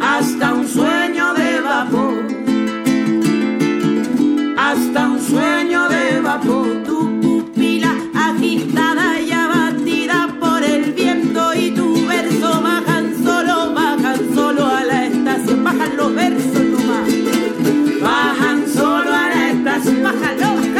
hasta 0.01 0.53
un 0.53 0.67
sueño 0.67 1.33
de 1.33 1.61
vapor, 1.61 2.30
hasta 4.91 5.07
un 5.07 5.21
sueño 5.21 5.87
de 5.87 6.19
vapor. 6.19 6.83
Tu 6.83 7.21
pupila 7.21 7.95
agitada 8.13 9.21
y 9.21 9.31
abatida 9.31 10.27
por 10.39 10.61
el 10.63 10.91
viento 10.91 11.53
y 11.53 11.71
tu 11.71 12.05
verso 12.05 12.61
bajan 12.61 13.15
solo, 13.23 13.73
bajan 13.73 14.19
solo 14.35 14.65
a 14.65 14.83
la 14.83 15.05
estación, 15.05 15.63
bajan 15.63 15.95
los 15.95 16.13
versos 16.13 16.63
nomás, 16.73 17.07
bajan 18.01 18.67
solo 18.67 19.13
a 19.13 19.29
la 19.29 19.51
estación, 19.51 20.03
bajan 20.03 20.39
solo 20.39 20.70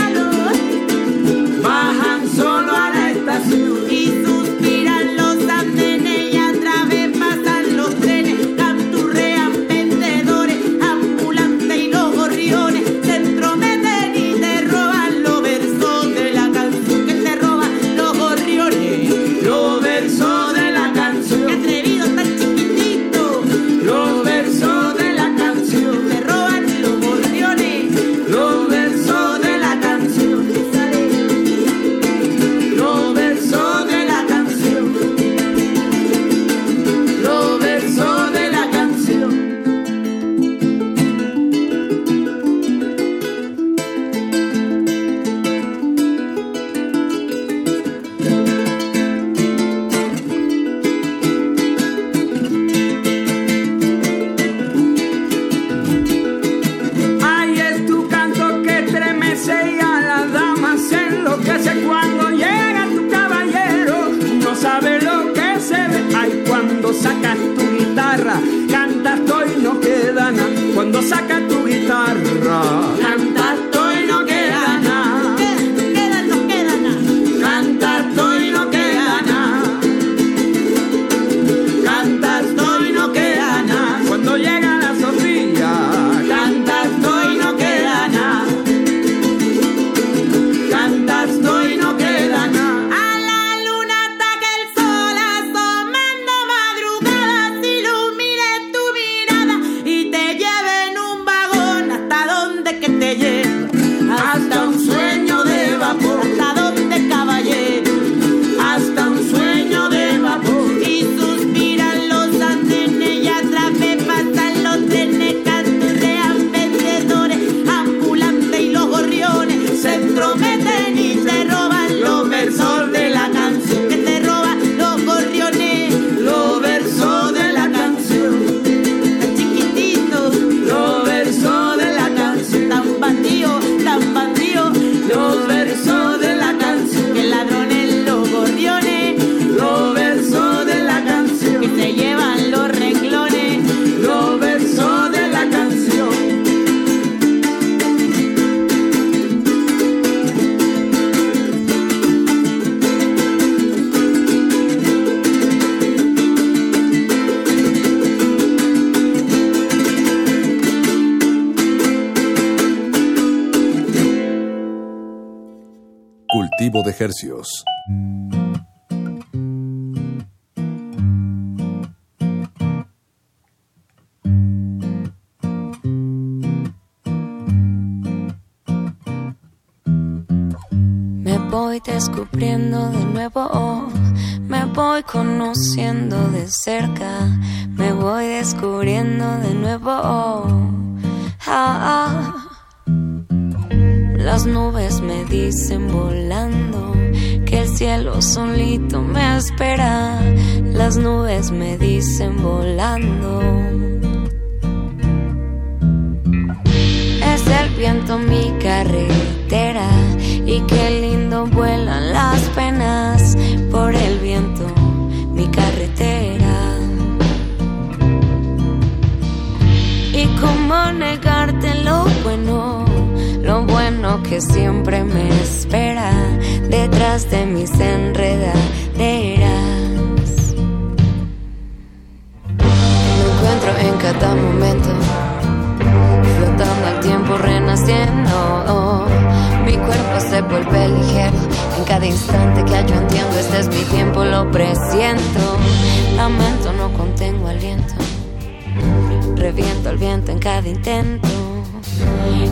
cada 250.41 250.67
intento. 250.67 251.29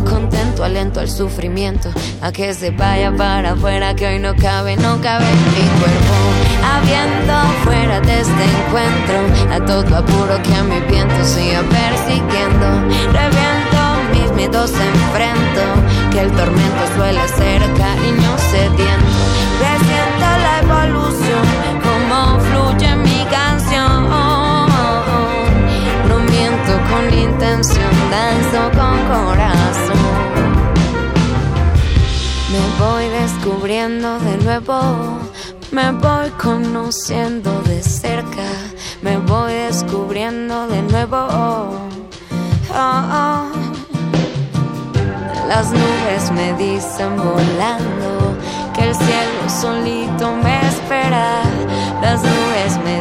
Contento, 0.09 0.63
alento 0.63 0.99
al 0.99 1.09
sufrimiento, 1.09 1.89
a 2.21 2.31
que 2.31 2.53
se 2.53 2.71
vaya 2.71 3.11
para 3.15 3.53
afuera, 3.53 3.95
que 3.95 4.07
hoy 4.07 4.19
no 4.19 4.35
cabe, 4.35 4.75
no 4.77 5.01
cabe 5.01 5.25
en 5.25 5.43
mi 5.53 5.67
cuerpo. 5.79 6.13
Habiendo 6.63 7.33
fuera 7.63 7.99
de 8.01 8.21
este 8.21 8.43
encuentro, 8.43 9.17
a 9.51 9.59
todo 9.65 9.95
apuro 9.97 10.41
que 10.43 10.53
a 10.55 10.63
mi 10.63 10.79
viento 10.91 11.25
siga 11.25 11.61
persiguiendo. 11.63 12.67
Reviento 13.11 13.79
mis 14.13 14.31
miedos 14.33 14.71
enfrento, 14.71 15.61
que 16.11 16.21
el 16.21 16.31
tormento 16.31 16.83
suele 16.95 17.27
ser 17.29 17.61
cariño 17.77 18.37
sediento. 18.51 19.19
Presiento 19.59 20.27
la 20.45 20.59
evolución, 20.61 21.45
como 21.83 22.39
fluye 22.39 22.95
mi 22.95 23.25
canción. 23.29 24.09
No 26.07 26.19
miento 26.19 26.71
con 26.89 27.03
con 28.77 28.97
corazón. 29.07 29.97
Me 32.51 32.61
voy 32.79 33.05
descubriendo 33.07 34.19
de 34.19 34.37
nuevo, 34.37 34.79
me 35.71 35.91
voy 35.91 36.29
conociendo 36.41 37.61
de 37.63 37.81
cerca, 37.81 38.47
me 39.01 39.17
voy 39.17 39.53
descubriendo 39.53 40.67
de 40.67 40.81
nuevo. 40.83 41.17
Oh, 41.17 41.89
oh. 42.75 43.45
Las 45.47 45.71
nubes 45.71 46.31
me 46.31 46.53
dicen 46.53 47.15
volando 47.17 48.37
que 48.75 48.83
el 48.89 48.95
cielo 48.95 49.49
solito 49.49 50.35
me 50.43 50.67
espera. 50.67 51.41
Las 52.01 52.21
nubes 52.21 52.77
me 52.85 52.98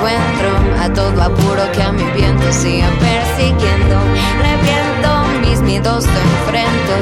encuentro, 0.00 0.48
a 0.82 0.88
todo 0.92 1.22
apuro 1.22 1.70
que 1.72 1.82
a 1.82 1.92
mi 1.92 2.04
viento 2.12 2.50
siga 2.52 2.88
persiguiendo. 2.98 3.96
Reviento 4.40 5.10
mis 5.42 5.60
miedos 5.60 6.04
de 6.04 6.20
enfrento, 6.30 6.94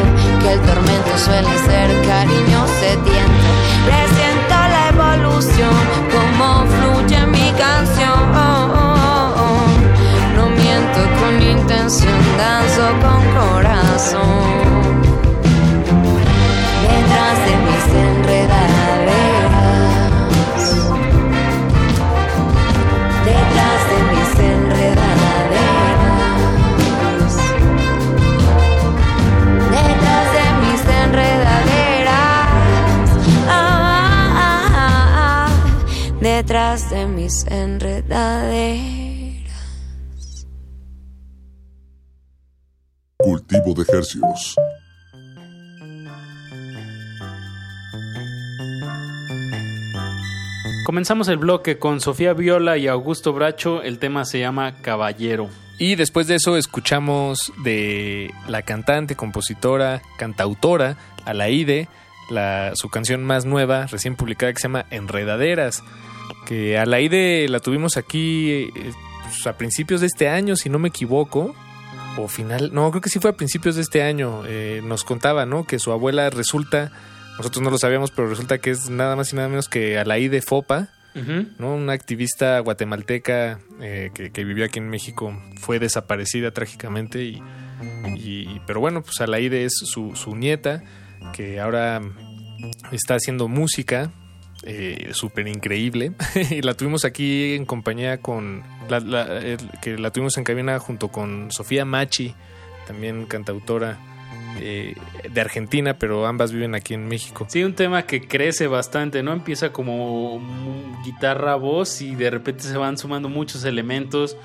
que 0.42 0.52
el 0.54 0.60
tormento 0.60 1.18
suele 1.18 1.58
ser 1.58 1.88
cariño 2.06 2.66
sediento. 2.80 3.48
Presiento 3.86 4.54
la 4.74 4.88
evolución, 4.88 5.78
como 6.12 6.66
fluye 6.66 7.26
mi 7.26 7.52
canción. 7.52 8.18
No 10.36 10.46
miento 10.50 11.00
con 11.20 11.40
intención, 11.40 12.18
danzo 12.36 12.86
con 13.02 13.20
corazón. 13.38 14.58
Detrás 16.82 17.36
de 17.46 17.54
mis 17.66 17.84
Detrás 36.38 36.88
de 36.90 37.04
mis 37.04 37.44
enredaderas. 37.48 38.46
Cultivo 43.16 43.74
de 43.74 43.84
hercios. 43.92 44.54
Comenzamos 50.86 51.26
el 51.26 51.38
bloque 51.38 51.80
con 51.80 52.00
Sofía 52.00 52.34
Viola 52.34 52.78
y 52.78 52.86
Augusto 52.86 53.32
Bracho. 53.32 53.82
El 53.82 53.98
tema 53.98 54.24
se 54.24 54.38
llama 54.38 54.80
Caballero. 54.80 55.48
Y 55.80 55.96
después 55.96 56.28
de 56.28 56.36
eso 56.36 56.56
escuchamos 56.56 57.52
de 57.64 58.32
la 58.46 58.62
cantante, 58.62 59.16
compositora, 59.16 60.02
cantautora, 60.18 60.96
Alaide, 61.24 61.88
la, 62.30 62.76
su 62.76 62.90
canción 62.90 63.24
más 63.24 63.44
nueva, 63.44 63.86
recién 63.86 64.14
publicada, 64.14 64.52
que 64.52 64.60
se 64.60 64.68
llama 64.68 64.86
Enredaderas. 64.90 65.82
Que 66.48 66.78
Alaide 66.78 67.46
la 67.48 67.60
tuvimos 67.60 67.98
aquí 67.98 68.50
eh, 68.50 68.70
pues, 69.22 69.46
a 69.46 69.58
principios 69.58 70.00
de 70.00 70.06
este 70.06 70.28
año, 70.30 70.56
si 70.56 70.70
no 70.70 70.78
me 70.78 70.88
equivoco. 70.88 71.54
O 72.16 72.26
final, 72.26 72.70
no, 72.72 72.90
creo 72.90 73.00
que 73.02 73.10
sí 73.10 73.20
fue 73.20 73.30
a 73.30 73.34
principios 73.34 73.76
de 73.76 73.82
este 73.82 74.02
año. 74.02 74.42
Eh, 74.46 74.80
nos 74.82 75.04
contaba, 75.04 75.44
¿no? 75.46 75.64
Que 75.64 75.78
su 75.78 75.92
abuela 75.92 76.30
resulta, 76.30 76.90
nosotros 77.36 77.62
no 77.62 77.70
lo 77.70 77.78
sabíamos, 77.78 78.10
pero 78.10 78.28
resulta 78.28 78.58
que 78.58 78.70
es 78.70 78.88
nada 78.90 79.14
más 79.14 79.32
y 79.32 79.36
nada 79.36 79.48
menos 79.48 79.68
que 79.68 79.98
Alaide 79.98 80.40
Fopa, 80.42 80.88
¿no? 81.58 81.74
Una 81.74 81.92
activista 81.92 82.58
guatemalteca 82.60 83.58
eh, 83.80 84.10
que, 84.14 84.30
que 84.30 84.44
vivió 84.44 84.64
aquí 84.64 84.78
en 84.78 84.88
México 84.88 85.36
fue 85.60 85.78
desaparecida 85.80 86.50
trágicamente 86.52 87.22
y, 87.24 87.42
y- 88.16 88.60
pero 88.66 88.78
bueno, 88.80 89.02
pues 89.02 89.20
Alaide 89.20 89.64
es 89.64 89.74
su, 89.84 90.14
su 90.16 90.34
nieta 90.36 90.82
que 91.34 91.58
ahora 91.60 92.00
está 92.92 93.14
haciendo 93.16 93.48
música 93.48 94.10
eh, 94.64 95.10
súper 95.12 95.46
increíble 95.48 96.12
y 96.50 96.62
la 96.62 96.74
tuvimos 96.74 97.04
aquí 97.04 97.54
en 97.54 97.64
compañía 97.64 98.18
con 98.18 98.62
la, 98.88 99.56
que 99.80 99.98
la 99.98 100.10
tuvimos 100.10 100.36
en 100.36 100.44
cabina 100.44 100.78
junto 100.78 101.08
con 101.08 101.52
Sofía 101.52 101.84
Machi 101.84 102.34
también 102.86 103.26
cantautora 103.26 103.98
eh, 104.60 104.94
de 105.30 105.40
Argentina 105.40 105.96
pero 105.98 106.26
ambas 106.26 106.52
viven 106.52 106.74
aquí 106.74 106.94
en 106.94 107.06
México 107.06 107.46
Sí, 107.48 107.62
un 107.62 107.74
tema 107.74 108.02
que 108.02 108.26
crece 108.26 108.66
bastante, 108.66 109.22
¿no? 109.22 109.32
Empieza 109.32 109.72
como 109.72 110.40
guitarra, 111.04 111.54
voz 111.54 112.02
y 112.02 112.14
de 112.14 112.30
repente 112.30 112.64
se 112.64 112.76
van 112.76 112.98
sumando 112.98 113.28
muchos 113.28 113.64
elementos. 113.64 114.36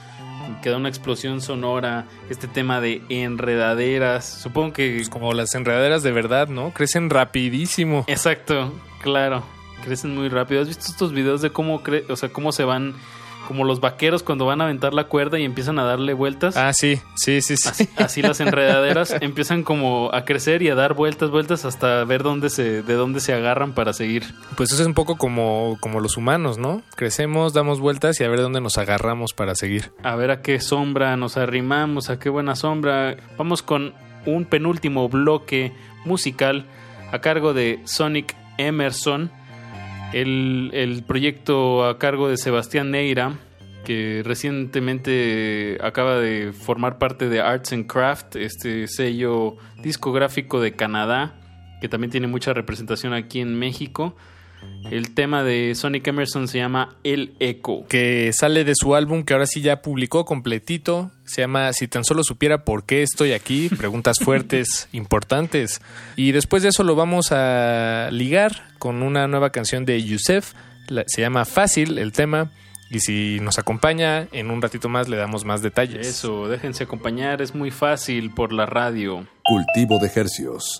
Queda 0.61 0.77
una 0.77 0.89
explosión 0.89 1.41
sonora. 1.41 2.05
Este 2.29 2.47
tema 2.47 2.81
de 2.81 3.01
enredaderas. 3.09 4.25
Supongo 4.25 4.73
que. 4.73 4.95
Pues 4.97 5.09
como 5.09 5.33
las 5.33 5.53
enredaderas 5.55 6.03
de 6.03 6.11
verdad, 6.11 6.47
¿no? 6.47 6.71
Crecen 6.71 7.09
rapidísimo. 7.09 8.05
Exacto, 8.07 8.73
claro. 9.01 9.43
Crecen 9.83 10.15
muy 10.15 10.29
rápido. 10.29 10.61
¿Has 10.61 10.67
visto 10.67 10.85
estos 10.87 11.11
videos 11.11 11.41
de 11.41 11.51
cómo 11.51 11.83
cre 11.83 12.05
o 12.09 12.15
sea, 12.15 12.29
cómo 12.29 12.51
se 12.51 12.63
van 12.63 12.95
como 13.47 13.63
los 13.65 13.79
vaqueros 13.79 14.23
cuando 14.23 14.45
van 14.45 14.61
a 14.61 14.65
aventar 14.65 14.93
la 14.93 15.05
cuerda 15.05 15.39
y 15.39 15.43
empiezan 15.43 15.79
a 15.79 15.83
darle 15.83 16.13
vueltas. 16.13 16.57
Ah, 16.57 16.71
sí, 16.73 16.99
sí, 17.15 17.41
sí, 17.41 17.57
sí. 17.57 17.69
Así, 17.69 17.89
así 17.97 18.21
las 18.21 18.39
enredaderas 18.39 19.15
empiezan 19.21 19.63
como 19.63 20.09
a 20.13 20.25
crecer 20.25 20.61
y 20.61 20.69
a 20.69 20.75
dar 20.75 20.93
vueltas, 20.93 21.29
vueltas 21.29 21.65
hasta 21.65 22.03
ver 22.05 22.23
dónde 22.23 22.49
se, 22.49 22.81
de 22.81 22.93
dónde 22.93 23.19
se 23.19 23.33
agarran 23.33 23.73
para 23.73 23.93
seguir. 23.93 24.23
Pues 24.55 24.71
eso 24.71 24.81
es 24.81 24.87
un 24.87 24.93
poco 24.93 25.17
como, 25.17 25.77
como 25.79 25.99
los 25.99 26.17
humanos, 26.17 26.57
¿no? 26.57 26.81
Crecemos, 26.95 27.53
damos 27.53 27.79
vueltas 27.79 28.19
y 28.19 28.23
a 28.23 28.29
ver 28.29 28.39
dónde 28.41 28.61
nos 28.61 28.77
agarramos 28.77 29.33
para 29.33 29.55
seguir. 29.55 29.91
A 30.03 30.15
ver 30.15 30.31
a 30.31 30.41
qué 30.41 30.59
sombra 30.59 31.15
nos 31.17 31.37
arrimamos, 31.37 32.09
a 32.09 32.19
qué 32.19 32.29
buena 32.29 32.55
sombra. 32.55 33.17
Vamos 33.37 33.61
con 33.61 33.93
un 34.25 34.45
penúltimo 34.45 35.09
bloque 35.09 35.73
musical 36.05 36.65
a 37.11 37.19
cargo 37.19 37.53
de 37.53 37.81
Sonic 37.85 38.35
Emerson. 38.57 39.31
El, 40.13 40.69
el 40.73 41.03
proyecto 41.03 41.85
a 41.85 41.97
cargo 41.97 42.29
de 42.29 42.37
Sebastián 42.37 42.91
Neira, 42.91 43.39
que 43.83 44.21
recientemente 44.23 45.77
acaba 45.81 46.17
de 46.19 46.53
formar 46.53 46.97
parte 46.97 47.29
de 47.29 47.41
Arts 47.41 47.73
and 47.73 47.87
Craft, 47.87 48.35
este 48.37 48.87
sello 48.87 49.57
discográfico 49.81 50.61
de 50.61 50.73
Canadá, 50.73 51.35
que 51.81 51.89
también 51.89 52.11
tiene 52.11 52.27
mucha 52.27 52.53
representación 52.53 53.13
aquí 53.13 53.41
en 53.41 53.57
México. 53.59 54.15
El 54.91 55.13
tema 55.13 55.43
de 55.43 55.73
Sonic 55.75 56.07
Emerson 56.07 56.47
se 56.47 56.59
llama 56.59 56.95
El 57.03 57.33
Eco. 57.39 57.85
Que 57.87 58.31
sale 58.33 58.63
de 58.63 58.73
su 58.75 58.95
álbum 58.95 59.23
que 59.23 59.33
ahora 59.33 59.45
sí 59.45 59.61
ya 59.61 59.81
publicó 59.81 60.25
completito. 60.25 61.11
Se 61.25 61.41
llama 61.41 61.71
Si 61.73 61.87
tan 61.87 62.03
solo 62.03 62.23
supiera 62.23 62.63
por 62.63 62.85
qué 62.85 63.01
estoy 63.01 63.31
aquí. 63.31 63.69
Preguntas 63.77 64.17
fuertes, 64.19 64.89
importantes. 64.91 65.81
Y 66.15 66.31
después 66.31 66.63
de 66.63 66.69
eso 66.69 66.83
lo 66.83 66.95
vamos 66.95 67.31
a 67.31 68.09
ligar 68.11 68.67
con 68.77 69.01
una 69.01 69.27
nueva 69.27 69.51
canción 69.51 69.85
de 69.85 70.03
Yusef. 70.03 70.53
Se 71.07 71.21
llama 71.21 71.45
Fácil 71.45 71.97
el 71.97 72.11
tema. 72.11 72.51
Y 72.89 72.99
si 72.99 73.39
nos 73.39 73.57
acompaña, 73.57 74.27
en 74.31 74.51
un 74.51 74.61
ratito 74.61 74.87
más 74.89 75.09
le 75.09 75.17
damos 75.17 75.45
más 75.45 75.63
detalles. 75.63 76.05
Eso, 76.05 76.47
déjense 76.47 76.83
acompañar, 76.83 77.41
es 77.41 77.55
muy 77.55 77.71
fácil 77.71 78.29
por 78.31 78.53
la 78.53 78.67
radio. 78.67 79.25
Cultivo 79.43 79.97
de 79.97 80.11
hercios. 80.13 80.79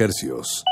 Hercios. 0.00 0.64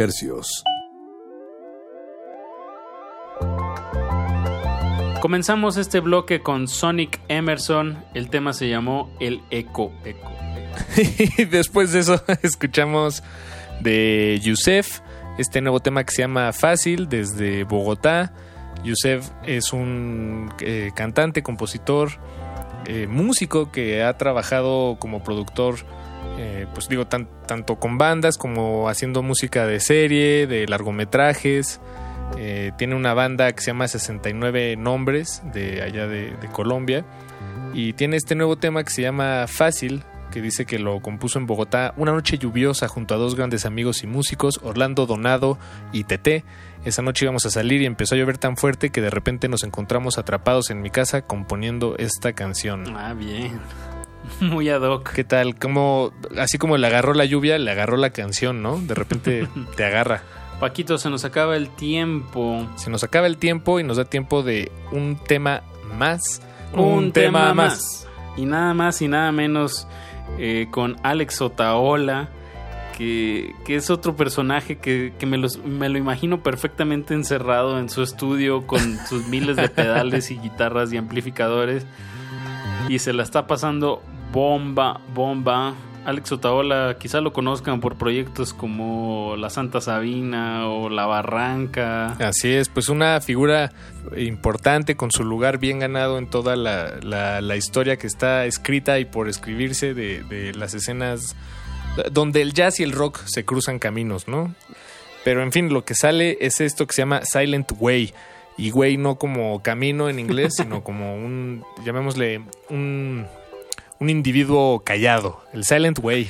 Hercios. 0.00 0.64
Comenzamos 5.20 5.78
este 5.78 6.00
bloque 6.00 6.40
con 6.40 6.68
Sonic 6.68 7.20
Emerson. 7.28 8.04
El 8.12 8.28
tema 8.28 8.52
se 8.52 8.68
llamó 8.68 9.10
El 9.20 9.40
Eco. 9.50 9.92
Eco. 10.04 10.30
y 11.38 11.44
después 11.46 11.92
de 11.92 12.00
eso 12.00 12.22
escuchamos 12.42 13.22
de 13.80 14.38
Yusef 14.42 15.00
este 15.38 15.60
nuevo 15.60 15.80
tema 15.80 16.04
que 16.04 16.12
se 16.12 16.22
llama 16.22 16.52
Fácil 16.52 17.08
desde 17.08 17.64
Bogotá. 17.64 18.32
Yusef 18.84 19.30
es 19.44 19.72
un 19.72 20.52
eh, 20.60 20.90
cantante, 20.94 21.42
compositor, 21.42 22.10
eh, 22.86 23.06
músico 23.08 23.72
que 23.72 24.02
ha 24.02 24.16
trabajado 24.18 24.96
como 24.98 25.24
productor, 25.24 25.76
eh, 26.38 26.66
pues 26.74 26.88
digo, 26.88 27.06
tan- 27.06 27.28
tanto 27.46 27.76
con 27.76 27.98
bandas 27.98 28.36
como 28.38 28.88
haciendo 28.88 29.22
música 29.22 29.66
de 29.66 29.80
serie, 29.80 30.46
de 30.46 30.66
largometrajes. 30.66 31.80
Eh, 32.38 32.72
tiene 32.78 32.94
una 32.94 33.14
banda 33.14 33.52
que 33.52 33.60
se 33.60 33.68
llama 33.68 33.86
69 33.86 34.76
Nombres 34.76 35.42
de 35.52 35.82
allá 35.82 36.06
de, 36.06 36.30
de 36.36 36.48
Colombia. 36.48 37.04
Y 37.74 37.92
tiene 37.94 38.16
este 38.16 38.34
nuevo 38.34 38.56
tema 38.56 38.82
que 38.84 38.90
se 38.90 39.02
llama 39.02 39.46
Fácil, 39.48 40.02
que 40.30 40.40
dice 40.40 40.64
que 40.64 40.78
lo 40.78 41.00
compuso 41.00 41.38
en 41.38 41.46
Bogotá 41.46 41.92
una 41.96 42.12
noche 42.12 42.38
lluviosa 42.38 42.88
junto 42.88 43.14
a 43.14 43.18
dos 43.18 43.34
grandes 43.36 43.66
amigos 43.66 44.02
y 44.02 44.06
músicos, 44.06 44.58
Orlando 44.62 45.06
Donado 45.06 45.58
y 45.92 46.04
Tete. 46.04 46.44
Esa 46.84 47.02
noche 47.02 47.24
íbamos 47.24 47.46
a 47.46 47.50
salir 47.50 47.82
y 47.82 47.86
empezó 47.86 48.14
a 48.14 48.18
llover 48.18 48.38
tan 48.38 48.56
fuerte 48.56 48.90
que 48.90 49.00
de 49.00 49.10
repente 49.10 49.48
nos 49.48 49.62
encontramos 49.64 50.18
atrapados 50.18 50.70
en 50.70 50.82
mi 50.82 50.90
casa 50.90 51.22
componiendo 51.22 51.94
esta 51.98 52.32
canción. 52.32 52.96
Ah, 52.96 53.12
bien. 53.14 53.58
Muy 54.40 54.68
ad 54.68 54.82
hoc. 54.82 55.12
¿Qué 55.12 55.24
tal? 55.24 55.56
Como, 55.58 56.12
así 56.38 56.58
como 56.58 56.76
le 56.76 56.86
agarró 56.86 57.14
la 57.14 57.24
lluvia, 57.24 57.58
le 57.58 57.70
agarró 57.70 57.96
la 57.96 58.10
canción, 58.10 58.62
¿no? 58.62 58.78
De 58.78 58.94
repente 58.94 59.48
te 59.76 59.84
agarra. 59.84 60.22
Paquito, 60.60 60.98
se 60.98 61.10
nos 61.10 61.24
acaba 61.24 61.56
el 61.56 61.68
tiempo. 61.70 62.66
Se 62.76 62.88
nos 62.90 63.02
acaba 63.04 63.26
el 63.26 63.36
tiempo 63.38 63.80
y 63.80 63.84
nos 63.84 63.96
da 63.96 64.04
tiempo 64.04 64.42
de 64.42 64.70
un 64.92 65.16
tema 65.16 65.62
más. 65.98 66.40
Un, 66.72 67.12
tema, 67.12 67.54
más. 67.54 68.08
Y 68.36 68.46
nada 68.46 68.72
más 68.74 69.00
y 69.02 69.08
nada 69.08 69.30
menos 69.32 69.86
eh, 70.38 70.66
con 70.70 70.96
Alex 71.02 71.40
Otaola, 71.40 72.28
que, 72.96 73.52
que 73.64 73.76
es 73.76 73.90
otro 73.90 74.16
personaje 74.16 74.78
que, 74.78 75.12
que 75.18 75.26
me, 75.26 75.36
los- 75.38 75.58
me 75.64 75.88
lo 75.88 75.98
imagino 75.98 76.42
perfectamente 76.42 77.14
encerrado 77.14 77.78
en 77.78 77.88
su 77.88 78.02
estudio 78.02 78.66
con 78.66 78.98
sus 79.06 79.26
miles 79.28 79.56
de 79.56 79.68
pedales 79.70 80.30
y 80.30 80.38
guitarras 80.38 80.92
y 80.92 80.96
amplificadores. 80.96 81.84
Y 82.88 82.98
se 83.00 83.12
la 83.12 83.22
está 83.22 83.46
pasando 83.46 84.02
bomba, 84.34 85.00
bomba. 85.14 85.74
Alex 86.04 86.32
Otaola 86.32 86.96
quizá 87.00 87.22
lo 87.22 87.32
conozcan 87.32 87.80
por 87.80 87.96
proyectos 87.96 88.52
como 88.52 89.36
La 89.38 89.48
Santa 89.48 89.80
Sabina 89.80 90.68
o 90.68 90.90
La 90.90 91.06
Barranca. 91.06 92.08
Así 92.20 92.52
es, 92.52 92.68
pues 92.68 92.90
una 92.90 93.22
figura 93.22 93.72
importante 94.14 94.96
con 94.96 95.10
su 95.10 95.24
lugar 95.24 95.56
bien 95.58 95.78
ganado 95.78 96.18
en 96.18 96.28
toda 96.28 96.56
la, 96.56 96.96
la- 97.00 97.40
la 97.40 97.56
historia 97.56 97.96
que 97.96 98.06
está 98.06 98.44
escrita 98.44 98.98
y 98.98 99.06
por 99.06 99.28
escribirse 99.30 99.94
de, 99.94 100.22
de 100.24 100.52
las 100.52 100.74
escenas 100.74 101.36
donde 102.12 102.42
el 102.42 102.52
jazz 102.52 102.80
y 102.80 102.82
el 102.82 102.92
rock 102.92 103.20
se 103.24 103.44
cruzan 103.46 103.78
caminos, 103.78 104.28
¿no? 104.28 104.54
Pero 105.24 105.42
en 105.42 105.52
fin, 105.52 105.72
lo 105.72 105.86
que 105.86 105.94
sale 105.94 106.36
es 106.42 106.60
esto 106.60 106.86
que 106.86 106.92
se 106.92 107.00
llama 107.02 107.22
Silent 107.24 107.72
Way. 107.78 108.12
Y 108.58 108.70
way 108.72 108.96
no 108.98 109.16
como 109.16 109.62
camino 109.62 110.10
en 110.10 110.18
inglés, 110.18 110.54
sino 110.58 110.84
como 110.84 111.14
un, 111.16 111.64
llamémosle, 111.84 112.42
un, 112.68 113.26
un 114.04 114.10
individuo 114.10 114.82
callado, 114.84 115.40
el 115.54 115.64
Silent 115.64 115.98
Way. 116.02 116.28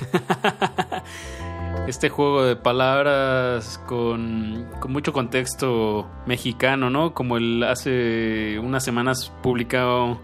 este 1.88 2.09
juego 2.09 2.44
de 2.44 2.55
palabras 2.55 3.80
con, 3.86 4.68
con 4.78 4.92
mucho 4.92 5.12
contexto 5.12 6.09
mexicano, 6.24 6.88
¿no? 6.88 7.14
Como 7.14 7.36
el 7.36 7.64
hace 7.64 8.60
unas 8.60 8.84
semanas 8.84 9.32
publicado 9.42 10.20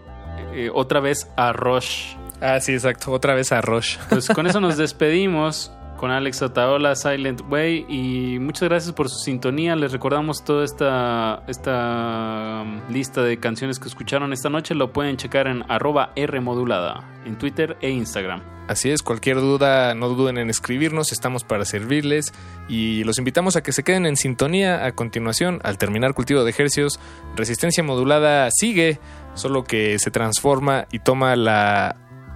eh, 0.53 0.71
otra 0.73 1.01
vez 1.01 1.29
a 1.35 1.51
Roche. 1.51 2.17
Ah, 2.39 2.59
sí, 2.61 2.71
exacto, 2.71 3.11
otra 3.11 3.35
vez 3.35 3.51
a 3.51 3.59
Roche. 3.59 3.99
Pues 4.09 4.29
con 4.29 4.47
eso 4.47 4.61
nos 4.61 4.77
despedimos 4.77 5.73
con 6.01 6.09
Alex 6.09 6.41
Ataola, 6.41 6.95
Silent 6.95 7.41
Way. 7.47 7.85
Y 7.87 8.39
muchas 8.39 8.67
gracias 8.67 8.91
por 8.91 9.07
su 9.07 9.19
sintonía. 9.19 9.75
Les 9.75 9.91
recordamos 9.91 10.43
toda 10.43 10.65
esta, 10.65 11.43
esta 11.47 12.63
um, 12.63 12.91
lista 12.91 13.21
de 13.21 13.37
canciones 13.37 13.77
que 13.77 13.87
escucharon 13.87 14.33
esta 14.33 14.49
noche. 14.49 14.73
Lo 14.73 14.91
pueden 14.91 15.17
checar 15.17 15.45
en 15.45 15.63
arroba 15.69 16.11
Rmodulada 16.17 17.07
en 17.23 17.37
Twitter 17.37 17.77
e 17.81 17.91
Instagram. 17.91 18.41
Así 18.67 18.89
es, 18.89 19.03
cualquier 19.03 19.37
duda, 19.37 19.93
no 19.93 20.09
duden 20.09 20.39
en 20.39 20.49
escribirnos, 20.49 21.11
estamos 21.11 21.43
para 21.43 21.65
servirles 21.65 22.33
y 22.67 23.03
los 23.03 23.19
invitamos 23.19 23.55
a 23.55 23.61
que 23.61 23.71
se 23.71 23.83
queden 23.83 24.07
en 24.07 24.17
sintonía. 24.17 24.83
A 24.83 24.93
continuación, 24.93 25.59
al 25.63 25.77
terminar 25.77 26.15
cultivo 26.15 26.43
de 26.43 26.49
ejercicios, 26.49 26.99
resistencia 27.35 27.83
modulada 27.83 28.49
sigue, 28.49 28.99
solo 29.35 29.65
que 29.65 29.99
se 29.99 30.09
transforma 30.09 30.87
y 30.91 30.97
toma 30.97 31.35
la 31.35 31.95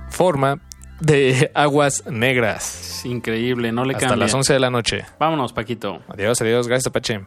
forma 0.09 0.61
de 0.99 1.51
aguas 1.55 2.03
negras. 2.07 3.03
Increíble, 3.05 3.72
no 3.72 3.85
le 3.85 3.93
Hasta 3.95 4.07
cambia. 4.07 4.26
las 4.26 4.34
11 4.34 4.53
de 4.53 4.59
la 4.59 4.69
noche. 4.69 5.05
Vámonos, 5.19 5.53
Paquito. 5.53 6.01
Adiós, 6.07 6.41
adiós, 6.41 6.67
gracias 6.67 6.88
Apache. 6.88 7.26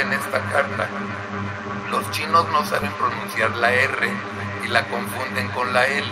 En 0.00 0.14
esta 0.14 0.40
carta. 0.50 0.88
Los 1.90 2.10
chinos 2.10 2.46
no 2.52 2.64
saben 2.64 2.90
pronunciar 2.92 3.50
la 3.56 3.70
R 3.70 4.10
y 4.64 4.68
la 4.68 4.86
confunden 4.88 5.48
con 5.48 5.74
la 5.74 5.86
L. 5.86 6.06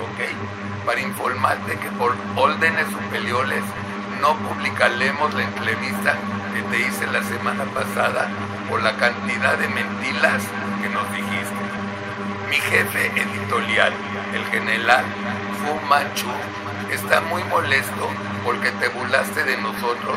¿Ok? 0.00 0.86
Para 0.86 1.00
informarte 1.02 1.76
que 1.76 1.90
por 1.90 2.14
órdenes 2.36 2.86
superiores 2.86 3.62
no 4.22 4.34
publicaremos 4.38 5.34
la 5.34 5.42
entrevista 5.42 6.14
que 6.54 6.62
te 6.62 6.88
hice 6.88 7.06
la 7.08 7.22
semana 7.22 7.64
pasada 7.64 8.30
por 8.70 8.82
la 8.82 8.96
cantidad 8.96 9.58
de 9.58 9.68
mentiras 9.68 10.42
que 10.80 10.88
nos 10.88 11.12
dijiste. 11.12 11.54
Mi 12.48 12.56
jefe 12.56 13.08
editorial, 13.08 13.92
el 14.32 14.44
general 14.46 15.04
Fu 15.60 15.86
Manchu, 15.86 16.30
está 16.90 17.20
muy 17.20 17.44
molesto 17.44 18.08
porque 18.42 18.70
te 18.70 18.88
burlaste 18.88 19.44
de 19.44 19.58
nosotros 19.58 20.16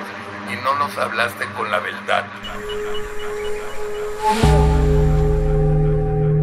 y 0.52 0.56
no 0.64 0.76
nos 0.76 0.98
hablaste 0.98 1.46
con 1.58 1.70
la 1.70 1.80
verdad. 1.80 2.26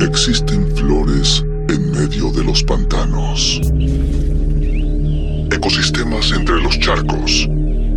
Existen 0.01 0.67
flores 0.77 1.45
en 1.69 1.93
medio 1.93 2.33
de 2.33 2.43
los 2.43 2.63
pantanos. 2.65 3.61
Ecosistemas 5.53 6.33
entre 6.33 6.61
los 6.61 6.79
charcos. 6.81 7.49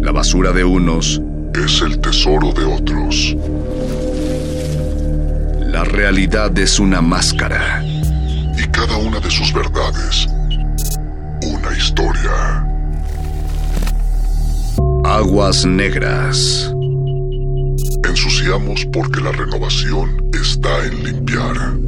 La 0.02 0.12
basura 0.12 0.52
de 0.52 0.64
unos 0.64 1.22
es 1.56 1.82
el 1.82 2.00
tesoro 2.00 2.52
de 2.52 2.66
otros. 2.66 3.36
La 5.72 5.84
realidad 5.86 6.58
es 6.60 6.80
una 6.80 7.02
máscara. 7.02 7.84
Y 7.84 8.68
cada 8.68 8.98
una 8.98 9.20
de 9.20 9.32
sus 9.32 9.52
verdades, 9.54 10.28
una 11.42 11.76
historia. 11.76 12.66
Aguas 15.04 15.66
negras 15.66 16.69
porque 18.92 19.22
la 19.22 19.32
renovación 19.32 20.32
está 20.34 20.84
en 20.84 21.04
limpiar. 21.04 21.79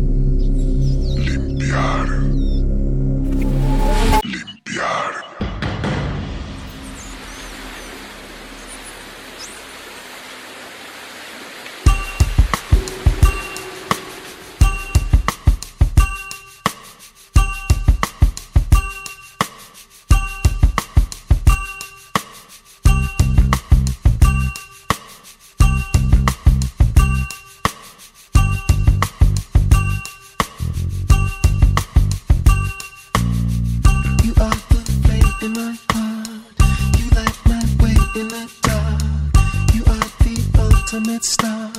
ultimate 40.94 41.24
star. 41.24 41.72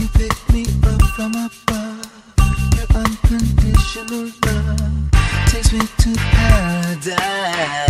You 0.00 0.08
picked 0.14 0.52
me 0.52 0.64
up 0.84 1.02
from 1.14 1.32
above. 1.32 2.10
Your 2.74 2.86
unconditional 2.94 4.30
love 4.46 5.10
takes 5.46 5.72
me 5.72 5.80
to 5.98 6.14
paradise. 6.16 7.89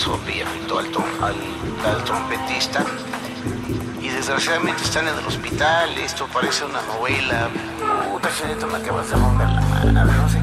Varsovia, 0.00 0.46
al, 0.46 0.86
al, 1.22 1.34
al 1.84 2.04
trompetista. 2.04 2.82
Y 4.00 4.08
desgraciadamente 4.08 4.82
están 4.82 5.06
en 5.06 5.18
el 5.18 5.26
hospital, 5.26 5.90
esto 5.98 6.26
parece 6.32 6.64
una 6.64 6.80
novela. 6.82 7.50
Puta, 8.10 8.30
señorita, 8.30 8.66
me 8.66 8.78
acabas 8.78 9.10
de 9.10 9.16
romper 9.16 9.48
la 9.50 9.60
mano, 9.60 10.04
no 10.04 10.28
sé 10.30 10.39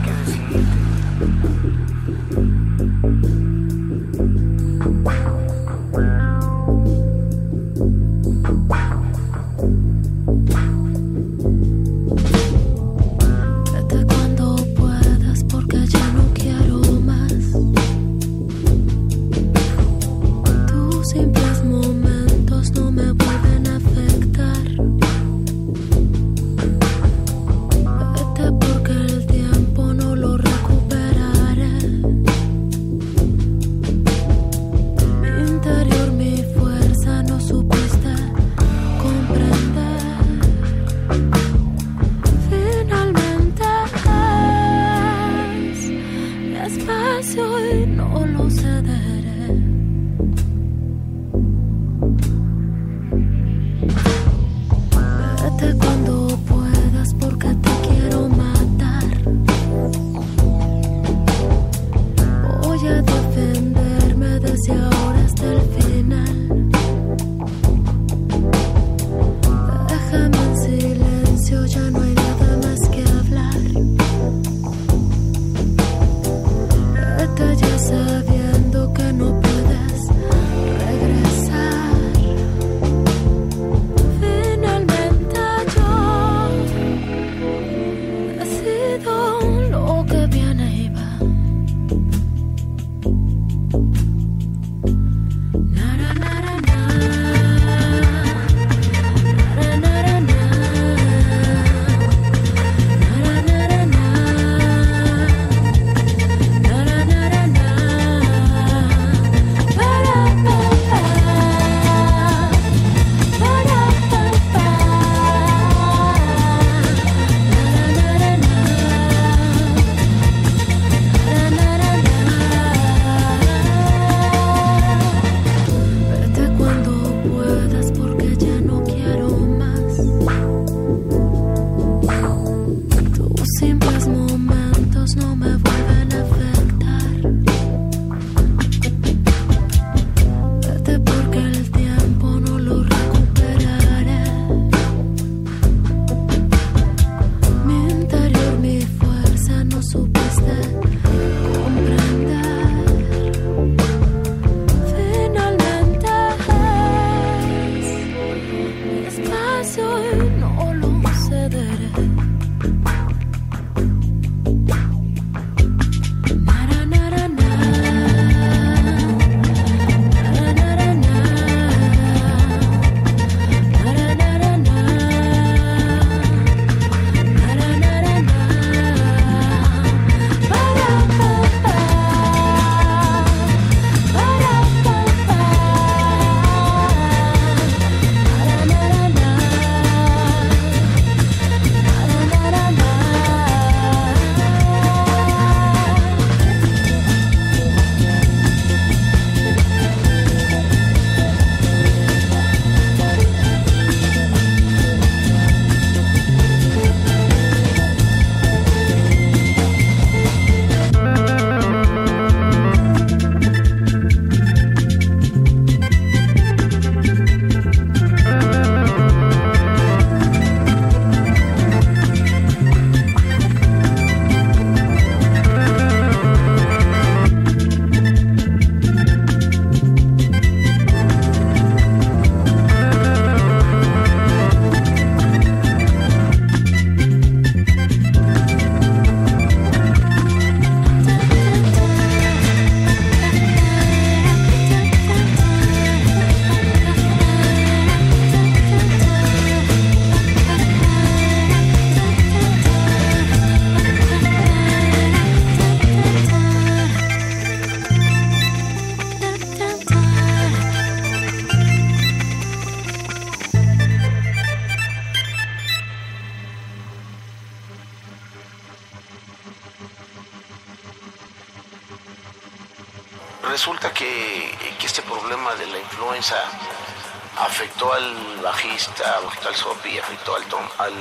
a 279.08 279.20
buscar 279.20 279.56
Sofía, 279.56 280.04
al, 280.06 280.46
trom 280.46 280.70
al, 280.78 280.94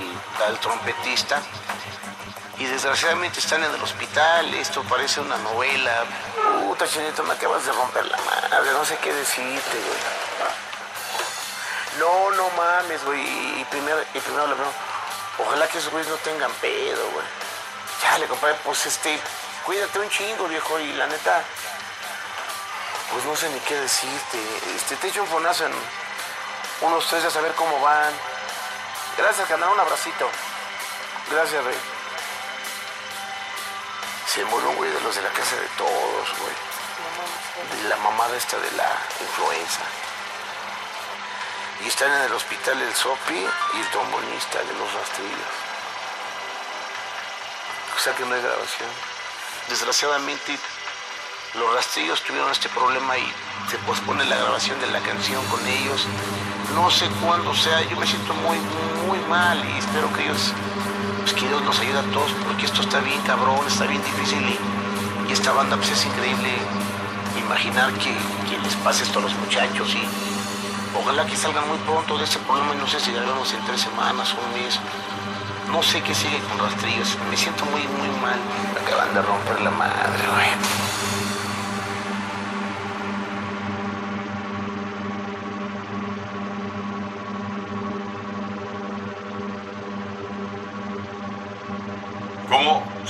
al 0.46 0.58
trompetista 0.60 1.42
y 2.58 2.64
desgraciadamente 2.64 3.38
están 3.38 3.62
en 3.62 3.74
el 3.74 3.82
hospital, 3.82 4.54
esto 4.54 4.82
parece 4.84 5.20
una 5.20 5.36
novela. 5.38 6.04
Puta, 6.60 6.88
chinito, 6.88 7.22
me 7.24 7.34
acabas 7.34 7.66
de 7.66 7.72
romper 7.72 8.06
la 8.06 8.16
madre, 8.16 8.72
no 8.72 8.84
sé 8.84 8.96
qué 8.96 9.12
decirte, 9.12 9.78
güey. 9.78 9.98
No, 11.98 12.30
no 12.30 12.48
mames, 12.50 13.04
güey. 13.04 13.60
Y 13.60 13.64
primero, 13.70 13.98
y 14.14 14.20
primero 14.20 14.46
le 14.46 14.54
ojalá 15.38 15.68
que 15.68 15.78
esos 15.78 15.90
güeyes 15.90 16.08
no 16.08 16.16
tengan 16.16 16.50
pedo, 16.52 17.10
güey. 17.10 17.26
Ya 18.02 18.18
le 18.18 18.26
compadre, 18.26 18.56
pues 18.64 18.86
este, 18.86 19.18
cuídate 19.64 19.98
un 19.98 20.08
chingo, 20.08 20.48
viejo, 20.48 20.80
y 20.80 20.92
la 20.94 21.06
neta, 21.06 21.42
pues 23.12 23.24
no 23.26 23.36
sé 23.36 23.50
ni 23.50 23.60
qué 23.60 23.74
decirte. 23.74 24.38
Este, 24.74 24.96
te 24.96 25.08
echo 25.08 25.22
un 25.22 25.28
fonazo 25.28 25.66
en 25.66 25.72
unos 26.80 27.06
tres 27.06 27.24
a 27.24 27.30
saber 27.30 27.52
cómo 27.54 27.80
van. 27.80 28.12
Gracias, 29.16 29.48
canal, 29.48 29.70
un 29.70 29.80
abracito. 29.80 30.28
Gracias, 31.30 31.64
rey. 31.64 31.78
Se 34.26 34.44
murió 34.44 34.68
un 34.70 34.76
güey 34.76 34.90
de 34.90 35.00
los 35.00 35.14
de 35.14 35.22
la 35.22 35.30
casa 35.30 35.56
de 35.56 35.68
todos, 35.78 36.38
güey. 36.38 37.80
De 37.82 37.88
la 37.88 37.96
mamada 37.96 38.36
esta 38.36 38.58
de 38.58 38.70
la 38.72 38.92
influenza. 39.20 39.80
Y 41.84 41.88
están 41.88 42.12
en 42.12 42.22
el 42.22 42.32
hospital 42.32 42.80
el 42.80 42.94
Sopi 42.94 43.34
y 43.34 43.80
el 43.80 43.90
trombonista 43.90 44.58
de 44.58 44.74
los 44.74 44.92
rastrillos. 44.92 45.54
O 47.96 47.98
sea 47.98 48.14
que 48.14 48.24
no 48.24 48.34
hay 48.34 48.42
grabación. 48.42 48.88
Desgraciadamente, 49.68 50.58
los 51.54 51.74
rastrillos 51.74 52.22
tuvieron 52.22 52.50
este 52.50 52.68
problema 52.68 53.16
y 53.16 53.34
se 53.70 53.78
pospone 53.78 54.24
la 54.26 54.36
grabación 54.36 54.78
de 54.80 54.86
la 54.88 55.00
canción 55.00 55.44
con 55.46 55.66
ellos. 55.66 56.06
No 56.76 56.90
sé 56.90 57.08
cuándo 57.24 57.54
sea, 57.54 57.80
yo 57.88 57.96
me 57.96 58.06
siento 58.06 58.34
muy, 58.34 58.58
muy 59.08 59.18
mal 59.30 59.58
y 59.64 59.78
espero 59.78 60.12
que 60.12 60.24
ellos, 60.24 60.52
pues 61.22 61.32
que 61.32 61.48
Dios 61.48 61.62
nos 61.62 61.80
ayude 61.80 62.00
a 62.00 62.12
todos 62.12 62.30
porque 62.44 62.66
esto 62.66 62.82
está 62.82 63.00
bien 63.00 63.18
cabrón, 63.22 63.60
está 63.66 63.86
bien 63.86 64.02
difícil 64.04 64.46
y, 64.46 65.32
esta 65.32 65.52
banda 65.52 65.76
pues 65.76 65.90
es 65.90 66.04
increíble 66.04 66.50
imaginar 67.38 67.94
que, 67.94 68.12
les 68.62 68.74
pase 68.76 69.04
esto 69.04 69.20
a 69.20 69.22
los 69.22 69.34
muchachos 69.36 69.94
y 69.94 70.02
ojalá 71.00 71.24
que 71.24 71.34
salgan 71.34 71.66
muy 71.66 71.78
pronto 71.78 72.18
de 72.18 72.24
este 72.24 72.38
problema 72.40 72.74
y 72.74 72.78
no 72.78 72.86
sé 72.86 73.00
si 73.00 73.10
grabamos 73.10 73.50
en 73.54 73.64
tres 73.64 73.80
semanas 73.80 74.34
o 74.34 74.46
un 74.46 74.62
mes. 74.62 74.78
No 75.72 75.82
sé 75.82 76.02
qué 76.02 76.14
sigue 76.14 76.38
con 76.40 76.58
rastrillos, 76.58 77.16
me 77.30 77.38
siento 77.38 77.64
muy, 77.66 77.88
muy 77.88 78.08
mal. 78.20 78.38
Acaban 78.84 79.14
de 79.14 79.22
romper 79.22 79.62
la 79.62 79.70
madre, 79.70 80.24
güey. 80.30 80.85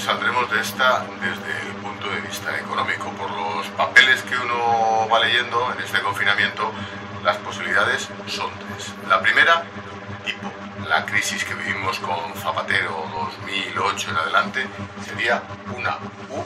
Saldremos 0.07 0.49
de 0.53 0.61
esta 0.61 1.05
desde 1.21 1.67
el 1.67 1.75
punto 1.83 2.09
de 2.09 2.21
vista 2.21 2.57
económico? 2.57 3.11
Por 3.19 3.29
los 3.29 3.67
papeles 3.71 4.23
que 4.23 4.37
uno 4.37 5.09
va 5.13 5.19
leyendo 5.19 5.73
en 5.73 5.85
este 5.85 6.01
confinamiento, 6.01 6.71
las 7.25 7.37
posibilidades 7.39 8.09
son 8.29 8.49
tres. 8.57 8.95
La 9.09 9.21
primera, 9.21 9.65
tipo 10.25 10.53
la 10.89 11.05
crisis 11.05 11.45
que 11.45 11.55
vivimos 11.55 11.99
con 11.99 12.17
Zapatero 12.37 13.05
2008 13.13 14.11
en 14.13 14.17
adelante, 14.17 14.67
sería 15.05 15.43
una 15.75 15.99
U 16.31 16.45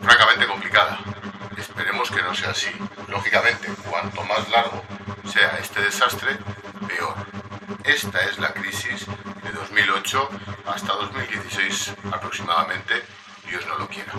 francamente 0.00 0.46
complicada. 0.46 1.00
Esperemos 1.58 2.10
que 2.10 2.22
no 2.22 2.34
sea 2.34 2.52
así. 2.52 2.70
Lógicamente, 3.08 3.68
cuanto 3.90 4.24
más 4.24 4.48
largo 4.48 4.82
sea 5.30 5.58
este 5.60 5.82
desastre, 5.82 6.38
peor. 6.88 7.14
Esta 7.84 8.22
es 8.22 8.38
la 8.38 8.54
crisis 8.54 9.06
2008 9.70 10.28
hasta 10.66 10.92
2016 10.94 11.94
aproximadamente, 12.12 13.04
Dios 13.48 13.64
no 13.66 13.78
lo 13.78 13.88
quiera. 13.88 14.12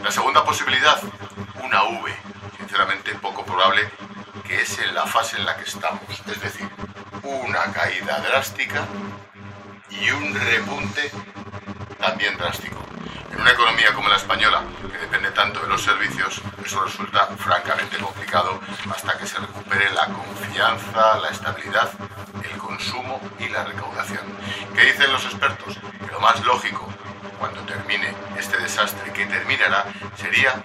La 0.00 0.12
segunda 0.12 0.44
posibilidad, 0.44 1.00
una 1.62 1.82
V, 1.82 2.14
sinceramente 2.56 3.12
poco 3.16 3.44
probable, 3.44 3.90
que 4.46 4.62
es 4.62 4.78
en 4.78 4.94
la 4.94 5.04
fase 5.06 5.38
en 5.38 5.44
la 5.44 5.56
que 5.56 5.64
estamos, 5.64 6.02
es 6.10 6.40
decir, 6.40 6.68
una 7.22 7.72
caída 7.72 8.20
drástica 8.20 8.86
y 9.90 10.10
un 10.10 10.34
repunte 10.34 11.10
también 11.98 12.36
drástico. 12.38 12.71
En 13.32 13.40
una 13.40 13.50
economía 13.50 13.92
como 13.94 14.08
la 14.08 14.16
española, 14.16 14.62
que 14.90 14.98
depende 14.98 15.30
tanto 15.30 15.60
de 15.60 15.68
los 15.68 15.82
servicios, 15.82 16.40
eso 16.64 16.84
resulta 16.84 17.26
francamente 17.38 17.96
complicado 17.98 18.60
hasta 18.94 19.16
que 19.16 19.26
se 19.26 19.38
recupere 19.38 19.90
la 19.92 20.06
confianza, 20.06 21.18
la 21.18 21.30
estabilidad, 21.30 21.90
el 22.44 22.58
consumo 22.58 23.20
y 23.38 23.48
la 23.48 23.64
recaudación. 23.64 24.20
¿Qué 24.74 24.84
dicen 24.84 25.12
los 25.12 25.24
expertos? 25.24 25.78
Que 25.98 26.12
lo 26.12 26.20
más 26.20 26.44
lógico, 26.44 26.88
cuando 27.38 27.62
termine 27.62 28.14
este 28.38 28.58
desastre, 28.58 29.12
que 29.12 29.26
terminará, 29.26 29.86
sería 30.16 30.62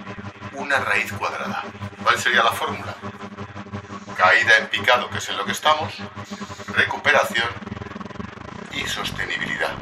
una 0.53 0.79
raíz 0.79 1.11
cuadrada. 1.13 1.63
¿Cuál 2.03 2.19
sería 2.19 2.43
la 2.43 2.51
fórmula? 2.51 2.95
Caída 4.15 4.57
en 4.57 4.67
picado, 4.67 5.09
que 5.09 5.19
es 5.19 5.29
en 5.29 5.37
lo 5.37 5.45
que 5.45 5.51
estamos, 5.53 5.93
recuperación 6.75 7.49
y 8.73 8.85
sostenibilidad. 8.87 9.73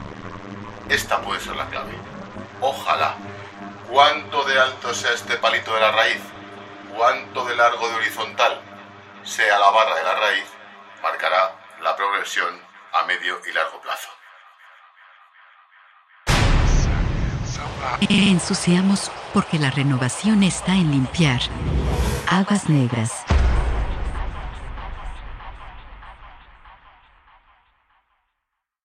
Esta 0.87 1.21
puede 1.21 1.41
ser 1.41 1.55
la 1.55 1.65
clave. 1.67 2.14
Ojalá. 2.61 3.15
Cuánto 3.89 4.43
de 4.45 4.59
alto 4.59 4.93
sea 4.93 5.11
este 5.11 5.37
palito 5.37 5.73
de 5.73 5.79
la 5.79 5.91
raíz, 5.91 6.21
cuánto 6.95 7.45
de 7.45 7.55
largo 7.55 7.87
de 7.87 7.95
horizontal 7.95 8.59
sea 9.23 9.59
la 9.59 9.69
barra 9.69 9.95
de 9.95 10.03
la 10.03 10.15
raíz, 10.15 10.45
marcará 11.01 11.55
la 11.81 11.95
progresión 11.95 12.59
a 12.93 13.03
medio 13.05 13.39
y 13.47 13.53
largo 13.53 13.79
plazo. 13.81 14.09
Ensuciamos 18.09 19.11
porque 19.33 19.59
la 19.59 19.69
renovación 19.69 20.43
está 20.43 20.73
en 20.73 20.91
limpiar. 20.91 21.41
Aguas 22.27 22.69
negras. 22.69 23.23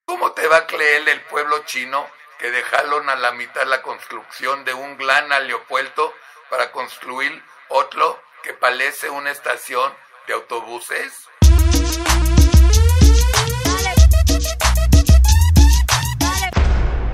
¿Cómo 0.05 0.33
te 0.33 0.47
va 0.49 0.59
a 0.59 0.67
creer 0.67 1.09
el 1.09 1.23
pueblo 1.23 1.65
chino 1.65 2.07
que 2.41 2.51
dejaron 2.51 3.11
a 3.11 3.17
la 3.17 3.33
mitad 3.33 3.67
la 3.67 3.83
construcción 3.83 4.65
de 4.65 4.73
un 4.73 4.97
gran 4.97 5.31
aeropuerto 5.31 6.15
para 6.49 6.73
construir 6.73 7.45
otro 7.69 8.21
que 8.43 8.55
parece 8.55 9.11
una 9.11 9.31
estación 9.31 9.93
de 10.27 10.33
autobuses? 10.33 11.29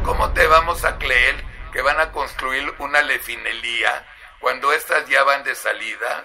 ¿Cómo 0.05 0.33
te 0.33 0.47
vamos 0.47 0.85
a 0.85 0.97
creer 0.97 1.45
que 1.73 1.83
van 1.83 1.99
a 1.99 2.13
construir 2.13 2.73
una 2.79 3.03
lefinería 3.03 4.07
cuando 4.39 4.73
estas 4.73 5.09
ya 5.09 5.25
van 5.25 5.43
de 5.43 5.57
salida? 5.57 6.25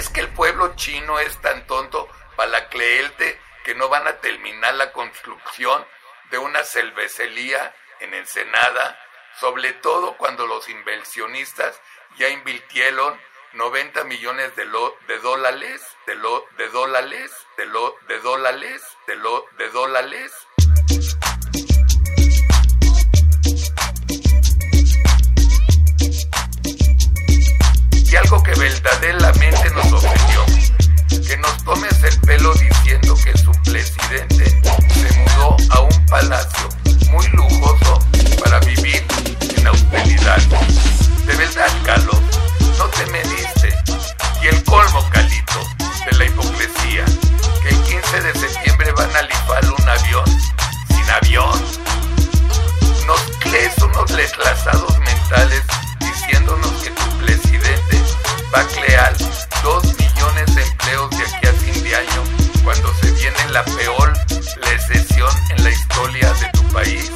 ¿Crees 0.00 0.14
que 0.14 0.20
el 0.22 0.32
pueblo 0.32 0.74
chino 0.76 1.18
es 1.18 1.38
tan 1.42 1.66
tonto 1.66 2.08
para 2.34 2.70
que 2.70 3.74
no 3.74 3.90
van 3.90 4.06
a 4.06 4.16
terminar 4.16 4.74
la 4.76 4.92
construcción 4.92 5.86
de 6.30 6.38
una 6.38 6.64
cervecería 6.64 7.74
en 7.98 8.14
Ensenada? 8.14 8.98
Sobre 9.40 9.74
todo 9.74 10.16
cuando 10.16 10.46
los 10.46 10.70
inversionistas 10.70 11.78
ya 12.16 12.30
invirtieron 12.30 13.20
90 13.52 14.04
millones 14.04 14.56
de, 14.56 14.64
lo, 14.64 14.96
de 15.06 15.18
dólares, 15.18 15.82
de, 16.06 16.14
lo, 16.14 16.46
de 16.56 16.68
dólares, 16.70 17.30
de, 17.58 17.66
lo, 17.66 17.94
de 18.08 18.20
dólares, 18.20 18.82
de, 19.06 19.16
lo, 19.16 19.44
de 19.58 19.68
dólares. 19.68 20.32
verdaderamente 28.82 29.70
nos 29.70 29.92
ofendió. 29.92 30.44
Que 31.26 31.36
nos 31.38 31.64
tomes 31.64 32.02
el 32.02 32.18
pelo 32.20 32.52
diciendo 32.54 33.14
que 33.22 33.36
su 33.36 33.52
presidente 33.62 34.44
se 34.94 35.18
mudó 35.18 35.56
a 35.70 35.80
un 35.80 36.06
palacio 36.06 36.68
muy 37.10 37.26
lujoso 37.28 37.98
para 38.42 38.58
vivir 38.60 39.04
en 39.56 39.66
austeridad. 39.66 40.38
De 41.26 41.36
verdad, 41.36 41.68
Carlos, 41.84 42.20
no 42.78 42.86
te 42.86 43.06
mediste. 43.06 43.74
Y 44.42 44.48
el 44.48 44.64
colmo, 44.64 45.04
Calito, 45.10 45.60
de 46.06 46.16
la 46.16 46.24
hipocresía, 46.24 47.04
que 47.62 47.68
el 47.68 47.82
15 47.82 48.20
de 48.20 48.34
septiembre 48.34 48.92
van 48.92 49.14
a 49.14 49.22
lipar 49.22 49.64
un 49.64 49.88
avión 49.88 50.24
sin 50.88 51.10
avión. 51.10 51.62
Nos 53.06 53.20
crees 53.40 53.76
unos 53.78 54.10
desclasados 54.16 54.98
mentales 55.00 55.62
diciéndonos 55.98 56.72
que 56.82 56.90
tu 56.90 57.18
presidente 57.18 57.79
debacle 58.50 58.96
al 58.96 59.16
2 59.62 59.84
millones 59.98 60.54
de 60.54 60.62
empleos 60.62 61.10
de 61.10 61.22
aquí 61.22 61.46
a 61.46 61.52
fin 61.52 61.84
de 61.84 61.94
año, 61.94 62.24
cuando 62.64 62.92
se 62.94 63.12
viene 63.12 63.38
la 63.50 63.64
peor 63.64 64.12
recesión 64.62 65.30
en 65.50 65.64
la 65.64 65.70
historia 65.70 66.32
de 66.34 66.48
tu 66.52 66.62
país. 66.72 67.09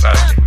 fantastic. 0.00 0.39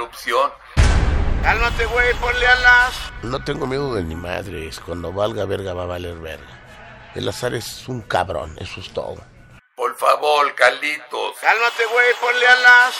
Opción. 0.00 0.50
Cálmate, 1.42 1.86
güey, 1.86 2.14
ponle 2.14 2.46
alas. 2.46 2.94
No 3.22 3.42
tengo 3.44 3.66
miedo 3.66 3.94
de 3.94 4.02
ni 4.02 4.14
madres. 4.14 4.80
Cuando 4.80 5.12
valga 5.12 5.44
verga 5.44 5.74
va 5.74 5.84
a 5.84 5.86
valer 5.86 6.18
verga. 6.18 7.12
El 7.14 7.28
azar 7.28 7.54
es 7.54 7.88
un 7.88 8.02
cabrón, 8.02 8.56
eso 8.60 8.80
es 8.80 8.92
todo. 8.92 9.16
Por 9.74 9.94
favor, 9.96 10.54
Carlitos. 10.54 11.36
Cálmate, 11.40 11.86
güey, 11.86 12.06
ponle 12.20 12.46
alas. 12.46 12.94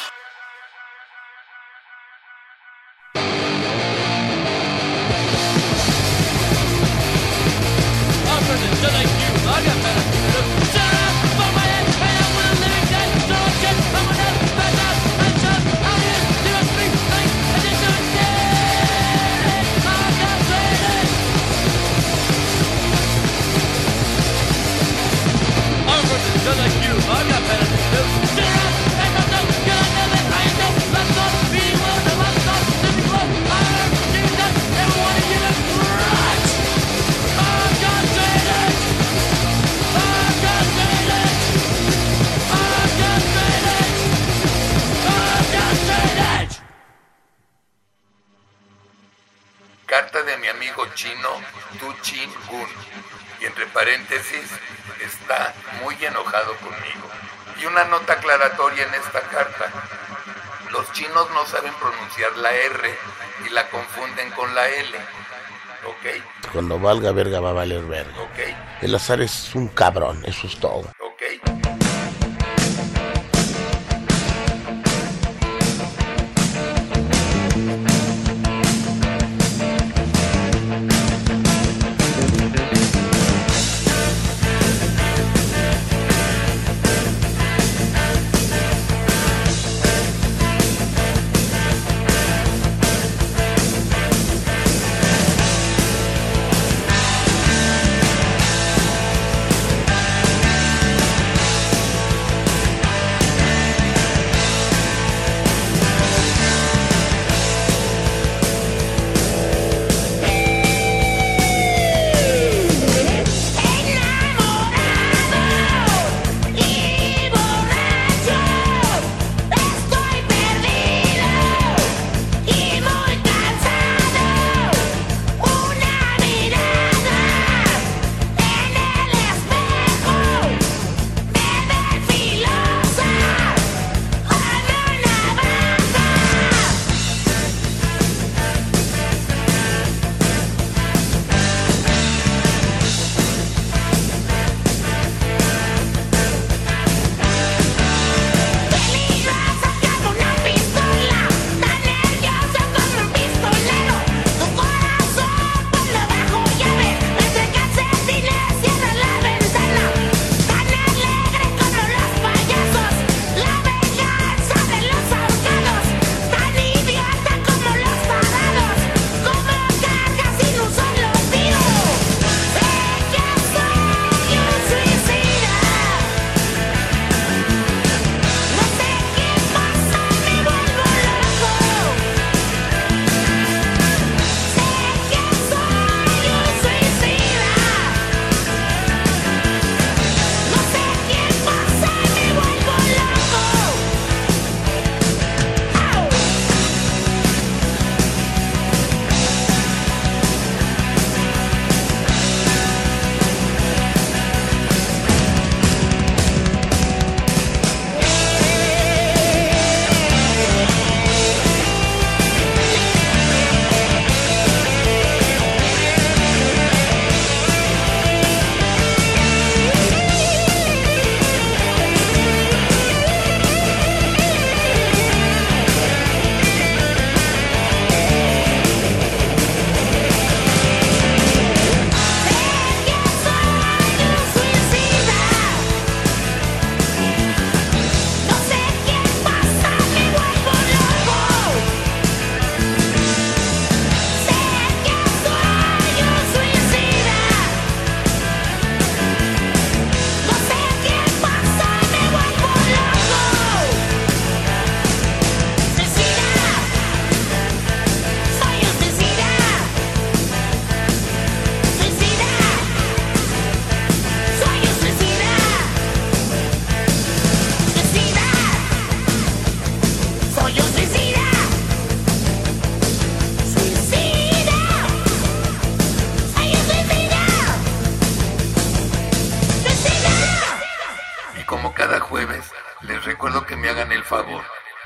Chino, 50.99 51.31
Tu 51.79 51.93
Chin 52.03 52.31
Gun. 52.51 52.69
Y 53.41 53.47
entre 53.47 53.67
paréntesis, 53.67 54.51
está 55.01 55.55
muy 55.81 55.95
enojado 56.05 56.57
conmigo. 56.57 57.09
Y 57.63 57.67
una 57.67 57.85
nota 57.85 58.15
aclaratoria 58.15 58.85
en 58.85 58.95
esta 58.95 59.21
carta. 59.21 59.73
Los 60.73 60.93
chinos 60.93 61.31
no 61.31 61.47
saben 61.47 61.73
pronunciar 61.75 62.37
la 62.39 62.53
R 62.53 62.95
y 63.47 63.51
la 63.51 63.69
confunden 63.71 64.31
con 64.33 64.53
la 64.57 64.69
L. 64.69 64.99
¿Ok? 65.87 66.53
Cuando 66.53 66.81
valga 66.81 67.13
verga 67.13 67.39
va 67.39 67.51
a 67.51 67.55
valer 67.55 67.83
verga. 67.83 68.21
Ok. 68.21 68.83
El 68.83 68.95
azar 68.95 69.21
es 69.21 69.55
un 69.55 69.69
cabrón, 69.69 70.25
eso 70.27 70.49
es 70.49 70.59
todo. 70.59 70.93
¿Ok? 70.99 71.18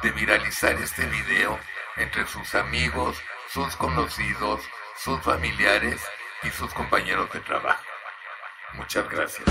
de 0.03 0.11
viralizar 0.11 0.73
este 0.83 1.07
video 1.07 1.59
entre 1.97 2.27
sus 2.27 2.55
amigos, 2.55 3.17
sus 3.49 3.77
conocidos, 3.77 4.61
sus 4.97 5.21
familiares 5.21 6.01
y 6.43 6.51
sus 6.51 6.73
compañeros 6.75 7.33
de 7.33 7.41
trabajo. 7.41 7.85
Muchas 8.75 9.09
gracias. 9.09 9.47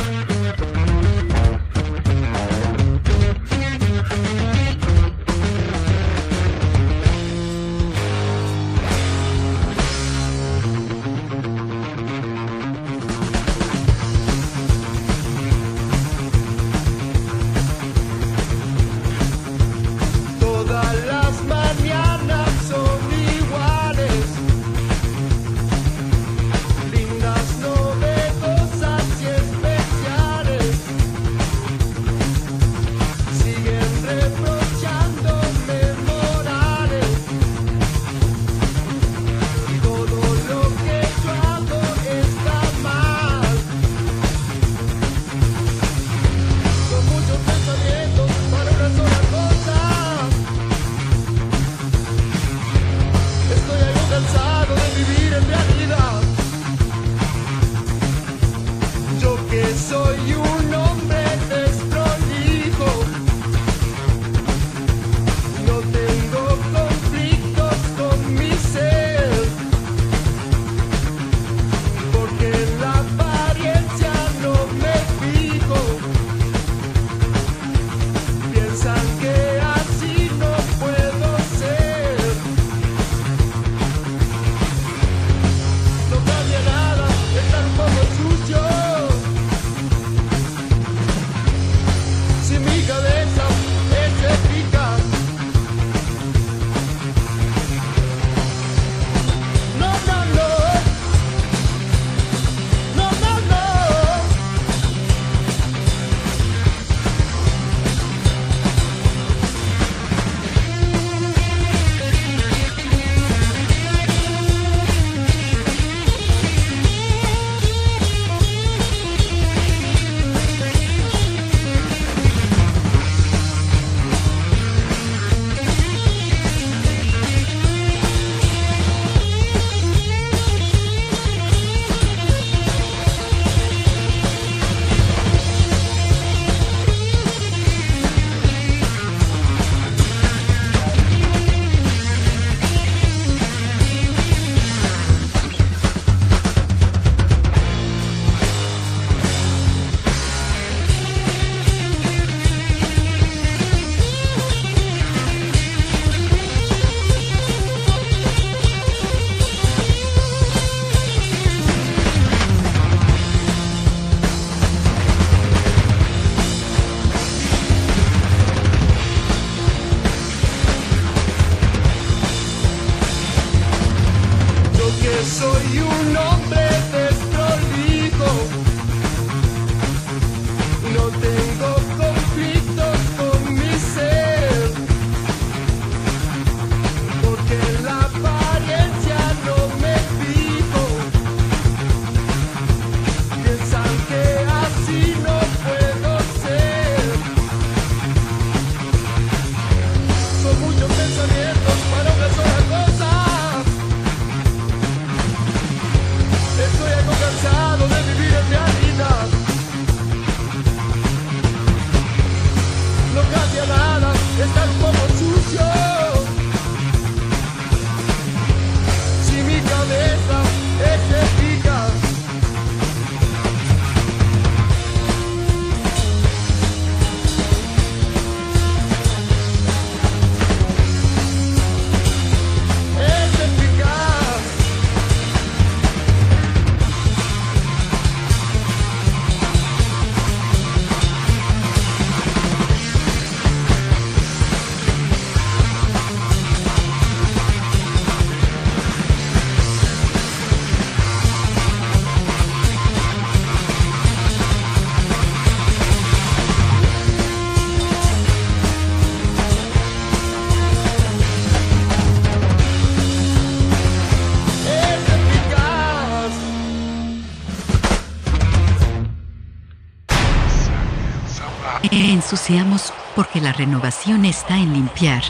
ensuciamos 272.32 272.94
porque 273.14 273.42
la 273.42 273.52
renovación 273.52 274.24
está 274.24 274.56
en 274.56 274.72
limpiar. 274.72 275.22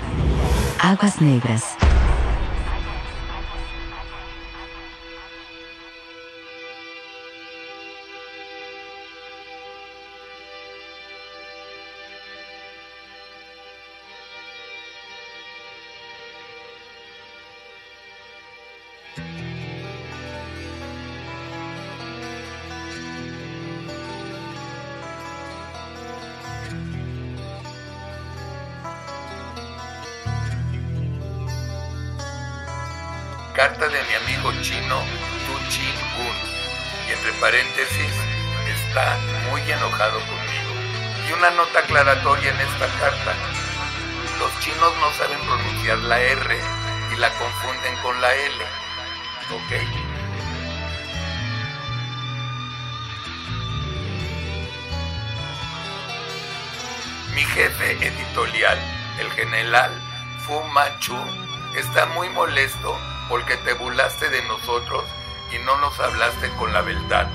Aguas 0.80 1.20
negras. 1.20 1.81
aclaratoria 41.92 42.52
en 42.52 42.62
esta 42.62 42.88
carta. 43.00 43.34
Los 44.40 44.60
chinos 44.62 44.94
no 45.02 45.12
saben 45.12 45.40
pronunciar 45.42 45.98
la 45.98 46.22
R 46.22 46.60
y 47.14 47.18
la 47.18 47.30
confunden 47.32 47.96
con 48.02 48.22
la 48.22 48.34
L. 48.34 48.66
¿Ok? 49.52 49.72
Mi 57.36 57.42
jefe 57.42 58.08
editorial, 58.08 58.80
el 59.20 59.30
general 59.32 59.92
Fu 60.46 60.62
Manchu, 60.74 61.18
está 61.76 62.06
muy 62.06 62.30
molesto 62.30 62.98
porque 63.28 63.58
te 63.58 63.74
burlaste 63.74 64.30
de 64.30 64.42
nosotros 64.44 65.04
y 65.52 65.60
no 65.66 65.76
nos 65.82 66.00
hablaste 66.00 66.50
con 66.52 66.72
la 66.72 66.82
verdad. 66.84 67.28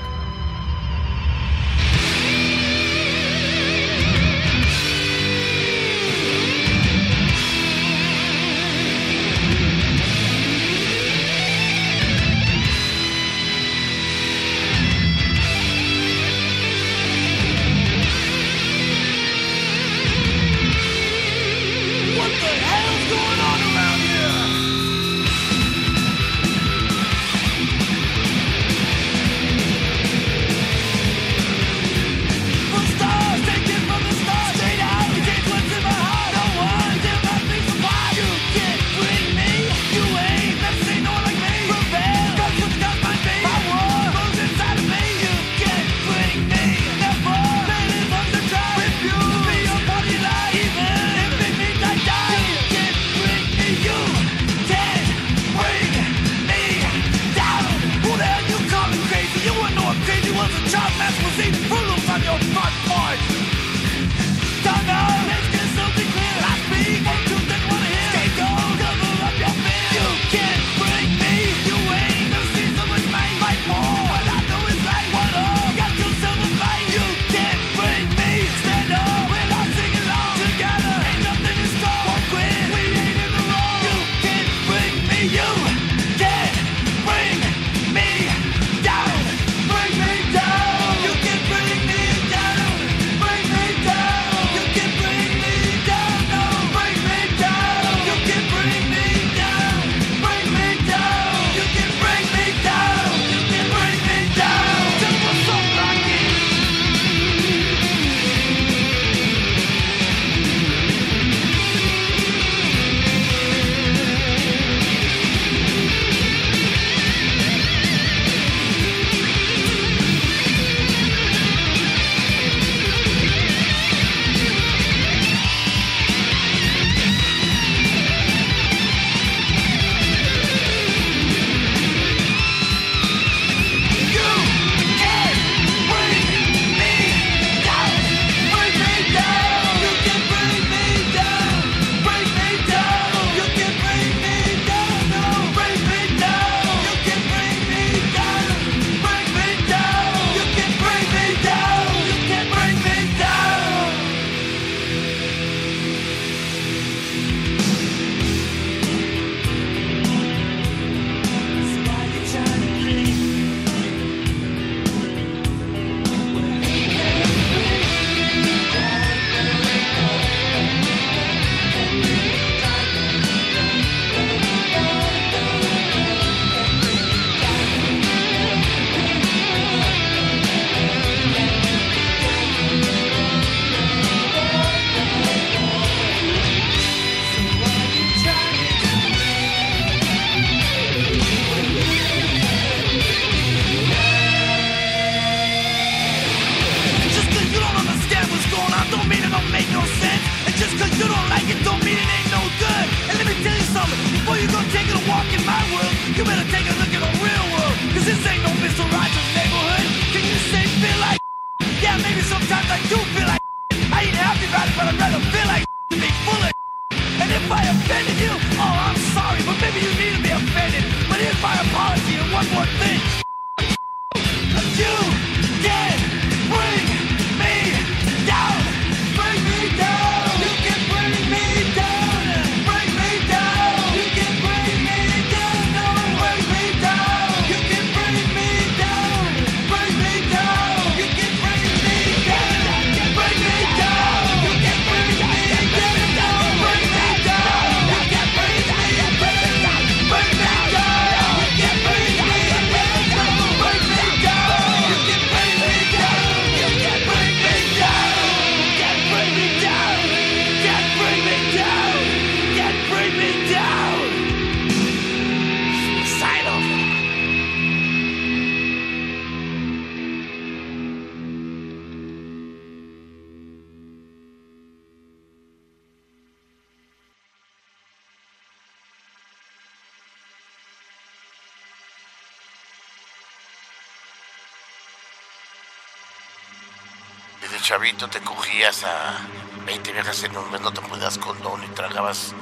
Chavito 287.97 288.07
te 288.07 288.23
cogías 288.23 288.83
a 288.83 289.17
20 289.65 289.91
viejas 289.91 290.23
en 290.23 290.37
un 290.37 290.51
mes, 290.51 290.61
no 290.61 290.71
te 290.71 290.81
podías 290.81 291.17
condón 291.17 291.63
y 291.63 291.67
tragabas 291.69 292.33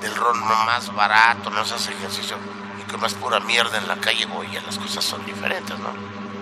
del 0.00 0.14
ron 0.14 0.38
más 0.40 0.92
barato, 0.94 1.48
no 1.50 1.60
haces 1.60 1.88
ejercicio 1.88 2.36
y 2.80 2.90
comes 2.90 3.14
pura 3.14 3.38
mierda 3.40 3.78
en 3.78 3.86
la 3.86 3.96
calle, 3.96 4.26
oye, 4.36 4.60
las 4.62 4.78
cosas 4.78 5.04
son 5.04 5.24
diferentes, 5.24 5.78
¿no? 5.78 5.90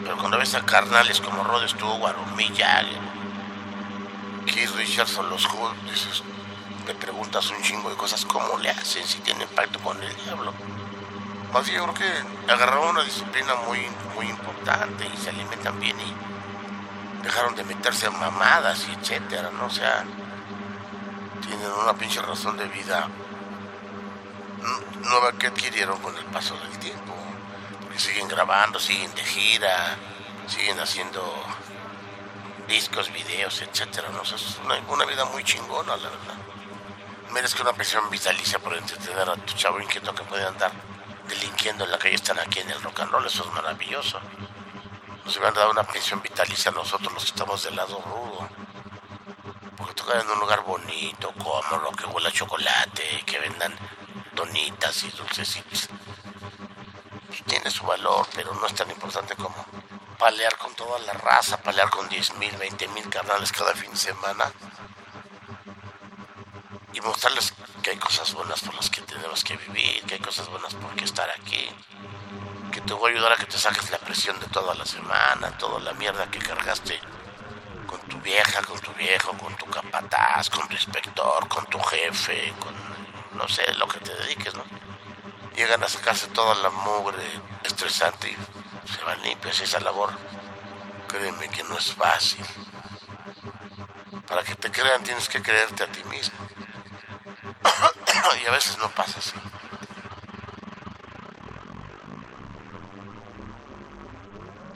Pero 0.03 0.17
cuando 0.17 0.39
ves 0.39 0.55
a 0.55 0.65
carnales 0.65 1.21
como 1.21 1.45
Rod 1.45 1.67
Stewart, 1.69 2.17
Jagger, 2.57 2.99
Keith 4.47 4.75
Richards 4.77 5.19
o 5.19 5.23
los 5.25 5.45
Who, 5.47 5.75
dices, 5.91 6.23
te 6.87 6.95
preguntas 6.95 7.51
un 7.51 7.63
chingo 7.63 7.91
de 7.91 7.97
cosas, 7.97 8.25
¿cómo 8.25 8.59
le 8.59 8.71
hacen 8.71 9.07
si 9.07 9.19
tienen 9.21 9.49
pacto 9.49 9.79
con 9.81 10.03
el 10.03 10.17
diablo? 10.25 10.55
Más 11.53 11.67
yo 11.67 11.85
creo 11.85 11.95
que 11.95 12.53
agarraron 12.53 12.89
una 12.89 13.05
disciplina 13.05 13.55
muy, 13.69 13.87
muy 14.15 14.27
importante 14.27 15.07
y 15.07 15.17
se 15.19 15.31
alimentan 15.31 15.79
bien 15.79 15.97
y 16.01 16.34
dejaron 17.25 17.57
de 17.57 17.65
meterse 17.65 18.07
en 18.07 18.19
mamadas 18.19 18.87
y 18.89 18.93
etcétera, 18.93 19.51
¿no? 19.51 19.67
O 19.67 19.71
sea, 19.71 20.05
tienen 21.47 21.71
una 21.73 21.95
pinche 21.95 22.21
razón 22.21 22.57
de 22.57 22.67
vida 22.69 23.09
nueva 25.05 25.33
que 25.33 25.47
adquirieron 25.49 26.01
con 26.01 26.17
el 26.17 26.25
paso 26.27 26.57
del 26.57 26.79
tiempo. 26.79 27.15
Porque 27.81 27.99
siguen 27.99 28.29
grabando, 28.29 28.79
siguen 28.79 29.15
de 29.15 29.25
gira, 29.25 29.97
siguen 30.47 30.79
haciendo 30.81 31.23
discos, 32.69 33.13
videos, 33.13 33.61
etcétera, 33.63 34.09
¿no? 34.11 34.23
O 34.23 34.25
sea, 34.25 34.37
es 34.37 34.59
una, 34.89 35.05
vida 35.05 35.25
muy 35.27 35.45
chingona, 35.45 35.97
la 35.97 36.09
verdad. 36.09 36.35
Merezca 37.33 37.63
una 37.63 37.73
pensión 37.73 38.09
vitalicia 38.11 38.59
por 38.59 38.75
entretener 38.75 39.29
a 39.29 39.37
tu 39.37 39.55
chavo 39.55 39.81
inquieto 39.81 40.15
que 40.15 40.23
puede 40.25 40.47
andar 40.47 40.73
delinquiendo 41.29 41.85
en 41.85 41.91
la 41.91 41.99
calle, 41.99 42.15
están 42.15 42.39
aquí 42.39 42.61
en 42.61 42.71
el 42.71 42.83
rock 42.83 43.01
and 43.01 43.11
roll, 43.11 43.27
eso 43.27 43.45
es 43.45 43.53
maravilloso. 43.53 44.21
Nos 45.25 45.37
hubieran 45.37 45.55
dado 45.55 45.71
una 45.71 45.85
pensión 45.85 46.21
vitalicia 46.21 46.71
a 46.71 46.75
nosotros 46.75 47.13
los 47.13 47.25
que 47.25 47.31
estamos 47.31 47.63
del 47.63 47.77
lado 47.77 47.99
rudo. 48.03 48.49
Porque 49.77 49.95
tocar 49.95 50.21
en 50.21 50.31
un 50.31 50.39
lugar 50.39 50.63
bonito, 50.63 51.33
cómodo, 51.33 51.91
que 51.93 52.05
huela 52.07 52.31
chocolate, 52.31 53.23
que 53.25 53.39
vendan 53.39 53.75
donitas 54.35 55.03
y 55.05 55.11
dulcecitos. 55.11 55.89
Y 57.39 57.43
tiene 57.43 57.71
su 57.71 57.85
valor, 57.85 58.27
pero 58.35 58.55
no 58.55 58.67
es 58.67 58.75
tan 58.75 58.91
importante 58.91 59.35
como 59.35 59.65
palear 60.19 60.57
con 60.59 60.75
toda 60.75 60.99
la 61.01 61.15
raza, 61.15 61.57
palear 61.57 61.91
con 61.91 62.09
10 62.09 62.35
mil, 62.35 62.57
20 62.57 62.89
mil 62.89 63.09
carnales 63.09 63.51
cada 63.51 63.75
fin 63.75 63.91
de 63.91 63.97
semana 63.97 64.53
y 66.93 67.01
mostrarles 67.01 67.53
que 67.83 67.91
hay 67.91 67.97
cosas 67.97 68.33
buenas 68.33 68.61
por 68.63 68.75
las 68.75 68.89
que 68.89 69.01
tenemos 69.03 69.43
que 69.43 69.57
vivir, 69.57 70.03
que 70.05 70.15
hay 70.15 70.21
cosas 70.21 70.49
buenas 70.49 70.75
por 70.75 70.95
qué 70.95 71.05
estar 71.05 71.29
aquí, 71.31 71.69
que 72.75 72.81
te 72.81 72.93
voy 72.93 73.13
a 73.13 73.15
ayudar 73.15 73.33
a 73.33 73.37
que 73.37 73.47
te 73.47 73.57
saques 73.57 73.89
la 73.93 73.99
presión 73.99 74.41
de 74.41 74.49
toda 74.49 74.75
la 74.75 74.85
semana, 74.85 75.57
toda 75.59 75.79
la 75.79 75.93
mierda 75.93 76.29
que 76.29 76.41
cargaste 76.41 76.99
con 77.87 78.01
tu 78.01 78.19
vieja, 78.19 78.63
con 78.63 78.81
tu 78.81 78.93
viejo, 78.95 79.31
con 79.39 79.55
tu 79.55 79.65
capataz, 79.67 80.51
con 80.51 80.67
tu 80.67 80.75
inspector, 80.75 81.47
con 81.47 81.65
tu 81.67 81.79
jefe, 81.79 82.53
con 82.59 82.75
no 83.39 83.47
sé, 83.47 83.73
lo 83.75 83.87
que 83.87 84.01
te 84.01 84.13
dediques, 84.13 84.53
¿no? 84.55 84.65
Llegan 85.55 85.85
a 85.85 85.89
sacarse 85.89 86.27
toda 86.29 86.57
la 86.57 86.71
mugre 86.71 87.23
estresante 87.63 88.31
y 88.31 88.93
se 88.93 89.05
van 89.05 89.23
limpios 89.23 89.61
esa 89.61 89.79
labor. 89.79 90.11
Créeme 91.07 91.49
que 91.51 91.63
no 91.63 91.79
es 91.79 91.95
fácil. 91.95 92.45
Para 94.27 94.43
que 94.43 94.57
te 94.57 94.73
crean 94.73 95.05
tienes 95.05 95.29
que 95.29 95.41
creerte 95.41 95.85
a 95.85 95.87
ti 95.87 96.03
mismo. 96.05 96.37
y 98.43 98.47
a 98.47 98.51
veces 98.51 98.79
no 98.79 98.89
pasa 98.91 99.21
así. 99.21 99.35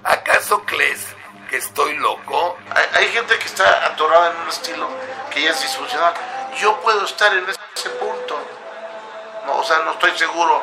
¿Acaso 0.08 0.62
crees 0.64 1.06
que 1.50 1.58
estoy 1.58 1.94
loco? 1.98 2.56
Hay, 2.94 3.08
gente 3.08 3.38
que 3.38 3.44
está 3.44 3.84
atorada 3.84 4.30
en 4.30 4.38
un 4.38 4.48
estilo 4.48 4.88
que 5.30 5.42
ya 5.42 5.50
es 5.50 5.60
disfuncional. 5.60 6.14
Yo 6.58 6.80
puedo 6.80 7.04
estar 7.04 7.30
en 7.36 7.46
ese 7.46 7.90
punto. 7.90 8.38
O 9.52 9.62
sea, 9.62 9.80
no 9.80 9.92
estoy 9.92 10.16
seguro 10.16 10.62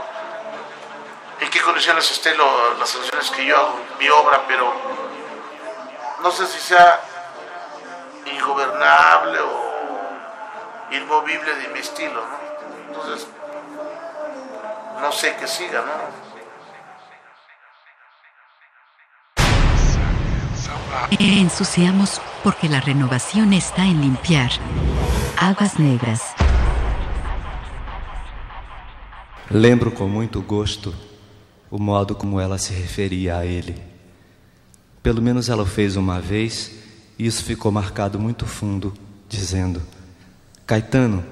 en 1.39 1.49
qué 1.51 1.61
condiciones 1.61 2.09
esté 2.09 2.33
lo- 2.33 2.73
las 2.79 2.91
condiciones 2.91 3.29
que 3.29 3.45
yo 3.45 3.55
hago 3.55 3.79
mi 3.99 4.09
obra, 4.09 4.41
pero 4.47 4.73
no 6.21 6.31
sé 6.31 6.47
si 6.47 6.59
sea 6.59 6.99
ingobernable 8.25 9.39
o 9.41 10.89
inmovible 10.89 11.55
de 11.55 11.67
mi 11.67 11.79
estilo, 11.81 12.19
¿no? 12.19 12.39
Entonces, 12.87 13.27
no 15.01 15.11
sé 15.11 15.35
qué 15.35 15.47
siga, 15.47 15.81
¿no? 15.81 16.24
Ensuciamos 21.19 22.21
porque 22.43 22.67
la 22.69 22.79
renovación 22.79 23.53
está 23.53 23.85
en 23.85 24.01
limpiar. 24.01 24.51
Aguas 25.37 25.79
negras. 25.79 26.21
Lembro 29.49 29.91
com 29.91 30.07
muito 30.07 30.41
gosto 30.41 30.93
o 31.69 31.77
modo 31.77 32.15
como 32.15 32.39
ela 32.39 32.57
se 32.57 32.73
referia 32.73 33.37
a 33.37 33.45
ele. 33.45 33.75
Pelo 35.03 35.21
menos 35.21 35.49
ela 35.49 35.63
o 35.63 35.65
fez 35.65 35.95
uma 35.95 36.19
vez 36.19 36.71
e 37.17 37.25
isso 37.25 37.43
ficou 37.43 37.71
marcado 37.71 38.19
muito 38.19 38.45
fundo, 38.45 38.93
dizendo: 39.29 39.81
Caetano, 40.65 41.23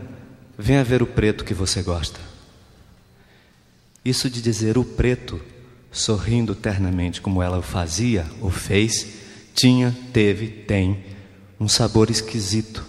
venha 0.58 0.84
ver 0.84 1.02
o 1.02 1.08
preto 1.08 1.44
que 1.44 1.54
você 1.54 1.82
gosta. 1.82 2.20
Isso 4.06 4.30
de 4.30 4.42
dizer 4.42 4.78
o 4.78 4.84
preto, 4.84 5.42
sorrindo 5.92 6.54
ternamente 6.54 7.22
como 7.22 7.42
ela 7.42 7.58
o 7.58 7.62
fazia 7.62 8.26
ou 8.42 8.50
fez, 8.50 9.23
tinha, 9.54 9.96
teve, 10.12 10.48
tem 10.48 11.04
um 11.60 11.68
sabor 11.68 12.10
esquisito 12.10 12.84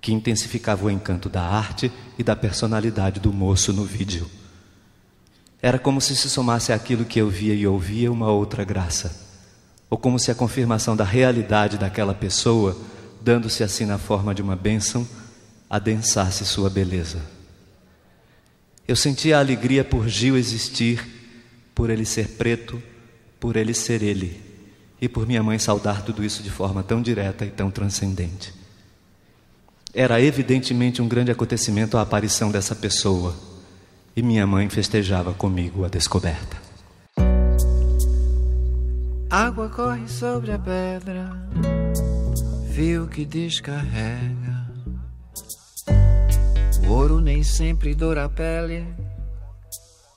que 0.00 0.12
intensificava 0.12 0.86
o 0.86 0.90
encanto 0.90 1.28
da 1.28 1.42
arte 1.42 1.90
e 2.18 2.22
da 2.22 2.34
personalidade 2.34 3.20
do 3.20 3.32
moço 3.32 3.72
no 3.72 3.84
vídeo. 3.84 4.28
Era 5.60 5.78
como 5.78 6.00
se 6.00 6.16
se 6.16 6.28
somasse 6.28 6.72
àquilo 6.72 7.04
que 7.04 7.20
eu 7.20 7.28
via 7.28 7.54
e 7.54 7.66
ouvia 7.66 8.10
uma 8.10 8.30
outra 8.30 8.64
graça, 8.64 9.14
ou 9.88 9.96
como 9.96 10.18
se 10.18 10.30
a 10.30 10.34
confirmação 10.34 10.96
da 10.96 11.04
realidade 11.04 11.78
daquela 11.78 12.12
pessoa, 12.12 12.76
dando-se 13.20 13.62
assim 13.62 13.86
na 13.86 13.96
forma 13.96 14.34
de 14.34 14.42
uma 14.42 14.56
bênção, 14.56 15.06
adensasse 15.70 16.44
sua 16.44 16.68
beleza. 16.68 17.22
Eu 18.88 18.96
sentia 18.96 19.36
a 19.36 19.40
alegria 19.40 19.84
por 19.84 20.08
Gil 20.08 20.36
existir, 20.36 21.00
por 21.74 21.90
ele 21.90 22.04
ser 22.04 22.30
preto, 22.30 22.82
por 23.38 23.56
ele 23.56 23.72
ser 23.72 24.02
ele, 24.02 24.51
e 25.02 25.08
por 25.08 25.26
minha 25.26 25.42
mãe 25.42 25.58
saudar 25.58 26.02
tudo 26.02 26.22
isso 26.22 26.44
de 26.44 26.50
forma 26.50 26.80
tão 26.80 27.02
direta 27.02 27.44
e 27.44 27.50
tão 27.50 27.72
transcendente. 27.72 28.54
Era 29.92 30.20
evidentemente 30.20 31.02
um 31.02 31.08
grande 31.08 31.32
acontecimento 31.32 31.98
a 31.98 32.02
aparição 32.02 32.52
dessa 32.52 32.76
pessoa, 32.76 33.34
e 34.14 34.22
minha 34.22 34.46
mãe 34.46 34.68
festejava 34.68 35.34
comigo 35.34 35.84
a 35.84 35.88
descoberta. 35.88 36.56
Água 39.28 39.68
corre 39.70 40.06
sobre 40.06 40.52
a 40.52 40.58
pedra, 40.58 41.32
fio 42.72 43.08
que 43.08 43.24
descarrega. 43.24 44.70
O 46.86 46.92
ouro 46.92 47.20
nem 47.20 47.42
sempre 47.42 47.92
doura 47.92 48.26
a 48.26 48.28
pele, 48.28 48.86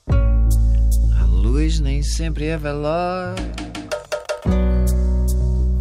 a 0.08 1.26
luz 1.26 1.80
nem 1.80 2.04
sempre 2.04 2.46
é 2.46 2.58
veloz. 2.58 3.75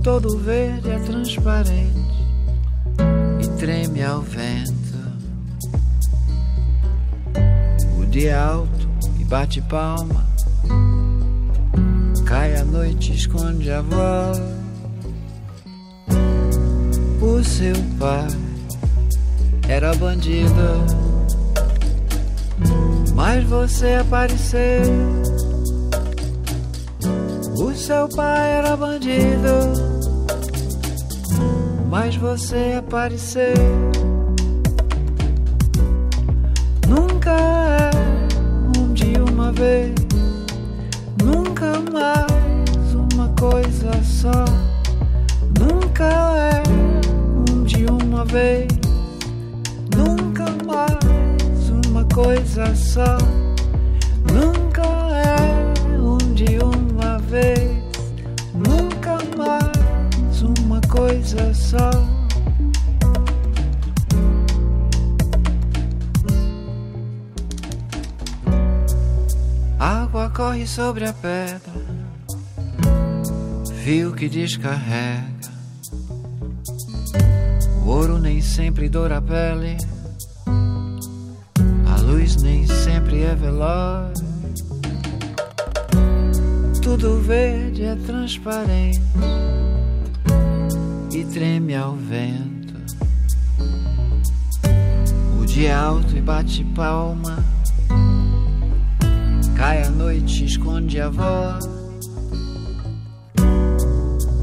Todo 0.04 0.38
verde 0.38 0.90
é 0.90 0.98
transparente 0.98 2.28
e 3.42 3.48
treme 3.58 4.02
ao 4.02 4.20
vento. 4.20 4.74
O 7.98 8.04
dia 8.04 8.32
é 8.32 8.34
alto 8.34 8.86
e 9.18 9.24
bate 9.24 9.62
palma. 9.62 10.26
Cai 12.26 12.54
a 12.54 12.64
noite, 12.64 13.14
esconde 13.14 13.70
a 13.70 13.80
voz. 13.80 14.42
O 17.22 17.42
seu 17.42 17.74
pai 17.98 18.28
era 19.66 19.94
bandido, 19.94 20.84
mas 23.14 23.42
você 23.44 23.94
apareceu. 23.94 24.82
O 27.56 27.74
seu 27.74 28.06
pai 28.08 28.50
era 28.50 28.76
bandido, 28.76 29.93
mas 31.94 32.16
você 32.16 32.74
apareceu. 32.76 33.54
Nunca 36.88 37.30
é 37.30 37.90
um 38.76 38.92
de 38.92 39.12
uma 39.30 39.52
vez, 39.52 39.94
nunca 41.22 41.78
mais 41.92 42.94
uma 42.94 43.28
coisa 43.38 43.92
só. 44.02 44.44
Nunca 45.60 46.04
é 46.04 46.62
um 47.48 47.62
de 47.62 47.86
uma 47.86 48.24
vez, 48.24 48.66
nunca 49.96 50.46
mais 50.66 51.86
uma 51.86 52.04
coisa 52.12 52.74
só. 52.74 53.18
Nunca 54.32 54.82
é 54.82 55.96
um 56.00 56.18
de 56.34 56.58
uma 56.58 57.20
vez, 57.20 57.63
coisa 61.14 61.54
só. 61.54 61.90
Água 69.78 70.30
corre 70.30 70.66
sobre 70.66 71.06
a 71.06 71.12
pedra, 71.12 71.72
fio 73.84 74.12
que 74.12 74.28
descarrega. 74.28 75.24
O 77.84 77.88
ouro 77.90 78.18
nem 78.18 78.40
sempre 78.40 78.88
doura 78.88 79.18
a 79.18 79.22
pele, 79.22 79.76
a 81.86 82.00
luz 82.00 82.42
nem 82.42 82.66
sempre 82.66 83.22
é 83.22 83.34
veloz. 83.34 84.24
Tudo 86.82 87.20
verde 87.20 87.84
é 87.84 87.94
transparente 87.96 89.00
e 91.14 91.24
treme 91.26 91.76
ao 91.76 91.94
vento. 91.94 92.74
O 95.40 95.46
dia 95.46 95.68
é 95.68 95.72
alto 95.72 96.16
e 96.16 96.20
bate 96.20 96.64
palma. 96.74 97.38
Cai 99.56 99.82
a 99.84 99.90
noite, 99.90 100.44
esconde 100.44 101.00
a 101.00 101.08
voz. 101.08 101.64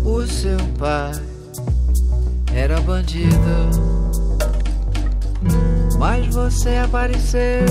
O 0.05 0.25
seu 0.25 0.57
pai 0.79 1.11
era 2.53 2.79
bandido, 2.79 3.69
mas 5.99 6.33
você 6.33 6.77
apareceu. 6.77 7.65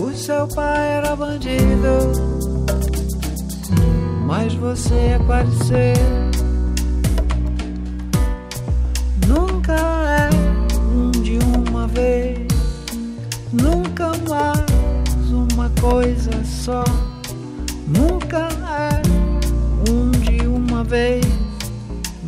O 0.00 0.12
seu 0.12 0.48
pai 0.48 0.88
era 0.88 1.14
bandido, 1.14 2.45
mas 4.26 4.52
você 4.54 5.16
apareceu. 5.20 5.94
Nunca 9.26 9.74
é 9.74 10.28
um 10.92 11.10
de 11.12 11.38
uma 11.56 11.86
vez, 11.86 12.48
nunca 13.52 14.12
mais 14.28 15.30
uma 15.30 15.70
coisa 15.80 16.32
só. 16.44 16.82
Nunca 17.86 18.48
é 18.68 19.90
um 19.90 20.10
de 20.10 20.44
uma 20.46 20.82
vez, 20.82 21.24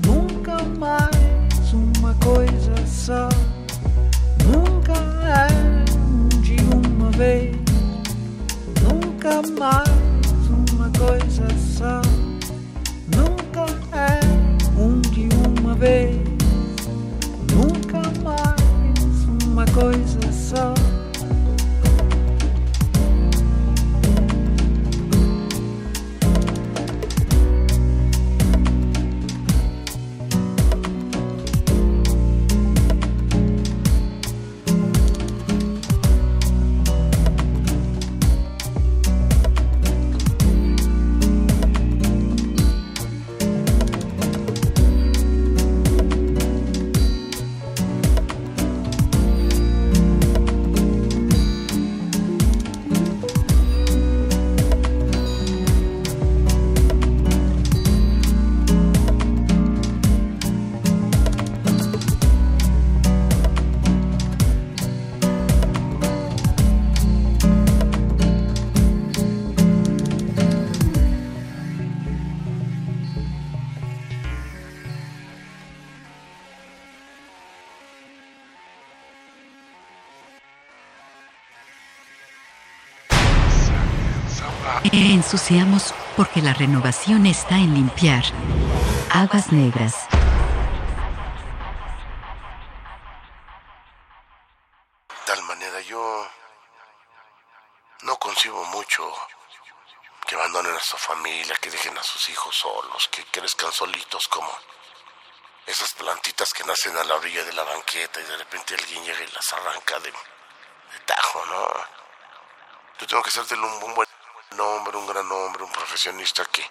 nunca 0.06 0.56
mais 0.78 1.72
uma 1.72 2.14
coisa 2.14 2.74
só. 2.86 3.28
Nunca 4.46 4.92
é 4.92 5.48
um 6.00 6.28
de 6.40 6.56
uma 6.72 7.10
vez, 7.10 7.56
nunca 8.82 9.42
mais 9.58 9.87
Porque 86.14 86.42
la 86.42 86.52
renovación 86.52 87.24
está 87.24 87.54
en 87.54 87.72
limpiar. 87.72 88.22
Aguas 89.10 89.50
negras. 89.50 90.06
De 95.08 95.16
tal 95.24 95.42
manera 95.44 95.80
yo 95.80 96.28
no 98.02 98.18
concibo 98.18 98.62
mucho 98.66 99.10
que 100.26 100.34
abandonen 100.34 100.76
a 100.76 100.80
su 100.80 100.98
familia, 100.98 101.56
que 101.62 101.70
dejen 101.70 101.96
a 101.96 102.02
sus 102.02 102.28
hijos 102.28 102.54
solos, 102.54 103.08
que 103.08 103.24
crezcan 103.24 103.72
solitos 103.72 104.28
como 104.28 104.50
esas 105.64 105.94
plantitas 105.94 106.52
que 106.52 106.64
nacen 106.64 106.94
a 106.94 107.04
la 107.04 107.14
orilla 107.14 107.42
de 107.44 107.54
la 107.54 107.64
banqueta 107.64 108.20
y 108.20 108.24
de 108.24 108.36
repente 108.36 108.74
alguien 108.74 109.02
llega 109.02 109.22
y 109.22 109.32
las 109.32 109.50
arranca 109.54 109.98
de, 110.00 110.10
de 110.10 110.98
tajo, 111.06 111.46
¿no? 111.46 111.68
Yo 113.00 113.06
tengo 113.06 113.22
que 113.22 113.30
de 113.30 113.54
un, 113.54 113.82
un 113.82 113.94
buen 113.94 114.08
hombre, 114.58 114.96
un 114.96 115.06
gran 115.06 115.30
hombre, 115.30 115.64
un 115.64 115.72
profesionista 115.72 116.44
que, 116.46 116.68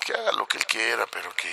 que 0.00 0.12
haga 0.12 0.32
lo 0.32 0.46
que 0.46 0.58
él 0.58 0.66
quiera, 0.66 1.06
pero 1.06 1.34
que 1.34 1.52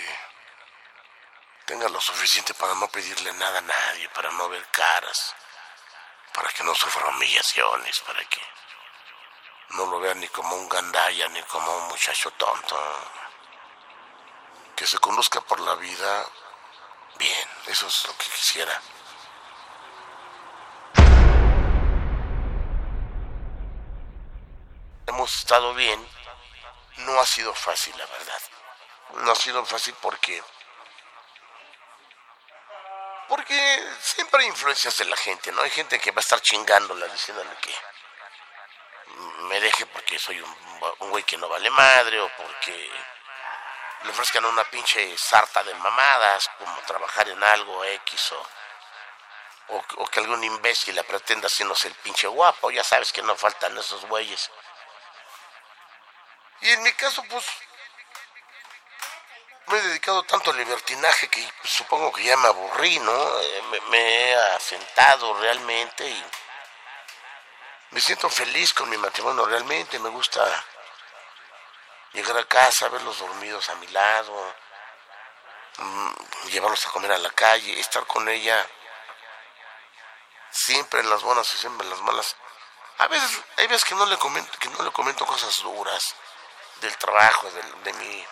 tenga 1.66 1.88
lo 1.90 2.02
suficiente 2.02 2.54
para 2.54 2.74
no 2.76 2.88
pedirle 2.90 3.32
nada 3.34 3.60
a 3.60 3.62
nadie, 3.62 4.10
para 4.10 4.32
no 4.32 4.50
ver 4.50 4.66
caras, 4.72 5.36
para 6.34 6.50
que 6.50 6.64
no 6.64 6.74
sufra 6.76 7.08
humillaciones, 7.08 8.00
para 8.02 8.24
que 8.26 8.42
no 9.70 9.86
lo 9.86 10.00
vean 10.00 10.20
ni 10.20 10.28
como 10.28 10.56
un 10.56 10.70
gandaya 10.70 11.28
ni 11.30 11.42
como 11.44 11.76
un 11.78 11.88
muchacho 11.88 12.32
tonto. 12.32 12.78
Que 14.76 14.86
se 14.88 14.98
conozca 15.00 15.42
por 15.42 15.60
la 15.60 15.76
vida 15.76 16.26
bien, 17.18 17.50
eso 17.68 17.88
es 17.88 18.06
lo 18.06 18.18
que 18.18 18.26
quisiera. 18.26 18.82
Hemos 25.06 25.34
estado 25.34 25.74
bien, 25.74 26.08
no 26.98 27.20
ha 27.20 27.26
sido 27.26 27.54
fácil, 27.54 27.98
la 27.98 28.06
verdad. 28.06 28.42
No 29.16 29.32
ha 29.32 29.36
sido 29.36 29.66
fácil 29.66 29.94
porque 30.02 30.42
porque 33.28 33.84
siempre 34.00 34.42
hay 34.42 34.48
influencias 34.48 34.96
de 34.98 35.06
la 35.06 35.18
gente, 35.18 35.52
¿no? 35.52 35.62
Hay 35.62 35.72
gente 35.72 36.00
que 36.00 36.12
va 36.12 36.18
a 36.18 36.22
estar 36.22 36.40
chingándola, 36.42 37.08
diciéndole 37.08 37.50
que 37.62 37.74
me 39.48 39.60
deje 39.60 39.86
porque 39.88 40.20
soy 40.20 40.40
un, 40.40 41.10
güey 41.10 41.24
que 41.24 41.38
no 41.38 41.50
vale 41.50 41.70
madre 41.70 42.20
o 42.20 42.30
porque 42.38 42.92
le 44.04 44.10
ofrezcan 44.10 44.46
una 44.46 44.64
pinche 44.66 45.18
sarta 45.18 45.64
de 45.64 45.74
mamadas, 45.76 46.50
como 46.60 46.78
trabajar 46.82 47.28
en 47.30 47.44
algo 47.44 47.84
X 47.84 48.32
o, 48.34 48.48
o, 49.70 49.84
o 49.98 50.08
que 50.08 50.20
algún 50.20 50.44
imbécil 50.44 50.96
la 50.96 51.04
pretenda 51.04 51.48
haciéndose 51.48 51.88
el 51.88 51.96
pinche 51.96 52.28
guapo. 52.28 52.72
Ya 52.72 52.84
sabes 52.84 53.12
que 53.12 53.22
no 53.22 53.36
faltan 53.36 53.78
esos 53.78 54.06
güeyes. 54.06 54.50
Y 56.64 56.70
en 56.70 56.82
mi 56.82 56.94
caso, 56.94 57.22
pues, 57.30 57.46
me 59.68 59.78
he 59.78 59.82
dedicado 59.82 60.24
tanto 60.24 60.52
al 60.52 60.58
libertinaje 60.58 61.28
que 61.28 61.46
supongo 61.66 62.14
que 62.14 62.24
ya 62.24 62.38
me 62.38 62.48
aburrí, 62.48 63.00
¿no? 63.00 63.40
Eh, 63.42 63.62
Me, 63.70 63.82
me 63.82 64.00
he 64.00 64.36
asentado 64.56 65.34
realmente 65.42 66.08
y 66.08 66.26
me 67.92 68.00
siento 68.00 68.30
feliz 68.30 68.74
con 68.74 68.90
mi 68.90 68.98
matrimonio 68.98 69.46
realmente. 69.46 70.00
Me 70.00 70.08
gusta 70.08 70.42
llegar 72.14 72.38
a 72.38 72.46
casa, 72.48 72.88
verlos 72.88 73.20
dormidos 73.20 73.68
a 73.68 73.76
mi 73.76 73.88
lado, 73.88 74.56
mm, 75.78 76.12
llevarlos 76.46 76.86
a 76.86 76.92
comer 76.92 77.12
a 77.12 77.18
la 77.18 77.32
calle, 77.32 77.78
estar 77.78 78.06
con 78.08 78.30
ella 78.30 78.66
siempre 80.50 81.02
en 81.02 81.10
las 81.10 81.24
buenas 81.24 81.54
y 81.54 81.58
siempre 81.58 81.86
en 81.86 81.90
las 81.92 82.02
malas. 82.02 82.38
A 83.00 83.08
veces, 83.08 83.42
hay 83.58 83.68
veces 83.68 83.84
que 83.84 83.96
no 83.96 84.06
le 84.06 84.18
comento, 84.18 84.58
que 84.60 84.70
no 84.70 84.82
le 84.82 84.92
comento 84.92 85.26
cosas 85.26 85.58
duras 85.62 86.16
del 86.82 86.98
trabajo, 86.98 87.50
de, 87.52 87.94
mi 87.94 88.26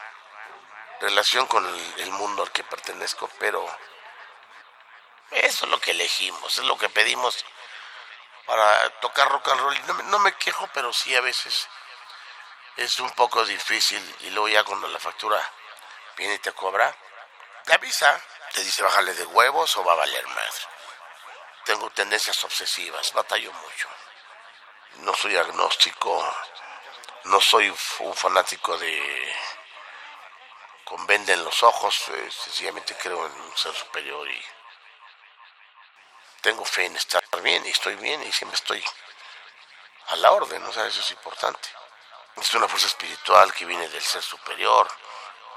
relación 1.00 1.48
con 1.48 1.66
el, 1.98 2.12
mundo 2.12 2.44
al 2.44 2.52
que 2.52 2.64
pertenezco, 2.64 3.30
pero 3.40 3.66
eso 5.32 5.66
es 5.66 5.72
lo 5.72 5.80
que 5.80 5.92
elegimos, 5.92 6.58
es 6.58 6.64
lo 6.66 6.78
que 6.78 6.90
pedimos 6.90 7.44
para 8.46 8.90
tocar 9.00 9.30
rock 9.30 9.48
and 9.50 9.62
roll. 9.62 9.88
No, 9.88 9.94
me- 9.94 10.04
no 10.04 10.20
me 10.20 10.34
quejo, 10.34 10.68
pero 10.74 10.92
sí 10.94 11.16
a 11.16 11.22
veces 11.22 11.68
es 12.76 13.00
un 13.00 13.10
poco 13.12 13.46
difícil. 13.46 14.16
Y 14.22 14.30
luego 14.32 14.50
ya 14.50 14.64
cuando 14.64 14.88
la 14.88 15.00
factura 15.00 15.42
viene 16.18 16.36
y 16.36 16.40
te 16.40 16.52
cobra, 16.52 16.94
te 17.64 17.74
avisa, 17.74 18.22
te 18.54 18.62
dice 18.62 18.84
bájale 18.84 19.14
de 19.14 19.26
huevos 19.26 19.76
o 19.78 19.84
va 19.84 19.94
a 19.94 19.98
valer 19.98 20.28
más. 20.28 20.68
Tengo 21.66 21.90
tendencias 21.92 22.44
obsesivas, 22.44 23.14
batallo 23.14 23.52
mucho. 23.54 23.88
no 24.96 25.14
soy 25.14 25.38
agnóstico, 25.38 26.36
no 27.26 27.40
soy 27.42 27.74
un 28.00 28.16
fanático 28.16 28.78
de 28.78 29.36
con 30.86 31.08
venda 31.08 31.34
en 31.34 31.44
los 31.44 31.64
ojos, 31.64 32.10
eh, 32.10 32.30
sencillamente 32.32 32.96
creo 32.98 33.26
en 33.26 33.32
un 33.32 33.58
ser 33.58 33.74
superior 33.74 34.28
y 34.30 34.46
tengo 36.42 36.66
fe 36.66 36.86
en 36.86 36.96
estar 36.98 37.24
bien 37.42 37.66
y 37.66 37.70
estoy 37.70 37.96
bien 37.96 38.22
y 38.24 38.32
siempre 38.32 38.56
estoy 38.56 38.84
a 40.08 40.16
la 40.18 40.32
orden, 40.32 40.62
¿no? 40.62 40.74
Sea, 40.74 40.86
eso 40.88 41.00
es 41.00 41.12
importante. 41.12 41.70
Es 42.36 42.54
una 42.54 42.68
fuerza 42.68 42.88
espiritual 42.88 43.54
que 43.54 43.66
viene 43.66 43.88
del 43.88 44.02
ser 44.02 44.22
superior, 44.22 44.88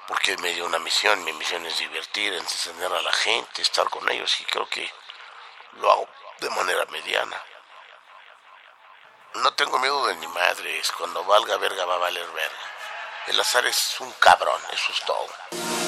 porque 0.06 0.36
me 0.36 0.52
dio 0.52 0.66
una 0.66 0.78
misión, 0.78 1.24
mi 1.24 1.32
misión 1.32 1.64
es 1.66 1.78
divertir, 1.78 2.32
entretener 2.34 2.92
a 2.92 3.02
la 3.02 3.12
gente, 3.12 3.62
estar 3.62 3.88
con 3.88 4.08
ellos 4.08 4.40
y 4.40 4.44
creo 4.44 4.68
que 4.68 4.88
lo 5.72 5.90
hago 5.90 6.08
de 6.38 6.50
manera 6.50 6.84
mediana. 6.86 7.42
No 9.42 9.52
tengo 9.54 9.80
miedo 9.80 10.06
de 10.06 10.14
ni 10.16 10.28
madres, 10.28 10.92
cuando 10.96 11.24
valga 11.24 11.56
verga 11.56 11.84
va 11.84 11.96
a 11.96 11.98
valer 11.98 12.26
verga. 12.30 12.56
El 13.26 13.40
azar 13.40 13.66
es 13.66 13.96
un 13.98 14.12
cabrón, 14.12 14.60
eso 14.72 14.92
es 14.92 15.04
todo. 15.04 15.83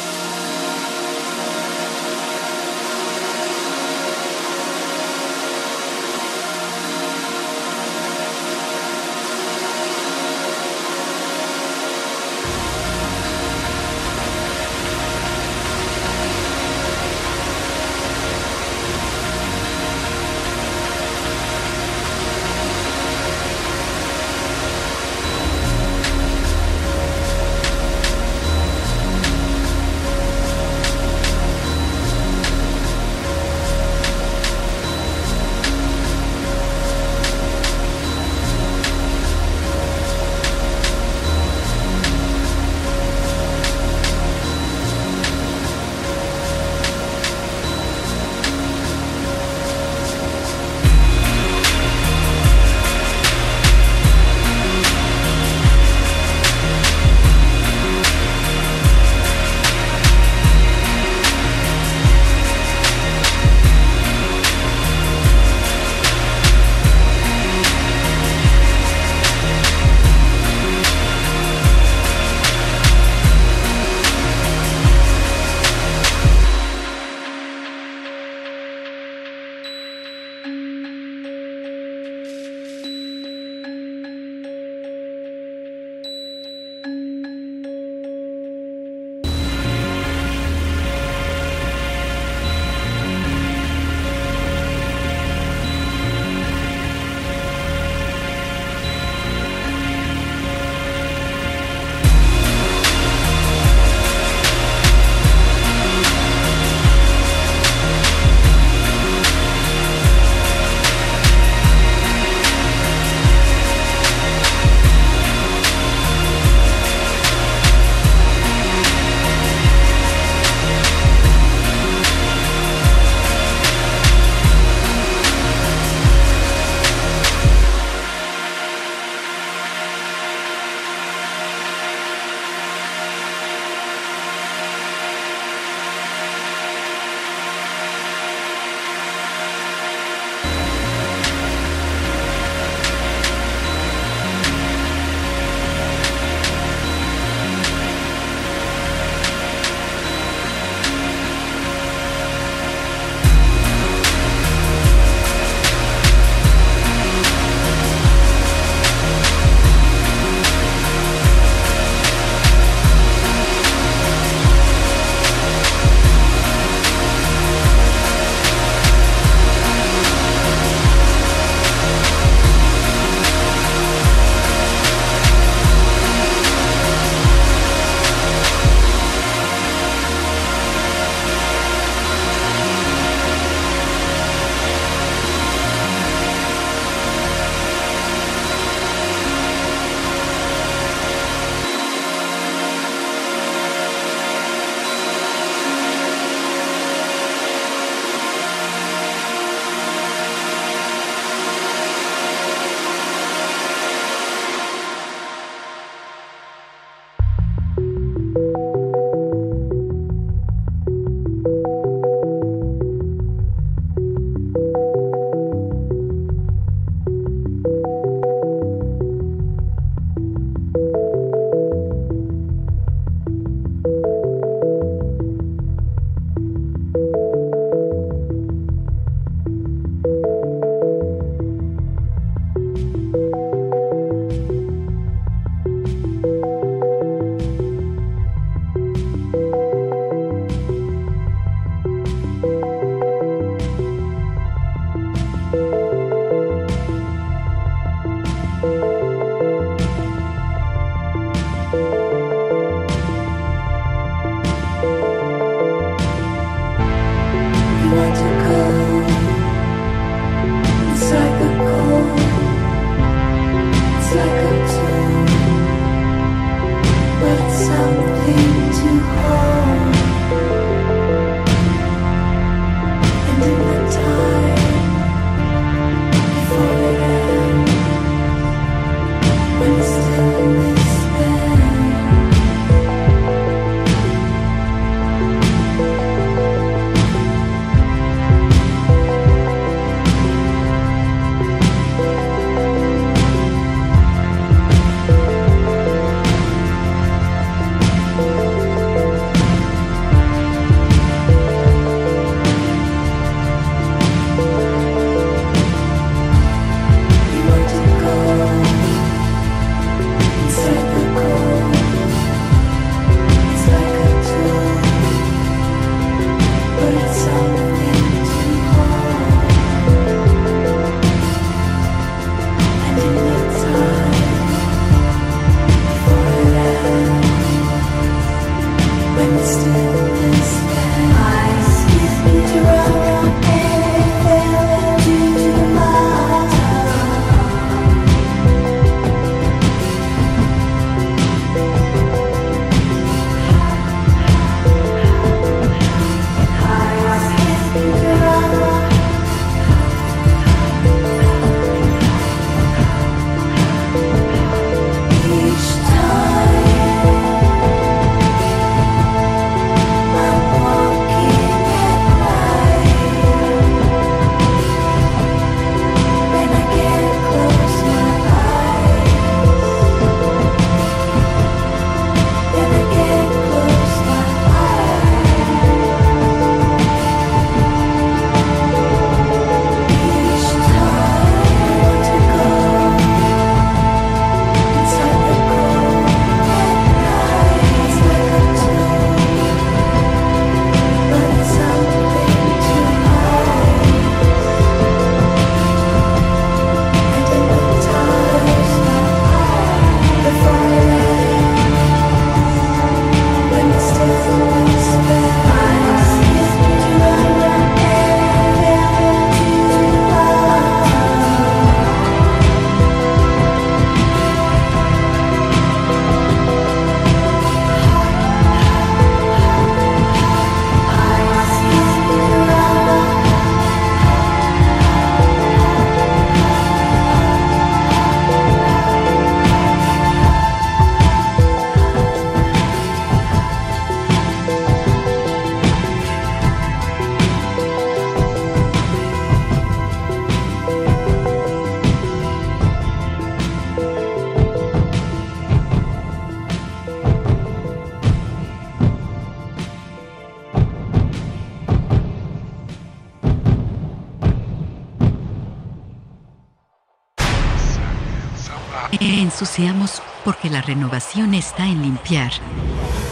renovación 460.67 461.33
está 461.35 461.65
en 461.67 461.81
limpiar 461.81 462.33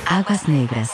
aguas 0.06 0.48
negras. 0.48 0.93